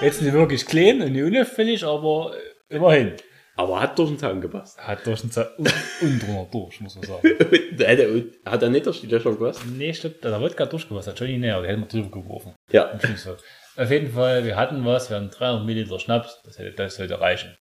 [0.00, 2.32] Jetzt nicht wirklich klein und nicht unauffällig, aber
[2.70, 3.12] äh, immerhin.
[3.54, 4.78] Aber hat durch den Zaun gepasst.
[4.78, 7.22] Hat durch den Ze- und, und drunter durch, muss man sagen.
[8.46, 9.60] hat er nicht durch die Löcher gepasst?
[9.76, 12.54] Nee, glaub, der Wodka hat durchgepasst, hat Johnny näher, der hätte man drüber geworfen.
[12.70, 12.90] Ja.
[13.16, 13.36] So.
[13.76, 17.20] Auf jeden Fall, wir hatten was, wir haben 300 Milliliter Schnaps, das hätte, das sollte
[17.20, 17.56] reichen.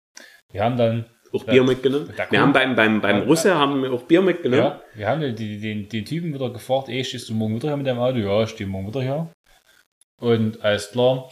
[0.51, 2.13] Wir haben dann, Auch Bier mitgenommen.
[2.17, 4.63] Da Wir haben beim, beim, beim Russe haben wir auch Bier mitgenommen.
[4.63, 7.77] ja, wir haben den, den, den Typen wieder gefragt, ey, stehst du morgen wieder hier
[7.77, 8.17] mit deinem Auto?
[8.17, 9.31] Ja, ich stehe morgen wieder hier.
[10.19, 11.31] Und alles klar,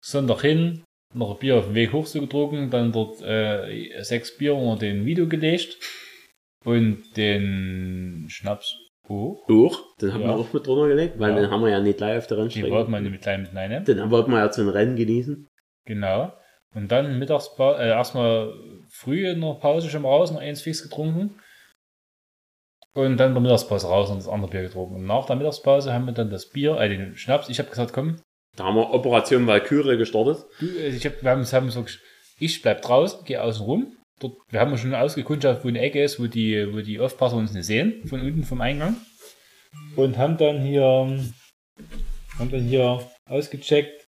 [0.00, 4.36] Sonntag hin, noch ein Bier auf dem Weg hoch so getrunken, dann dort äh, sechs
[4.36, 5.76] Bier unter den Video gelegt
[6.64, 8.76] und den Schnaps
[9.08, 9.44] hoch.
[9.48, 10.28] Auch, den haben Ja.
[10.28, 11.40] wir auch mit drunter gelegt, weil Ja.
[11.40, 12.70] den haben wir ja nicht live auf der Rennstrecke.
[12.70, 13.88] wollten wir mit klein mit.
[13.88, 15.46] Den wollten wir ja zu den Rennen genießen.
[15.86, 16.32] Genau.
[16.74, 18.52] Und dann Mittagspause, äh, erstmal
[18.88, 21.38] früh in der Pause schon mal raus, noch eins fix getrunken.
[22.94, 24.96] Und dann der Mittagspause raus und das andere Bier getrunken.
[24.96, 27.48] Und nach der Mittagspause haben wir dann das Bier, äh, den Schnaps.
[27.48, 28.20] Ich habe gesagt, komm,
[28.56, 30.44] Da haben wir Operation Valkyrie gestartet.
[30.60, 31.42] du, äh, ich hab, wir haben
[31.84, 32.00] gesch-
[32.38, 33.96] ich bleib draußen, gehe außen rum.
[34.22, 37.52] Dort, wir haben schon ausgekundschaftet, wo eine Ecke ist, wo die, wo die Aufpasser uns
[37.52, 38.96] nicht sehen, von unten vom Eingang.
[39.96, 40.82] Und haben dann hier,
[42.38, 44.06] haben dann hier ausgecheckt,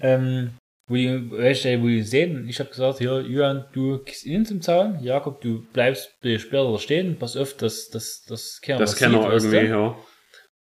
[0.00, 0.52] ähm,
[0.88, 2.48] wo die, welche, wo die sehen.
[2.48, 5.02] Ich habe gesagt, hier, Julian, du gehst innen zum Zaun.
[5.02, 7.18] Jakob, du bleibst später da stehen.
[7.18, 9.48] Pass auf, dass, dass, dass keiner Das weißt du?
[9.52, 9.98] irgendwie, ja.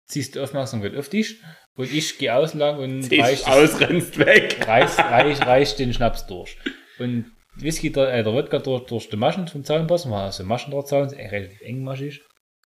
[0.07, 1.41] Ziehst die Aufmerksamkeit auf dich.
[1.75, 4.59] Und ich gehe außen lang und Ich reiß das- aus, rennst weg.
[4.67, 6.57] reißt, reißt, reißt den Schnaps durch.
[6.99, 10.45] Und Whisky, der, äh, der Wodka durch, durch die Maschen vom Zaun passen, war also
[10.45, 12.23] Maschendrahtzaun, ist echt relativ engmaschig.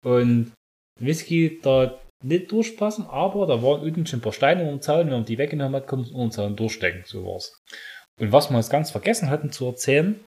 [0.03, 0.53] Und
[0.99, 5.05] Whisky da nicht durchpassen, aber da waren unten schon ein paar Steine unter dem Zaun,
[5.07, 7.57] wenn man die weggenommen hat, konnte man unter den Zaun durchstecken, so war's.
[8.19, 10.23] Und was wir jetzt ganz vergessen hatten zu erzählen,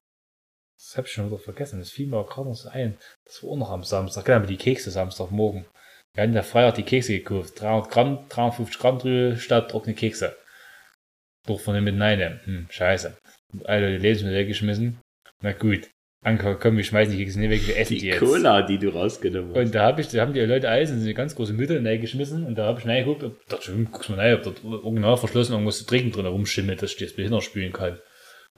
[0.77, 3.51] das habe ich schon wieder vergessen, das fiel mir gerade noch so ein, das war
[3.51, 5.65] auch noch am Samstag, genau, die Kekse Samstagmorgen.
[6.13, 10.35] Wir hatten ja Freitag die Kekse gekauft, 300 Gramm, 350 Gramm drüber statt trockene Kekse.
[11.45, 12.41] Durch von dem mit Nein.
[12.43, 13.17] Hm, scheiße.
[13.65, 14.97] Alle die Lebensmittel weggeschmissen.
[15.41, 15.89] Na gut.
[16.23, 18.19] Anker, komm, wir schmeißen die Kekse nicht weg, wir essen die, Die jetzt.
[18.19, 19.57] Cola, die du rausgenommen hast.
[19.57, 21.81] Und da hab ich, da haben die Leute alles in so eine ganz große Mitte
[21.81, 25.53] reingeschmissen und da habe ich reingeguckt, ob, dachte, guck's mal rein, ob dort original verschlossen
[25.53, 27.99] irgendwas zu trinken drin rumschimmelt, dass ich das Behindert spülen kann.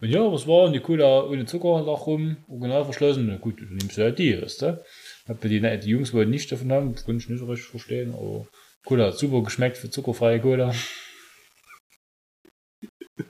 [0.02, 0.64] Und ja, was war?
[0.64, 3.28] Und die Cola ohne Zucker lag rum, original verschlossen.
[3.28, 4.82] Na gut, du nimmst du halt die, weißt du?
[5.28, 8.14] Hab die, die Jungs wollten nicht davon haben, das konnte ich nicht so richtig verstehen,
[8.14, 8.48] aber
[8.86, 10.74] Cola hat super geschmeckt für zuckerfreie Cola.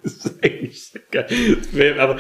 [0.04, 2.00] Das ist eigentlich so geil.
[2.00, 2.18] Aber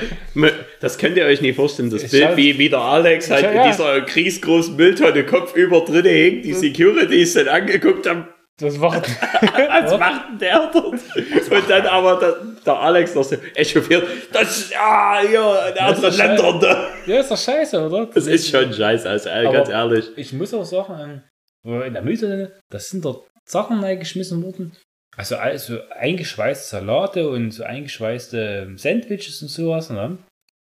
[0.81, 1.89] das könnt ihr euch nicht vorstellen.
[1.89, 6.45] Das Es Bild, wie, wie der Alex halt in dieser kriegsgroßen Mülltonne kopfüber drin hängt,
[6.45, 8.27] die Securities dann angeguckt haben,
[8.59, 10.93] Das war, was macht denn der dort?
[10.93, 16.03] Und dann aber der, der Alex noch so echauffiert, das ist ja hier in Das
[16.03, 16.89] anderen Ländern da.
[17.05, 18.07] ja, ist doch scheiße, oder?
[18.13, 20.05] Das ist schon scheiße, also Aber- ganz ehrlich.
[20.15, 21.23] Ich muss auch sagen,
[21.63, 24.75] in der Mülltonne, da sind dort Sachen reingeschmissen worden.
[25.19, 29.89] Also, also eingeschweißte Salate und so eingeschweißte ähm, Sandwiches und sowas.
[29.89, 30.17] Ne?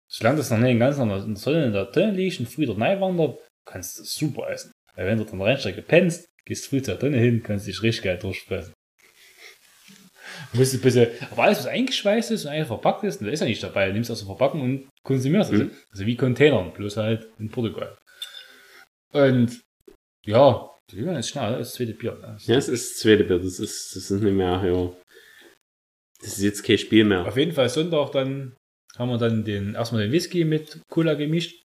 [0.10, 2.82] Solange das noch nicht ganz in der Sonne in der Tonne liegt und früh dort
[2.82, 4.72] reinwandert, kannst du das super essen.
[4.96, 8.18] Weil wenn du dann Rennstrecke pennst, gehst früh zur Tonne hin, kannst dich richtig geil
[8.18, 8.74] durchfressen.
[10.54, 13.42] Musst du ein bisschen, aber alles, was eingeschweißt ist und einfach verpackt ist, da ist
[13.42, 13.86] ja nicht dabei.
[13.90, 15.52] Du nimmst aus der Verpackung und konsumierst.
[15.52, 15.72] Also, Mhm.
[15.92, 17.96] also wie Containern, bloß halt in Portugal.
[19.14, 19.62] Und
[20.26, 22.14] ja, Jünger ist schnell, das zweite Bier.
[22.22, 22.38] ne?
[22.42, 24.92] Ja, das ist das zweite Bier, das ist, das ist nicht mehr, ja.
[26.22, 27.26] Das ist jetzt kein Spiel mehr.
[27.26, 28.56] Auf jeden Fall Sonntag dann
[28.98, 31.64] haben wir dann den, erstmal den Whisky mit Cola gemischt.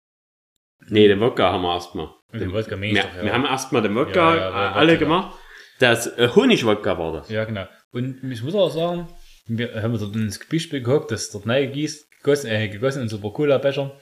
[0.88, 2.10] Nee, den Wodka haben wir erstmal.
[2.32, 3.24] Und den Wodka Wir, mäßig doch, ja.
[3.24, 5.04] wir haben erstmal den Wodka Ja, ja, äh, alle Wodka.
[5.04, 5.38] gemacht.
[5.78, 7.28] Das äh, Honigwodka war das.
[7.28, 7.66] Ja, genau.
[7.92, 9.08] Und ich muss auch sagen,
[9.46, 13.30] wir haben dort ins Gebüschspiel gehockt, das dort neu gießt, gegossen, äh, gegossen in super
[13.30, 13.98] Cola-Becher.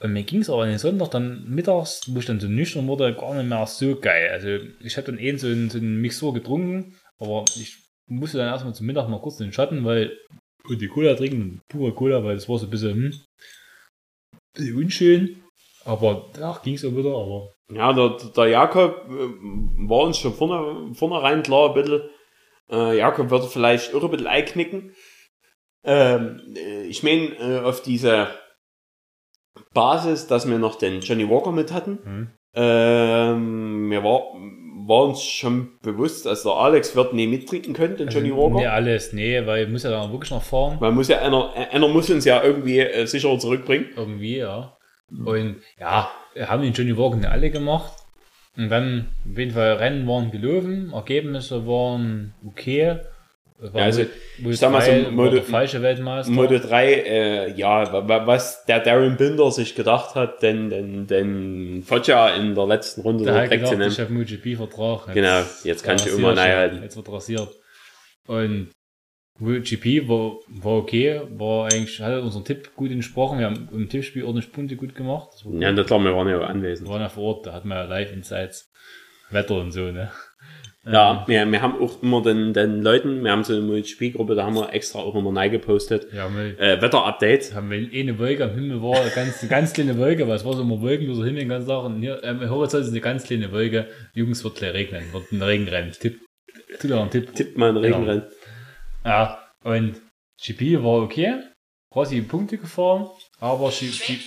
[0.00, 3.14] Und mir ging es aber den Sonntag dann mittags, wo ich dann so nüchtern wurde,
[3.14, 4.30] gar nicht mehr so geil.
[4.32, 7.76] Also ich habe dann eh so einen, so einen Mixur getrunken, aber ich
[8.06, 10.16] musste dann erstmal zum Mittag mal kurz in den Schatten, weil
[10.68, 13.24] und die Cola trinken, pure Cola, weil das war so ein bisschen,
[14.56, 15.42] hm, unschön.
[15.84, 20.34] Aber ach, ging es auch wieder, aber Ja, der, der Jakob äh, war uns schon
[20.34, 22.02] vorne, vornherein klar ein bisschen.
[22.70, 24.94] Äh, Jakob würde vielleicht auch ein bisschen einknicken.
[25.84, 28.28] Ähm, äh, ich meine, äh, auf diese
[29.74, 32.28] Basis, dass wir noch den Johnny Walker mit hatten, hm.
[32.54, 34.22] ähm, wir war,
[34.86, 38.60] war uns schon bewusst, dass der Alex wird nie mittrinken können, den Johnny Also, Walker.
[38.60, 40.78] Nee, alles, nee, weil muss ja dann wirklich noch fahren.
[40.80, 43.90] Man muss ja, einer, einer muss uns ja irgendwie äh, sicher zurückbringen.
[43.96, 44.76] Irgendwie, ja.
[45.10, 47.92] Und ja, wir haben den Johnny Walker nicht alle gemacht.
[48.56, 52.98] Und dann, auf jeden Fall, Rennen waren gelaufen, Ergebnisse waren okay.
[53.62, 54.06] Ja, also,
[54.38, 56.32] ich sag mal so, Moto- falsche Weltmeister.
[56.32, 61.06] Moto 3, äh, ja, wa- wa- was der Darren Binder sich gedacht hat, den, den,
[61.06, 63.92] den Foggia in der letzten Runde der direkt zu gedacht, nehmen.
[63.92, 65.12] ich habe MotoGP-Vertrag.
[65.14, 66.82] Genau, jetzt kann ich immer neu halten.
[66.82, 67.50] Jetzt wird rasiert.
[68.26, 68.70] Und
[69.38, 73.38] MotoGP war, war okay, war eigentlich, hat unseren Tipp gut entsprochen.
[73.38, 75.30] Wir haben im Tippspiel ordentlich Punkte gut gemacht.
[75.58, 76.88] Ja, na klar, wir waren ja auch Wir anwesend.
[76.88, 78.70] waren ja vor Ort, da hatten wir ja Live-Insights,
[79.30, 80.10] Wetter und so, ne?
[80.86, 84.44] Ja, wir, wir haben auch immer den, den Leuten, wir haben so eine MotoGP-Gruppe, da
[84.46, 86.10] haben wir extra auch immer neu gepostet.
[86.12, 87.54] Ja, wir Äh, Wetter-Update.
[87.54, 90.44] haben wir eine Wolke am Himmel war, eine ganz, eine ganz kleine Wolke, weil es
[90.46, 91.84] war so immer wolkenloser Himmel den ganzen Tag.
[91.84, 93.88] Und hier, ähm, im Horizont ist eine ganz kleine Wolke.
[94.14, 95.92] Jungs, wird gleich regnen, wird ein Regen rennen.
[95.92, 96.18] Tipp,
[96.80, 97.34] tut auch ein Tipp.
[97.34, 97.96] Tippt mal in den Genau.
[97.98, 98.24] Regenrennen.
[99.04, 100.00] Ja, und
[100.42, 101.34] GP war okay.
[101.94, 103.08] Rossi Punkte gefahren,
[103.38, 104.20] aber GP,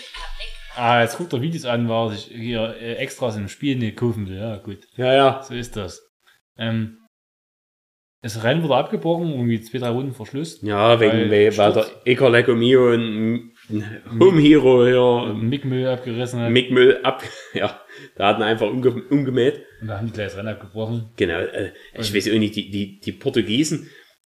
[0.75, 4.27] ah, jetzt guckt er Videos an, war sich hier äh, Extras im Spiel nicht kaufen
[4.29, 4.37] will.
[4.37, 4.79] Ja, gut.
[4.97, 5.41] Ja, ja.
[5.41, 6.01] So ist das.
[6.57, 6.97] Ähm,
[8.21, 10.61] das Rennen wurde abgebrochen, irgendwie zwei, drei Runden Verschluss.
[10.61, 13.51] Ja, wegen, Weil weil, der Eker Legomio ein
[14.17, 16.49] Home Hero hier, Mickmüll abgerissen hat.
[16.51, 17.21] Mickmüll ab,
[17.53, 17.81] ja,
[18.15, 19.65] da hatten einfach umge umgemäht.
[19.81, 21.09] und da haben die gleich das Rennen abgebrochen.
[21.17, 23.89] Genau, äh, ich weiß auch nicht, die, die, die Portugiesen,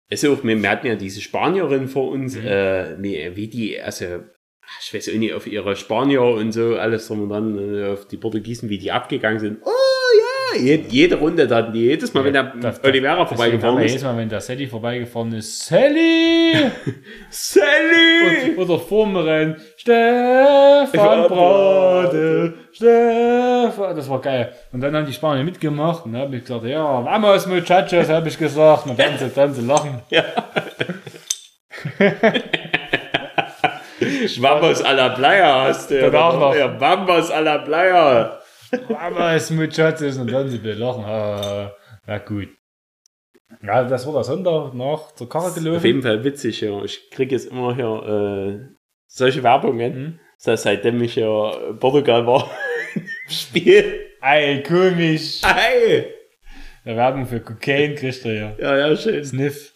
[0.10, 2.46] also auch, wir, wir hatten ja diese Spanierin vor uns, Mhm.
[2.48, 4.06] äh, wie, die, also,
[4.82, 8.08] ich weiß auch nicht, auf ihre Spanier und so, alles drum und dran, äh, auf
[8.08, 9.60] die Portugiesen, wie die abgegangen sind.
[9.64, 9.70] Oh
[10.58, 13.92] jede, jede Runde, da hatten die jedes Mal, wenn der Das- Oliveira haben vorbeigefahren ist.
[13.92, 16.54] jedes Mal, wenn der Sally vorbeigefahren ist, Sally!
[17.30, 18.56] Sally!
[18.58, 23.96] Oder vor mir rennen, Stefan Brade, Stefan.
[23.96, 24.52] Das war geil.
[24.72, 28.28] Und dann haben die Spanier mitgemacht und dann habe ich gesagt, ja, vamos muchachos, habe
[28.30, 28.86] ich gesagt.
[28.88, 30.02] Und dann sie, dann sie lachen.
[34.40, 36.00] Vamos a la playa hast du.
[36.02, 36.56] Danach noch.
[36.56, 38.40] Ja, Vamos a la playa.
[38.90, 40.18] Vamos muchachos.
[40.18, 41.04] Und dann sie wir lachen.
[41.06, 41.74] Ah,
[42.08, 42.50] na gut.
[43.62, 45.86] Ja, das war der Sonntag noch zur Karre Auf gelaufen.
[45.86, 46.84] jeden Fall witzig, ja.
[46.84, 47.86] Ich kriege jetzt immer hier
[48.70, 48.76] äh,
[49.08, 50.20] solche Werbungen.
[50.40, 52.50] Das heißt, seitdem ich ja Portugal war,
[52.96, 54.00] im Spiel.
[54.22, 55.42] Ey, komisch.
[55.44, 56.08] Ei!
[56.86, 58.56] Der Werbung für Cocaine kriegst du ja.
[58.58, 59.24] Ja, ja, schön.
[59.24, 59.72] Sniff.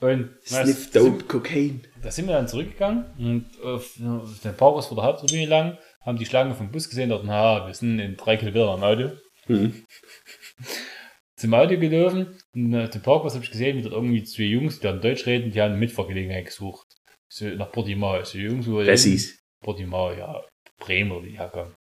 [0.00, 1.80] Und Sniff das- Dope Cocaine.
[2.02, 6.18] Da sind wir dann zurückgegangen und auf, auf den Parkhaus vor der Haupttribüne lang, haben
[6.18, 9.12] die Schlange vom Bus gesehen, dachten, ha, wir sind in drei Kilometer am Auto.
[9.48, 9.84] Mhm.
[11.36, 14.78] Zum Auto gelaufen und auf dem Parkhaus habe ich gesehen, wie dort irgendwie zwei Jungs,
[14.78, 16.86] die dann Deutsch reden, die haben eine Mitfahrgelegenheit gesucht.
[17.28, 18.24] So nach Portimao.
[18.24, 19.40] So Jungs, wo Wessis.
[19.60, 20.44] Portimao, ja,
[20.78, 21.74] Bremen oder die herkommen.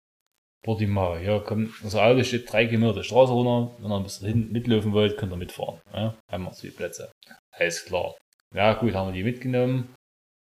[0.64, 3.76] Portimao, ja, komm, unser Auto steht drei Kilometer die Straße runter.
[3.78, 5.80] Wenn ihr ein bisschen hinten mitlaufen wollt, könnt ihr mitfahren.
[5.92, 7.12] Ja, haben wir zwei Plätze.
[7.50, 8.14] Alles klar.
[8.54, 9.94] Ja, gut, haben wir die mitgenommen.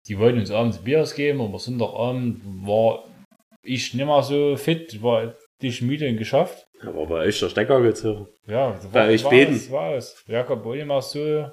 [0.08, 3.06] Die wollten uns abends Bier ausgeben, aber Sonntagabend war
[3.64, 6.68] ich nicht mehr so fit, war dich müde und geschafft.
[6.82, 8.28] Aber bei euch der Stecker gezogen.
[8.48, 9.56] Ja, das Bei euch war beiden.
[9.56, 10.24] es, war es.
[10.28, 11.50] Jakob war immer so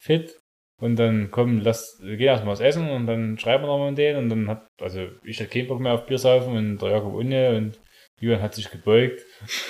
[0.00, 0.38] fit.
[0.80, 3.98] Und dann komm, lass, wir gehen erstmal was essen und dann schreiben wir nochmal mit
[3.98, 6.90] denen und dann hat, also ich hatte keinen Bock mehr auf Bier saufen und der
[6.90, 7.78] Jakob ohne und
[8.20, 9.22] Julian hat sich gebeugt.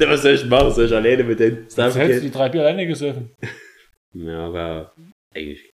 [0.00, 0.70] Ja, was soll ich machen?
[0.70, 3.34] Soll ich alleine mit den Stuff hättest du die drei Bier alleine gesoffen.
[4.14, 4.94] Ja, aber
[5.34, 5.70] eigentlich.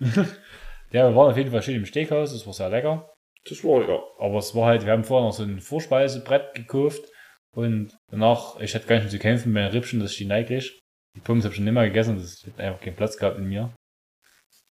[0.92, 3.12] Ja, wir waren auf jeden Fall schön im Steakhouse, das war sehr lecker.
[3.48, 4.02] Das war ja.
[4.18, 7.02] Aber es war halt, wir haben vorher noch so ein Vorspeisebrett gekauft
[7.54, 10.24] und danach, ich hatte gar nicht mehr zu kämpfen mit den Rippchen, dass ich die
[10.24, 10.70] neigriege.
[11.16, 13.74] Die Pommes habe ich schon nimmer gegessen, das hat einfach keinen Platz gehabt in mir.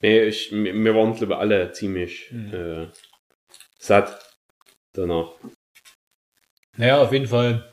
[0.02, 2.54] Nee, ich, wir waren, glaube ich, alle ziemlich Mhm.
[2.54, 2.86] äh,
[3.78, 4.36] satt
[4.92, 5.32] danach.
[6.76, 7.70] Naja, auf jeden Fall.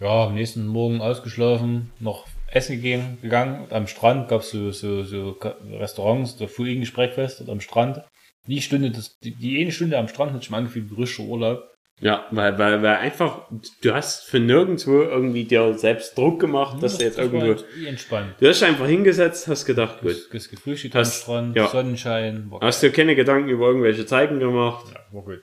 [0.00, 3.66] Ja, am nächsten Morgen ausgeschlafen, noch essen gehen, gegangen.
[3.72, 5.30] Am Strand gab es so, so, so
[5.70, 8.02] Restaurants, der Full English Breakfast dort am Strand.
[8.46, 11.62] Die Stunde, das, die, die eine Stunde am Strand hat mal angefühlt wie richtiger Urlaub.
[12.00, 13.48] Ja, weil, weil, weil einfach,
[13.82, 17.46] du hast für nirgendwo irgendwie dir selbst Druck gemacht, dass du jetzt das irgendwo.
[17.46, 18.34] halt wie entspannt.
[18.40, 20.10] Du hast einfach hingesetzt, hast gedacht, gut.
[20.10, 21.68] Das, das gefrühstückt am Hast- Strand, ja.
[21.68, 24.86] Sonnenschein, Hast dir keine Gedanken über irgendwelche Zeiten gemacht.
[24.92, 25.40] ja, war gut.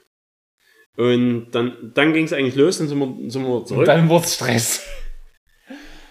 [0.98, 3.86] Und dann, dann ging es eigentlich los, dann sind wir, sind wir Und zurück.
[3.86, 4.86] Dann, dann wurde Stress.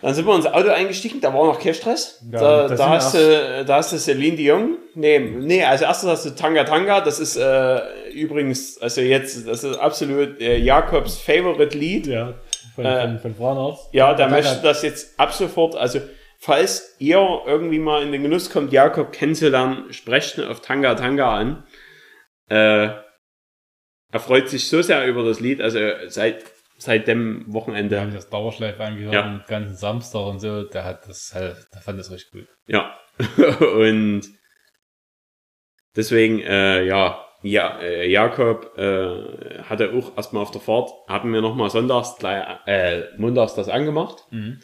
[0.03, 2.25] Sind wir ins Auto eingestiegen, da war noch kein Stress.
[2.33, 4.79] Ja, da, da, hast du, da hast du Celine Dion.
[4.95, 9.63] Nee, nee, als erstes hast du Tanga Tanga, das ist äh, übrigens, also jetzt, das
[9.65, 12.07] ist absolut äh, Jakobs Favorite Lied.
[12.07, 12.35] Ja,
[12.75, 13.89] von, Äh, von, von Frauenarzt.
[13.93, 16.01] Ja, der Dann möchte das jetzt ab sofort, also
[16.39, 21.37] falls ihr irgendwie mal in den Genuss kommt, Jakob kennenzulernen, sprecht ihn auf Tanga Tanga
[21.37, 21.65] an.
[22.49, 22.89] Äh,
[24.13, 25.79] er freut sich so sehr über das Lied, also
[26.09, 26.45] seit,
[26.81, 28.11] seit dem Wir haben Wochenende.
[28.13, 29.23] das Dauerschleife angehört, Ja.
[29.23, 30.65] den ganzen Samstag und so.
[30.65, 32.49] Der hat das halt, der fand das richtig gut.
[32.67, 32.95] Ja.
[33.61, 34.23] Und
[35.97, 41.41] deswegen, äh, ja, ja, äh, Jakob äh, hatte auch erstmal auf der Fahrt, haben wir
[41.41, 44.25] nochmal sonntags, gleich, äh, montags das angemacht.
[44.31, 44.61] Mhm.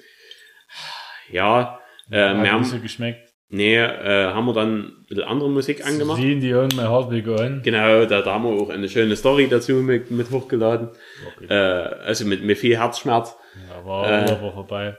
[1.31, 1.81] Ja,
[2.11, 3.26] äh, hat wir haben, nicht so geschmeckt.
[3.49, 6.21] Nee, äh, haben wir dann ein bisschen andere Musik angemacht.
[6.21, 7.61] Sehen die und mein Heart will go on.
[7.63, 10.89] Genau, da, da haben wir auch eine schöne Story dazu mit, mit hochgeladen.
[11.37, 11.47] Okay.
[11.49, 11.55] Äh,
[12.05, 13.37] also mit, mit viel Herzschmerz.
[13.71, 14.43] Ja, war Äh.
[14.43, 14.97] war vorbei.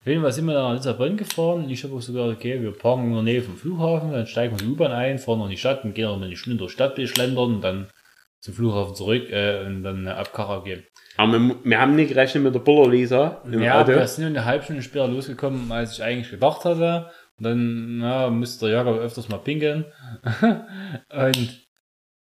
[0.00, 1.68] Auf jeden Fall sind wir dann nach Lissabon gefahren.
[1.70, 4.60] Ich habe auch sogar, okay, wir parken in der Nähe vom Flughafen, dann steigen wir
[4.62, 6.72] in die U-Bahn ein, fahren in die Stadt und gehen noch mal eine Stunde durch
[6.72, 7.88] die Stadt schlendern und dann
[8.40, 10.84] zum Flughafen zurück äh, und dann äh, ab Kara gehen.
[11.16, 13.88] Aber wir, wir haben nicht gerechnet mit der Buller-Lisa im Ja, Auto.
[13.92, 17.10] wir sind eine halbe Stunde später losgekommen, als ich eigentlich gedacht hatte.
[17.38, 19.84] Und dann na, musste der Jakob öfters mal pinkeln.
[21.10, 21.68] und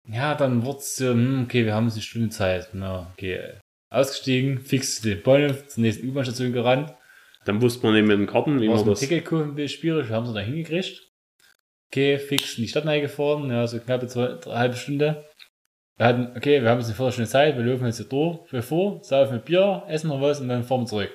[0.08, 2.70] ja, dann wurde es so, hm, okay, wir haben jetzt eine Stunde Zeit.
[2.74, 3.60] Na, okay.
[3.90, 6.94] Ausgestiegen, fix zu den Bahnhof, zur nächsten U-Bahn-Station gerannt.
[7.46, 9.00] Dann wusste man nicht mit dem Karten, wie man das...
[9.00, 11.10] Ticket ein bisschen schwierig, wir haben es dann hingekriegt.
[11.92, 15.26] Okay, fix in die Stadt gefahren, ja, so knappe zwei, drei, halbe Stunde.
[15.98, 18.62] Wir hatten, okay, wir haben jetzt eine Viertelstunde Zeit, wir laufen jetzt hier durch, wir
[18.62, 21.12] vor, saufen mit Bier, essen noch was und dann fahren wir zurück.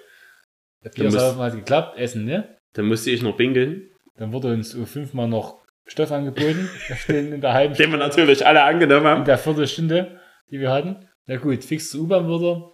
[0.82, 2.53] Das Bier saufen hat geklappt, essen, ne?
[2.74, 3.90] Dann musste ich noch pinkeln.
[4.16, 6.68] Dann wurde uns fünfmal noch Stoff angeboten,
[7.08, 9.24] den in der halben Den wir natürlich alle angenommen in haben.
[9.24, 10.20] der Viertelstunde,
[10.50, 11.08] die wir hatten.
[11.26, 12.72] Na gut, fix zur U-Bahn wieder.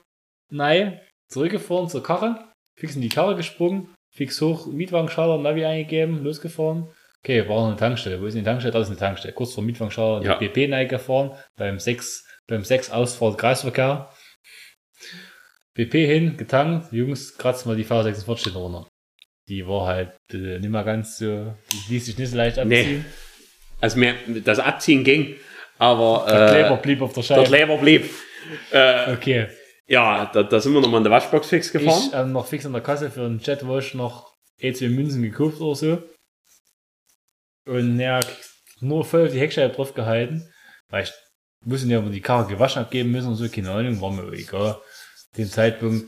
[0.50, 6.88] Nein, zurückgefahren zur Karre, fix in die Karre gesprungen, fix hoch, Mietwagenschalter, Navi eingegeben, losgefahren.
[7.22, 8.20] Okay, war noch eine Tankstelle.
[8.20, 8.72] Wo ist die Tankstelle?
[8.72, 9.34] Da ist eine Tankstelle.
[9.34, 10.38] Kurz vor Mietwagenschalter Ja.
[10.38, 14.10] die BP gefahren, beim 6, beim 6 Ausfahrt Kreisverkehr.
[15.74, 18.88] BP hin, getankt, Jungs, kratzen mal die V46 runter.
[19.48, 22.80] Die war halt äh, nicht mehr ganz so, die ließ sich nicht so leicht Nee.
[22.80, 23.04] abziehen.
[23.80, 24.14] Also mir,
[24.44, 25.36] das Abziehen ging,
[25.78, 27.44] aber Der Kleber äh, blieb auf der der Scheibe.
[27.44, 28.10] Kleber blieb.
[28.70, 29.48] Äh, Okay.
[29.86, 32.02] ja, da, da sind wir nochmal in der Waschbox fix gefahren.
[32.08, 35.74] Ich ähm, noch fix an der Kasse für einen Jetwash noch E2 Münzen gekauft oder
[35.74, 36.02] so.
[37.66, 38.20] Und ja,
[38.80, 40.46] nur voll auf die Heckscheibe drauf gehalten.
[40.88, 41.12] Weil ich
[41.64, 44.30] wusste nicht, ob wir die Karre gewaschen abgeben müssen und so, keine Ahnung, war mir
[44.32, 44.78] egal.
[45.36, 46.06] Dem Zeitpunkt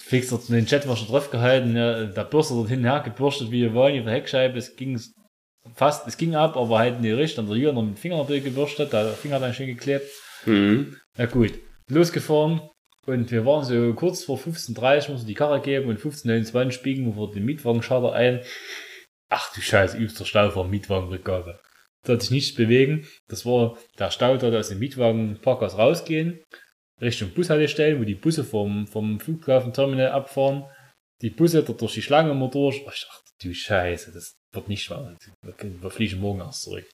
[0.00, 3.98] fix dort den Jetwasher drauf gehalten, ja, der Bürster dort hinher gebürstet, wie wir wollen,
[3.98, 4.58] auf der Heckscheibe.
[4.58, 5.00] Es ging
[5.74, 7.36] fast, es ging ab, aber halt nicht richtig.
[7.36, 10.06] Dann der Jürgen noch mit dem Finger gebürstet, der Finger hat dann schön geklebt.
[10.44, 10.96] Mhm.
[11.16, 11.54] Na gut,
[11.88, 12.60] losgefahren
[13.06, 17.30] und wir waren so kurz vor 15.30 mussten die Karre geben und 15.29 biegen wir
[17.30, 18.42] den Mietwagenschalter ein.
[19.28, 21.60] Ach du Scheiße, übster Stau vor Mietwagenrückgabe.
[22.04, 23.06] Da hat sich nichts bewegen.
[23.28, 26.42] Das war der Stau, da aus dem Mietwagenparkhaus rausgehen,
[27.00, 30.64] Richtung Bushaltestellen, wo die Busse vom, vom Flughafenterminal abfahren.
[31.22, 32.82] Die Busse da durch die Schlange immer durch.
[32.86, 35.16] Oh, Ich dachte, du Scheiße, das wird nicht wahr.
[35.42, 36.86] Wir fliegen morgen erst zurück.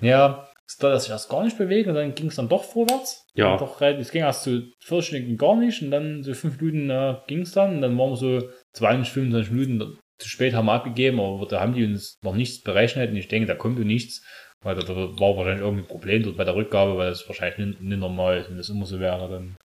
[0.00, 0.48] Ja,
[0.78, 3.26] da dass sich erst gar nicht bewegen und dann ging es dann doch vorwärts.
[3.34, 3.56] Ja.
[3.56, 7.16] Doch, es ging erst so 40 Stunden gar nicht und dann so 5 Minuten äh,
[7.26, 10.72] ging es dann und dann waren wir so 20, 25 Minuten zu spät haben wir
[10.72, 14.24] abgegeben, aber da haben die uns noch nichts berechnet und ich denke, da kommt nichts,
[14.62, 17.98] weil da, war wahrscheinlich irgendein Problem dort bei der Rückgabe, weil das wahrscheinlich nicht, nicht
[17.98, 18.50] normal ist.
[18.50, 19.56] Wenn das immer so wäre, dann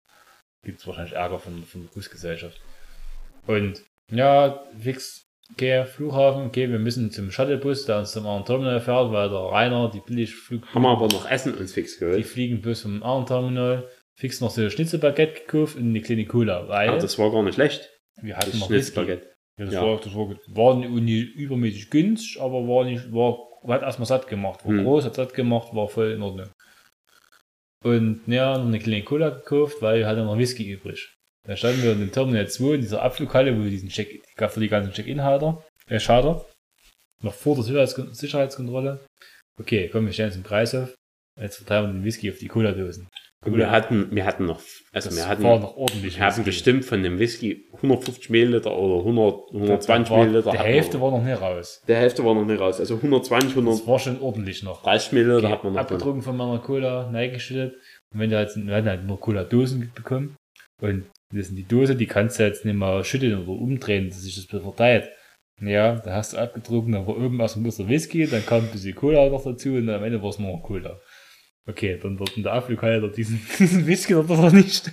[0.64, 2.60] gibt es wahrscheinlich Ärger von, von der Busgesellschaft.
[3.46, 3.82] Und
[4.12, 9.12] ja, fix, okay, Flughafen, okay, wir müssen zum Shuttlebus, der uns zum anderen Terminal fährt,
[9.12, 12.26] weil der Rainer die Billigflug Haben wir aber noch Essen uns fix die geholt.
[12.26, 16.68] fliegen bis zum anderen Terminal, fix noch so ein Schnitzelbaguette gekauft und eine kleine Cola,
[16.68, 17.90] weil Ja, das war gar nicht schlecht.
[18.22, 18.66] wir hatten Das noch.
[18.68, 19.26] Schnitzelbaguette.
[19.58, 19.82] Ja, das Ja.
[19.82, 24.28] war, das war, war nicht, nicht übermäßig günstig, aber war nicht, war, hat erstmal satt
[24.28, 24.64] gemacht.
[24.64, 24.84] War Hm.
[24.84, 26.48] groß, hat satt gemacht, war voll in Ordnung.
[27.84, 31.14] Und ja, noch eine kleine Cola gekauft, weil wir hatten noch Whisky übrig.
[31.46, 34.50] Da standen wir in dem Terminal 2 in dieser Abflughalle, wo wir diesen Check, gab
[34.52, 36.44] für die ganzen Check-In-Halter, äh, Schalter.
[37.22, 39.04] Noch vor der Sicherheitskon Sicherheitskontrolle.
[39.60, 40.94] Okay, komm, wir stellen uns den Preis auf.
[41.40, 43.08] Jetzt verteilen wir den Whisky auf die Cola-Dosen.
[43.46, 44.60] Wir hatten, wir hatten noch,
[44.92, 46.18] also Das wir hatten, war noch ordentlich.
[46.18, 50.50] wir haben bestimmt von dem Whisky 150 Milliliter oder 100, 120 war, Milliliter.
[50.50, 51.82] Die Hälfte war noch nicht raus.
[51.86, 52.80] Der Hälfte war noch nicht raus.
[52.80, 54.84] Also 120, Das 130 war schon ordentlich noch.
[55.12, 57.74] Milliliter Okay, hat man noch abgetrunken von meiner Cola, neigeschüttet.
[58.12, 60.36] Und wenn du halt, wir hatten halt nur Cola-Dosen bekommen.
[60.80, 64.22] Und das sind die Dose, die kannst du jetzt nicht mal schütteln oder umdrehen, dass
[64.22, 65.08] sich das bisschen verteilt.
[65.60, 68.70] Ja, da hast du abgetrunken, dann war oben erstmal bloß der Whisky, dann kam ein
[68.70, 71.00] bisschen Cola noch dazu und am Ende war es nur noch Cola.
[71.66, 74.92] Okay, dann wird in der Abflughalle diesen, diesen Whisky dort noch nicht.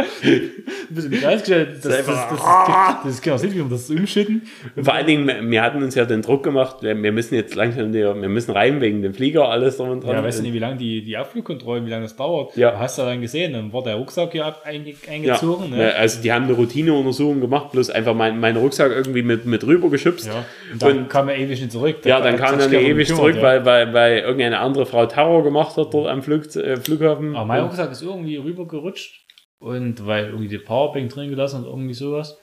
[0.00, 1.68] Ein bisschen preisgestellt.
[1.76, 4.42] Das, das, das, das, das, das kann auch nicht, wie wir das umschütten.
[4.80, 8.14] Vor allen Dingen, wir- hatten uns ja den Druck gemacht, wir müssen jetzt langsam, wir
[8.14, 10.14] müssen rein wegen dem Flieger, alles drum und dran.
[10.16, 12.56] Ja, weißt du nicht, wie lange die, die Abflugkontrollen, wie lange das dauert?
[12.56, 12.70] Ja.
[12.72, 15.70] Du hast ja dann gesehen, dann war der Rucksack ja eingezogen.
[15.72, 15.94] ja, Ne?
[15.94, 19.90] also die haben eine Routineuntersuchung gemacht, bloß einfach mein, meinen Rucksack irgendwie mit, mit rüber
[19.90, 20.26] geschubst.
[20.26, 20.44] Ja.
[20.72, 21.96] Und dann Und- kam er ewig nicht zurück.
[22.04, 23.42] Ja, dann kam er ewig zurück, ja.
[23.42, 27.36] weil, weil, weil irgendeine andere Frau Terror gemacht hat dort am Flug, äh, Flughafen.
[27.36, 29.20] Aber mein Rucksack ist irgendwie rübergerutscht.
[29.60, 32.38] Und weil irgendwie die Powerbank drin gelassen hat, irgendwie sowas.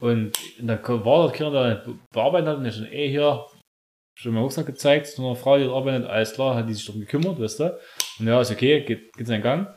[0.00, 3.46] Und dann war der Kerl, der bearbeitet hat, und ich schon, ey, hier,
[4.18, 7.00] schon meinen Rucksack gezeigt, zu einer Frau, die arbeitet, alles klar, hat die sich darum
[7.00, 7.78] gekümmert, weißt du.
[8.18, 9.74] Und ja, ist okay, geht, geht seinen Gang.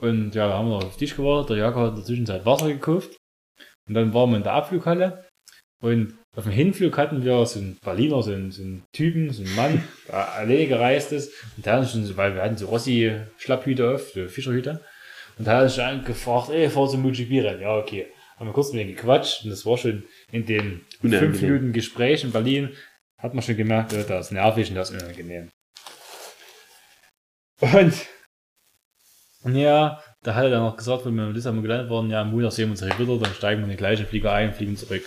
[0.00, 2.04] Und ja, da haben wir noch auf den Tisch gewartet, der Jakob hat in der
[2.04, 3.16] Zwischenzeit Wasser gekauft.
[3.88, 5.26] Und dann waren wir in der Abflughalle.
[5.82, 9.42] Und auf dem Hinflug hatten wir so einen Berliner, so einen, so einen Typen, so
[9.42, 11.32] einen Mann, der alleine gereist ist.
[11.56, 14.80] Und der hat schon weil wir hatten so Rossi-Schlapphüte auf, so Fischerhüte.
[15.38, 17.62] Und da hat er sich angefragt, ey, fahr zum MotoGP-Rennen.
[17.62, 18.06] Ja, okay.
[18.36, 21.20] Haben wir kurz mit ihm gequatscht und das war schon in den Unangenehm.
[21.20, 22.70] fünf Minuten Gespräch in Berlin,
[23.18, 25.50] hat man schon gemerkt, äh, das ist nervig und das ist unangenehm.
[29.44, 32.22] Und ja, da hat er dann noch gesagt, wenn wir in Lissabon gelandet waren, ja,
[32.22, 34.52] am Montag sehen wir uns hier wieder, dann steigen wir in den gleichen Flieger ein,
[34.52, 35.04] fliegen zurück.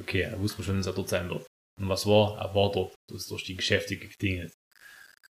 [0.00, 1.46] Okay, er wusste schon, dass er dort sein wird.
[1.80, 2.38] Und was war?
[2.38, 2.94] Er war dort.
[3.08, 4.52] Das ist durch die Geschäfte gedingelt.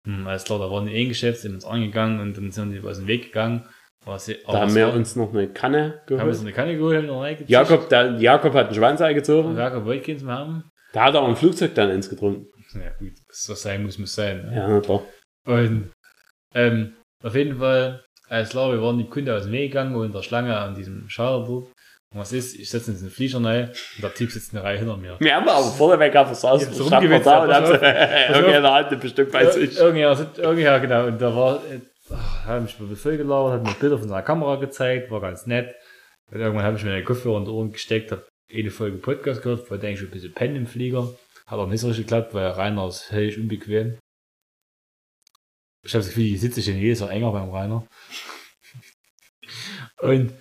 [0.05, 2.79] Hm, alles klar, da waren die ein Geschäft, sind uns angegangen und dann sind die
[2.79, 3.67] aus dem Weg gegangen.
[4.05, 6.39] Was, Da haben wir uns noch eine Kanne haben wir uns geholt.
[6.41, 7.25] eine Kanne geholt, haben noch.
[7.47, 9.57] Jakob, der, Jakob hat einen Schwanz Und eingezogen.
[9.57, 10.63] Jakob wollte keins mehr haben.
[10.93, 12.47] Da hat er auch im Flugzeug dann ins getrunken.
[12.73, 14.45] Ja gut, was sein muss, muss sein.
[14.45, 14.55] Ne?
[14.55, 15.03] Ja, klar.
[15.45, 15.91] Und
[16.55, 16.93] ähm,
[17.23, 20.11] auf jeden Fall, alles klar, wir waren die Kunde aus dem Weg gegangen und in
[20.11, 21.65] der Schlange an diesem Schalter dort.
[22.11, 22.55] Und was ist?
[22.59, 25.15] Ich setze in den Flieger rein und der Typ sitzt eine Reihe hinter mir.
[25.19, 26.89] Wir haben aber vorneweg saß, Ich hab so
[27.23, 28.35] da und hat so, pass auf.
[28.35, 29.77] irgendwie in der Hand bestimmt weiß ich.
[29.77, 30.39] Irgendjemand,
[30.79, 31.05] genau.
[31.05, 31.79] Und da war, äh,
[32.11, 35.75] hat mich mal voll gelauert, hat mir Bilder von seiner Kamera gezeigt, war ganz nett.
[36.31, 39.41] Und irgendwann habe ich mir den Kopfhörer in die Ohren gesteckt, habe eine Folge Podcast
[39.41, 41.13] gehört, wollte eigentlich ein bisschen pennen im Flieger.
[41.45, 43.97] Hat auch nicht so richtig geklappt, weil Rainer ist höllisch unbequem.
[45.83, 47.87] Ich habe das Gefühl, die sitze ich in jedes Jahr enger beim Rainer.
[50.01, 50.33] Und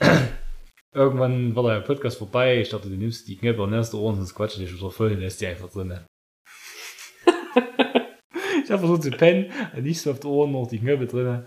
[0.92, 2.60] irgendwann war der Podcast vorbei.
[2.60, 5.20] Ich dachte, du nimmst die Knöpfe nimmst die Ohren, sonst quatscht dich wieder voll und
[5.20, 6.00] lässt die einfach drin.
[8.64, 9.50] ich habe versucht zu pennen,
[9.80, 11.46] nicht so auf die Ohren, noch die Knöpfe drin.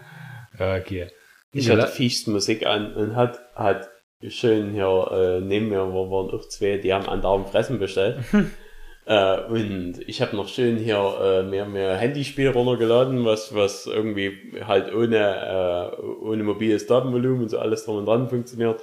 [0.53, 1.07] Okay.
[1.51, 3.89] Ich hatte fiechst Musik an und hat, hat
[4.27, 8.19] schön hier äh, neben mir wo waren auch zwei, die haben andauernd Fressen bestellt.
[9.05, 14.53] äh, und ich habe noch schön hier äh, mehr, mehr Handyspiel runtergeladen, was, was irgendwie
[14.65, 18.81] halt ohne, äh, ohne mobiles Datenvolumen und so alles drum und dran funktioniert.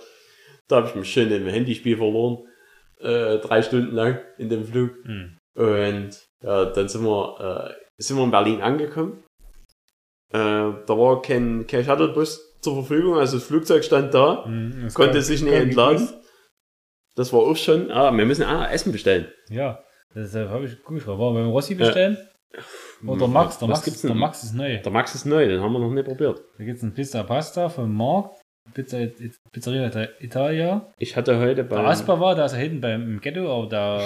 [0.68, 2.46] Da habe ich mich schön im Handyspiel verloren.
[3.00, 4.92] Äh, drei Stunden lang in dem Flug.
[5.04, 5.36] Hm.
[5.54, 6.10] Und
[6.42, 9.22] ja, dann sind wir, äh, sind wir in Berlin angekommen.
[10.32, 14.94] Äh, da war kein, kein Shuttlebus zur Verfügung, also das Flugzeug stand da, Hm, es
[14.94, 16.08] konnte sich nicht entladen.
[17.14, 19.28] Das war auch schon, ah, wir müssen ah, Essen bestellen.
[19.48, 19.84] Ja,
[20.14, 21.06] deshalb habe ich gut.
[21.06, 22.18] War beim Rossi bestellen?
[23.06, 23.58] Oder Max?
[23.58, 24.14] Der Max, der?
[24.14, 24.78] Max ist neu.
[24.80, 26.40] Der Max ist neu, den haben wir noch nicht probiert.
[26.58, 28.32] Da gibt es ein Pizza Pasta von Mark.
[28.72, 29.06] Pizza,
[29.52, 30.90] Pizzeria Ita- Italia.
[30.98, 31.84] Ich hatte heute Der bei.
[31.84, 34.00] Asper war, da ist er hinten beim im Ghetto, aber da,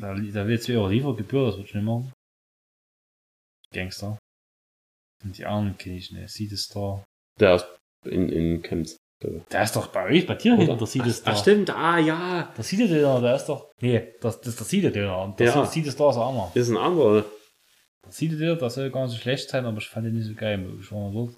[0.00, 2.10] da, da will 2 Euro Liefergebühr, das wird schon immer.
[3.72, 4.18] Gangster.
[5.24, 6.28] Und die anderen kenne ich nicht.
[6.30, 7.04] Seed Star.
[7.38, 7.66] Der ist
[8.06, 8.96] in, in Chemnitz.
[9.52, 11.32] Der ist doch bei euch, bei dir hinten, der Seed Star.
[11.34, 12.52] Ach, stimmt, ah, ja.
[12.56, 13.70] Der Seed Döner, der ist doch.
[13.80, 15.22] Nee, das, das ist der Seed Döner.
[15.22, 15.64] Und der Ja.
[15.64, 16.50] Seed Star ist auch immer.
[16.54, 17.24] Ist ein anderer.
[18.04, 20.26] Der Seed Döner, das soll gar nicht so schlecht sein, aber ich fand den nicht
[20.26, 20.66] so geil.
[20.80, 21.36] Ich war mal dort.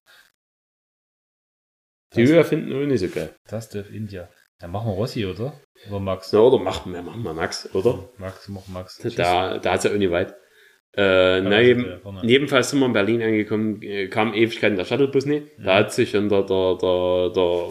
[2.15, 3.35] Die Das, Höhe finden wir nicht so geil.
[3.49, 4.29] das darf India.
[4.61, 5.53] Dann machen wir Rossi, oder?
[5.89, 6.31] Oder Max?
[6.31, 8.09] So, oder machen wir, machen wir Max, oder?
[8.19, 8.99] Max, mach Max.
[9.17, 10.35] Da, da hat es ja auch nicht weit.
[10.97, 11.87] Äh, na, eben,
[12.23, 15.47] Jedenfalls sind wir in Berlin angekommen, äh, kam Ewigkeiten der Shuttlebus nicht.
[15.59, 15.79] Da Ja.
[15.81, 17.69] hat sich dann der, der, der, der,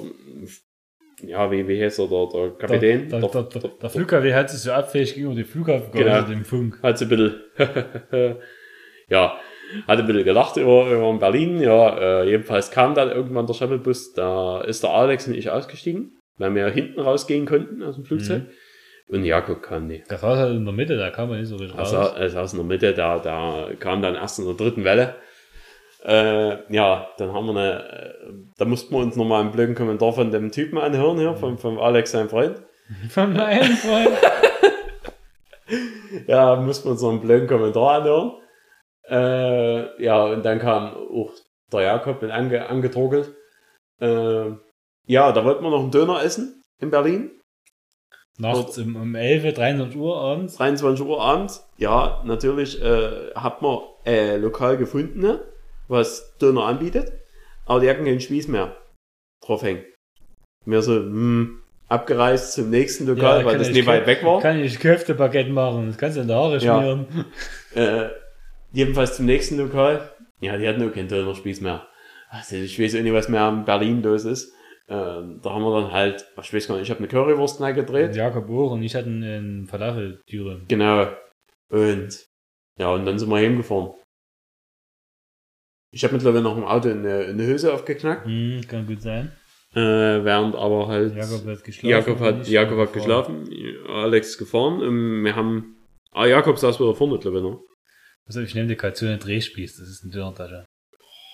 [1.30, 4.50] ja, wie, wie heißt er, der, der Kapitän, Der, der, der, der, der Flughafen hat
[4.50, 6.26] sich so abfähig gegenüber dem Flughafen Genau.
[6.30, 6.80] im Funk.
[6.84, 7.36] hat so ein bisschen,
[9.10, 9.38] ja,
[9.88, 14.14] hat ein bisschen gelacht über, über Berlin, ja, äh, jedenfalls kam dann irgendwann der Shuttlebus,
[14.14, 18.44] da ist der Alex und ich ausgestiegen, weil wir hinten rausgehen konnten aus dem Flugzeug.
[19.14, 20.10] Und Jakob kam nicht.
[20.10, 22.14] Der saß halt in der Mitte, da kam man nicht so richtig Also, raus.
[22.18, 25.16] er saß in der Mitte, da, da kam dann erst in der dritten Welle.
[26.04, 30.14] Äh, ja, dann haben wir eine, äh, da mussten wir uns nochmal einen blöden Kommentar
[30.14, 32.62] von dem Typen anhören, hier, vom, vom Alex, sein Freund.
[33.10, 34.10] Von meinem Freund.
[36.28, 38.34] Ja, mussten wir uns noch einen blöden Kommentar anhören.
[39.10, 41.32] Äh, ja, und dann kam auch
[41.72, 43.34] der Jakob mit ange, angedruckelt.
[44.00, 44.52] Äh,
[45.08, 47.32] ja, da wollten wir noch einen Döner essen in Berlin.
[48.40, 50.56] Nachts um, um 11, 23 Uhr abends.
[50.56, 51.70] 23 Uhr abends.
[51.78, 55.40] Ja, natürlich äh, hat man äh, lokal gefunden,
[55.88, 57.12] was Döner anbietet,
[57.66, 58.76] aber die hatten keinen Spieß mehr
[59.42, 59.84] drauf hängen.
[60.66, 64.42] Wir so, hm, abgereist zum nächsten Lokal, Ja, weil das ich nicht weit weg war.
[64.42, 66.80] Kann ich Köftebaguette machen, das kannst du in der Haare Ja.
[66.80, 67.26] schmieren.
[67.76, 68.10] Äh,
[68.72, 70.12] jedenfalls zum nächsten Lokal.
[70.42, 71.88] Ja, die hatten auch keinen Dönerspieß mehr.
[72.30, 74.54] Also ich weiß auch nicht, was mehr in Berlin los ist.
[74.90, 78.16] Ähm, da haben wir dann halt, ich weiß gar nicht, ich habe eine Currywurst gedreht.
[78.16, 80.62] Jakob auch und ich hatte einen Falafeltüre.
[80.68, 81.08] Genau.
[81.70, 82.26] Und
[82.78, 83.94] ja, und dann sind wir heimgefahren.
[85.92, 89.32] Ich habe mittlerweile noch im Auto eine, eine Hose aufgeknackt, Hm, kann gut sein.
[89.74, 91.90] äh, während aber halt Jakob hat geschlafen.
[91.90, 93.46] Jakob hat, Jakob hat gefahren.
[93.46, 94.82] geschlafen, Alex ist gefahren.
[94.82, 95.78] Und wir haben,
[96.12, 97.64] ah, Jakob saß wieder vorne, ich, noch.
[98.26, 100.66] Also ich nehme die Kalzone Drehspieß, das ist eine Dönertasche.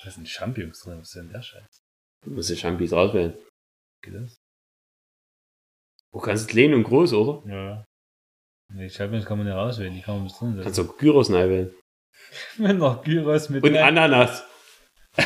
[0.04, 1.82] Da sind Champignons drin, was ist denn der Scheiß?
[2.26, 3.38] Muss ich Champis auswählen.
[4.02, 4.38] Geht das?
[6.12, 7.50] Du kannst klein und groß, oder?
[7.50, 7.86] Ja.
[8.72, 10.64] Nee, Champignons kann man nicht rauswählen, die kann man bis drin setzen.
[10.64, 11.74] Kannst du auch Gyros wählen.
[12.58, 14.44] Wenn noch Gyros mit Und Ananas.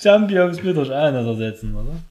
[0.00, 2.02] Champignons mit durch Ananas ersetzen, oder?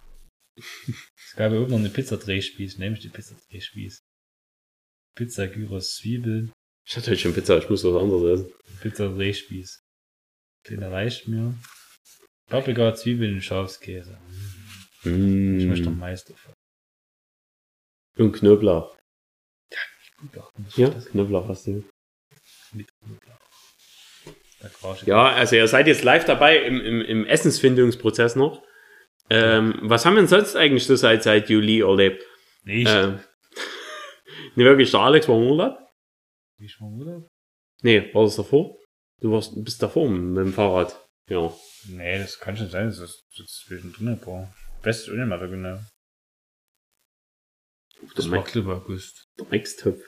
[0.56, 4.02] Es gab ja oben noch eine Pizza-Drehspieß, nehme ich die Pizza-Drehspieß.
[5.16, 6.52] Pizza, Gyros, Zwiebeln,
[6.86, 8.54] Ich hatte heute schon Pizza, ich muss was anderes essen.
[8.82, 9.80] Pizza-Drehspieß.
[10.66, 11.56] Kleiner reicht mir.
[12.50, 14.18] Paprika, Zwiebeln und Schafskäse.
[15.04, 15.06] Ich
[15.66, 16.00] möchte am Mm.
[16.00, 16.54] meisten davon.
[18.18, 18.98] Und Knoblauch.
[20.68, 21.84] Ich Ja, das Knoblauch hast du.
[22.74, 23.40] mit Knoblauch.
[25.06, 28.62] Ja, also ihr seid jetzt live dabei im, im, im Essensfindungsprozess noch.
[29.30, 32.26] Ähm, was haben wir denn sonst eigentlich so seit, seit Juli erlebt?
[32.64, 32.90] Nicht.
[32.90, 33.20] Ähm,
[34.56, 35.78] ne, wirklich, der Alex war im Urlaub?
[36.58, 37.28] Wie ich mal Urlaub?
[37.84, 38.76] Nee, war das davor?
[39.22, 41.08] Du warst, bist davor mit dem Fahrrad.
[41.30, 41.54] Ja.
[41.88, 44.54] Nee, das kann schon sein, das ist, das ist zwischendrin, boah.
[44.82, 45.80] Best mehr so genau.
[48.16, 49.26] Das Der war Max, glaube August.
[49.38, 50.00] der Max-Topf.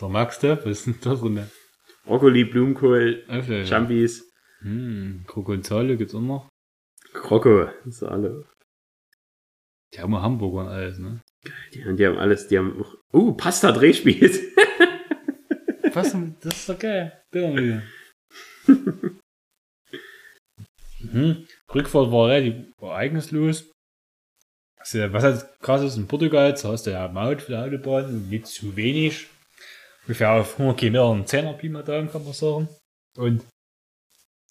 [0.00, 1.50] Der Max Depp, was ist denn da drin?
[2.04, 3.66] Brokkoli, Blumenkohl, Öffle.
[3.66, 4.24] Champis,
[4.60, 6.48] Hm, Krokonzale gibt's auch noch.
[7.12, 7.64] Kroko.
[7.84, 8.46] Das ist alle.
[9.94, 11.20] Die haben auch Hamburger und alles, ne?
[11.74, 14.40] Die, haben- die haben alles, die haben auch, uh, Pasta-Drehspieß.
[15.94, 16.12] Was?
[16.12, 16.36] denn?
[16.40, 17.24] Das ist doch geil.
[17.30, 17.82] Bildermüde.
[21.12, 21.46] mhm.
[21.74, 23.70] Rückfahrt war relativ ereignislos.
[24.78, 28.46] Was halt krass ist, in Portugal, zu hast du ja Maut für die Autobahn, nicht
[28.46, 29.26] zu wenig.
[30.02, 32.68] Ungefähr auf 100 Kilometer ein 10er Pi mal Daumen, kann man sagen.
[33.16, 33.44] Und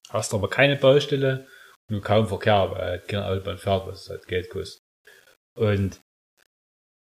[0.09, 1.47] hast aber keine Baustelle
[1.89, 4.81] und kaum Verkehr, weil halt keine Autobahn fährt, was halt Geld kostet.
[5.55, 5.99] Und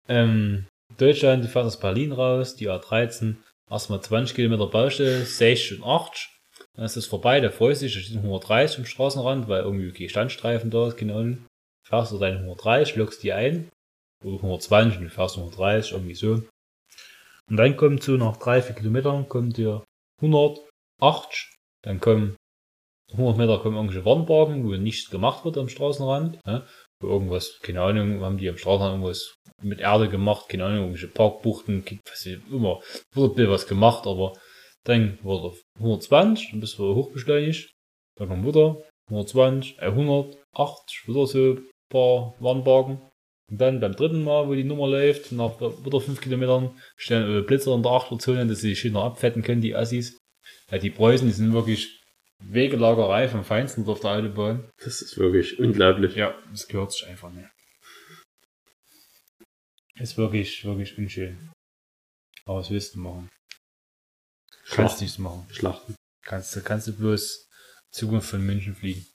[0.08, 0.66] ähm,
[0.98, 3.36] Deutschland, die fahren aus Berlin raus, die A13,
[3.70, 6.33] erstmal 20 Kilometer Baustelle, 60 und 80.
[6.76, 10.08] Dann ist es vorbei, der freut sich, da steht 130 am Straßenrand, weil irgendwie okay,
[10.08, 11.46] Standstreifen da ist, keine Ahnung.
[11.86, 13.70] Fährst du deine 130, lockst die ein,
[14.24, 16.42] oder 120 und du fährst 130, irgendwie so.
[17.48, 19.84] Und dann kommt so nach 3, 4 Kilometern, kommt dir
[20.22, 21.52] 180,
[21.82, 22.36] dann kommen
[23.12, 26.40] 100 Meter kommen irgendwelche Warnwagen, wo nichts gemacht wird am Straßenrand.
[26.46, 26.66] Ja,
[27.00, 31.08] wo irgendwas, keine Ahnung, haben die am Straßenrand irgendwas mit Erde gemacht, keine Ahnung, irgendwelche
[31.08, 32.80] Parkbuchten, was immer,
[33.14, 34.32] wurde was gemacht, aber
[34.84, 37.74] dann wurde auf 120, dann bist du hochbeschleunigt,
[38.16, 43.00] dann kommt wieder 120, äh, 180, wieder so ein paar Warnwagen.
[43.50, 47.42] Und dann beim dritten Mal, wo die Nummer läuft, nach wieder 5 Kilometern, stellen äh,
[47.42, 50.18] Blitzer in der Achterzone, dass sie die Schienen abfetten können, die Assis.
[50.70, 52.00] Ja, die Preußen, die sind wirklich
[52.40, 54.70] Wegelagerei vom Feinsten auf der Autobahn.
[54.78, 56.14] Das ist wirklich unglaublich.
[56.14, 57.48] Ja, das gehört sich einfach nicht.
[59.96, 61.52] Ist wirklich, wirklich unschön.
[62.44, 63.30] Aber was willst du machen?
[64.74, 65.46] Kannst nichts machen.
[65.50, 65.94] Schlachten.
[66.22, 67.48] Kannst du, kannst du bloß
[67.90, 69.06] Zukunft von München fliegen.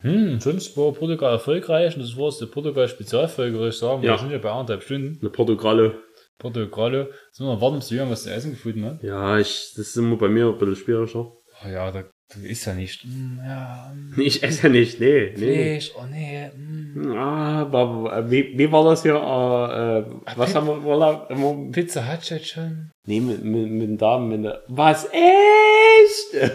[0.00, 4.02] Hm, sonst war Portugal erfolgreich und das war jetzt die Portugal-Spezialfolge, würde ich sagen.
[4.02, 4.14] Ja.
[4.14, 5.18] Wir sind ja bei anderthalb Stunden.
[5.20, 6.02] Eine Portugalle.
[6.38, 7.10] Portugal.
[7.30, 9.02] Sind wir warten, bis du irgendwas zu essen gefunden hat?
[9.02, 11.32] Ja, ich, das ist immer bei mir ein bisschen schwieriger.
[11.64, 12.10] Oh ja, da,
[12.42, 13.02] ist ja nicht.
[13.02, 15.80] Hm, ja, hm, Ich esse ja nicht, nee, nee.
[15.80, 16.50] Fleisch, oh nee.
[16.54, 17.16] Hm.
[17.16, 19.14] Ah, aber wie, wie war das hier?
[19.14, 20.04] Äh, äh,
[20.36, 22.90] was haben wir immer Pizza hat jetzt schon.
[23.06, 26.32] Nee, mit, mit, mit den Damen, mit der, was echt?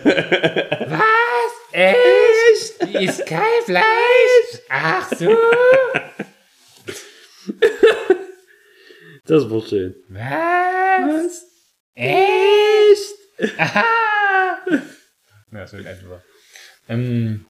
[0.89, 1.53] Was?
[1.71, 2.93] Echt?
[2.93, 3.83] Die ist kein Fleisch?
[4.69, 5.35] Ach so.
[9.25, 9.95] das war schön.
[10.09, 11.45] Was?
[11.93, 13.15] Echt?
[13.57, 13.83] Aha.
[15.51, 16.21] Ja, so in etwa.
[16.89, 17.45] Ähm,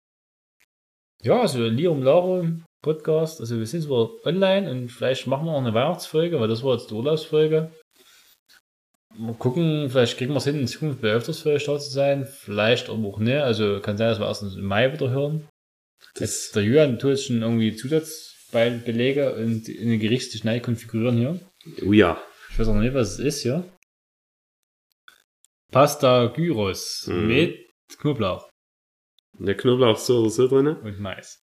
[1.22, 3.40] ja, also Lirum Larum Podcast.
[3.40, 6.74] Also wir sind zwar online und vielleicht machen wir noch eine Weihnachtsfolge, weil das war
[6.74, 7.70] jetzt die Urlaubsfolge.
[9.14, 12.26] Mal gucken, vielleicht kriegen wir es hin, in Zukunft bei öfters vielleicht da zu sein.
[12.26, 13.36] Vielleicht aber auch nicht.
[13.36, 15.48] Also kann sein, dass wir erst im Mai wieder hören.
[16.18, 20.32] Jetzt, der Julian tut jetzt schon irgendwie Zusatzbelege und in den Gericht
[20.62, 21.40] konfigurieren hier.
[21.86, 22.20] Oh ja.
[22.50, 23.64] Ich weiß auch noch nicht, was es ist, ja.
[25.70, 27.26] Pasta Gyros Mhm.
[27.28, 28.48] mit Knoblauch
[29.38, 30.68] Und der Knoblauch ist so oder so drin.
[30.68, 31.38] und Mais.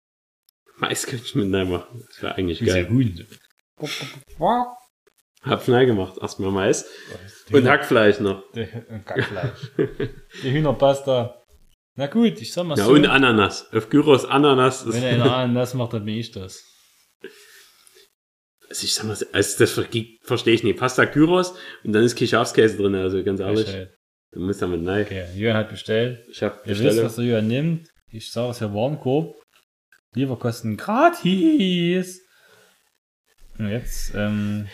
[0.77, 2.03] Mais könnte ich mit rein machen.
[2.07, 2.93] Das wäre eigentlich Wie sehr geil.
[2.93, 3.27] Huhn.
[5.41, 6.17] Hab schnell gemacht.
[6.21, 6.85] Erstmal Mais.
[7.51, 8.43] Und Hackfleisch noch.
[8.53, 9.71] Und Kackfleisch.
[10.43, 11.41] Die Hühnerpasta.
[11.95, 12.91] Na gut, ich sag mal Ja, so.
[12.91, 13.71] und Ananas.
[13.73, 14.85] Auf Gyros Ananas.
[14.91, 16.63] Wenn er eine Ananas macht, dann bin ich das.
[18.69, 19.87] also ich sag mal, so, also das ver-
[20.21, 20.77] verstehe ich nicht.
[20.77, 22.93] Pasta Gyros und dann ist Kischafskäse drin.
[22.95, 23.67] Also ganz ehrlich.
[24.37, 25.03] Du musst damit nein.
[25.03, 26.23] Okay, Jürgen hat bestellt.
[26.29, 27.89] Ich hab Ihr wisst, was der Jürgen nimmt.
[28.11, 29.35] Ich sage es ja Warenkorb.
[30.13, 32.21] Lieferkosten gratis.
[33.57, 34.67] Und jetzt, ähm,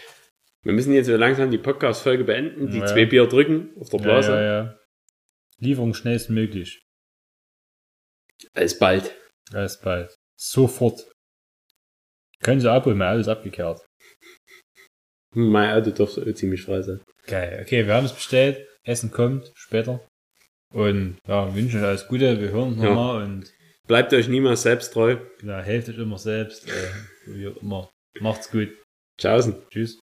[0.64, 2.72] Wir müssen jetzt so langsam die Podcast-Folge beenden.
[2.72, 2.85] Die Ja.
[2.88, 4.31] zwei Bier drücken auf der ja, Blase.
[4.34, 4.80] ja, ja.
[5.60, 6.84] Lieferung schnellstmöglich.
[8.53, 9.15] Alsbald.
[9.53, 10.14] Alsbald.
[10.38, 11.10] Sofort.
[12.41, 13.80] Können Sie abholen, mal alles abgekehrt.
[15.34, 17.02] Hm, Mein Auto dürfte ziemlich frei sein.
[17.27, 17.61] Geil.
[17.65, 18.68] Okay, wir haben es bestellt.
[18.84, 20.05] Essen kommt später.
[20.73, 22.39] Und ja, wünschen euch alles Gute.
[22.41, 22.89] Wir hören uns Ja.
[22.89, 23.51] nochmal und
[23.85, 25.18] Bleibt euch niemals selbst treu.
[25.43, 26.68] ja, helft euch immer selbst.
[26.69, 26.72] Äh,
[27.27, 27.89] wie auch immer.
[28.22, 28.69] Macht's gut.
[29.19, 29.55] Tschaußen.
[29.69, 29.99] Tschüss.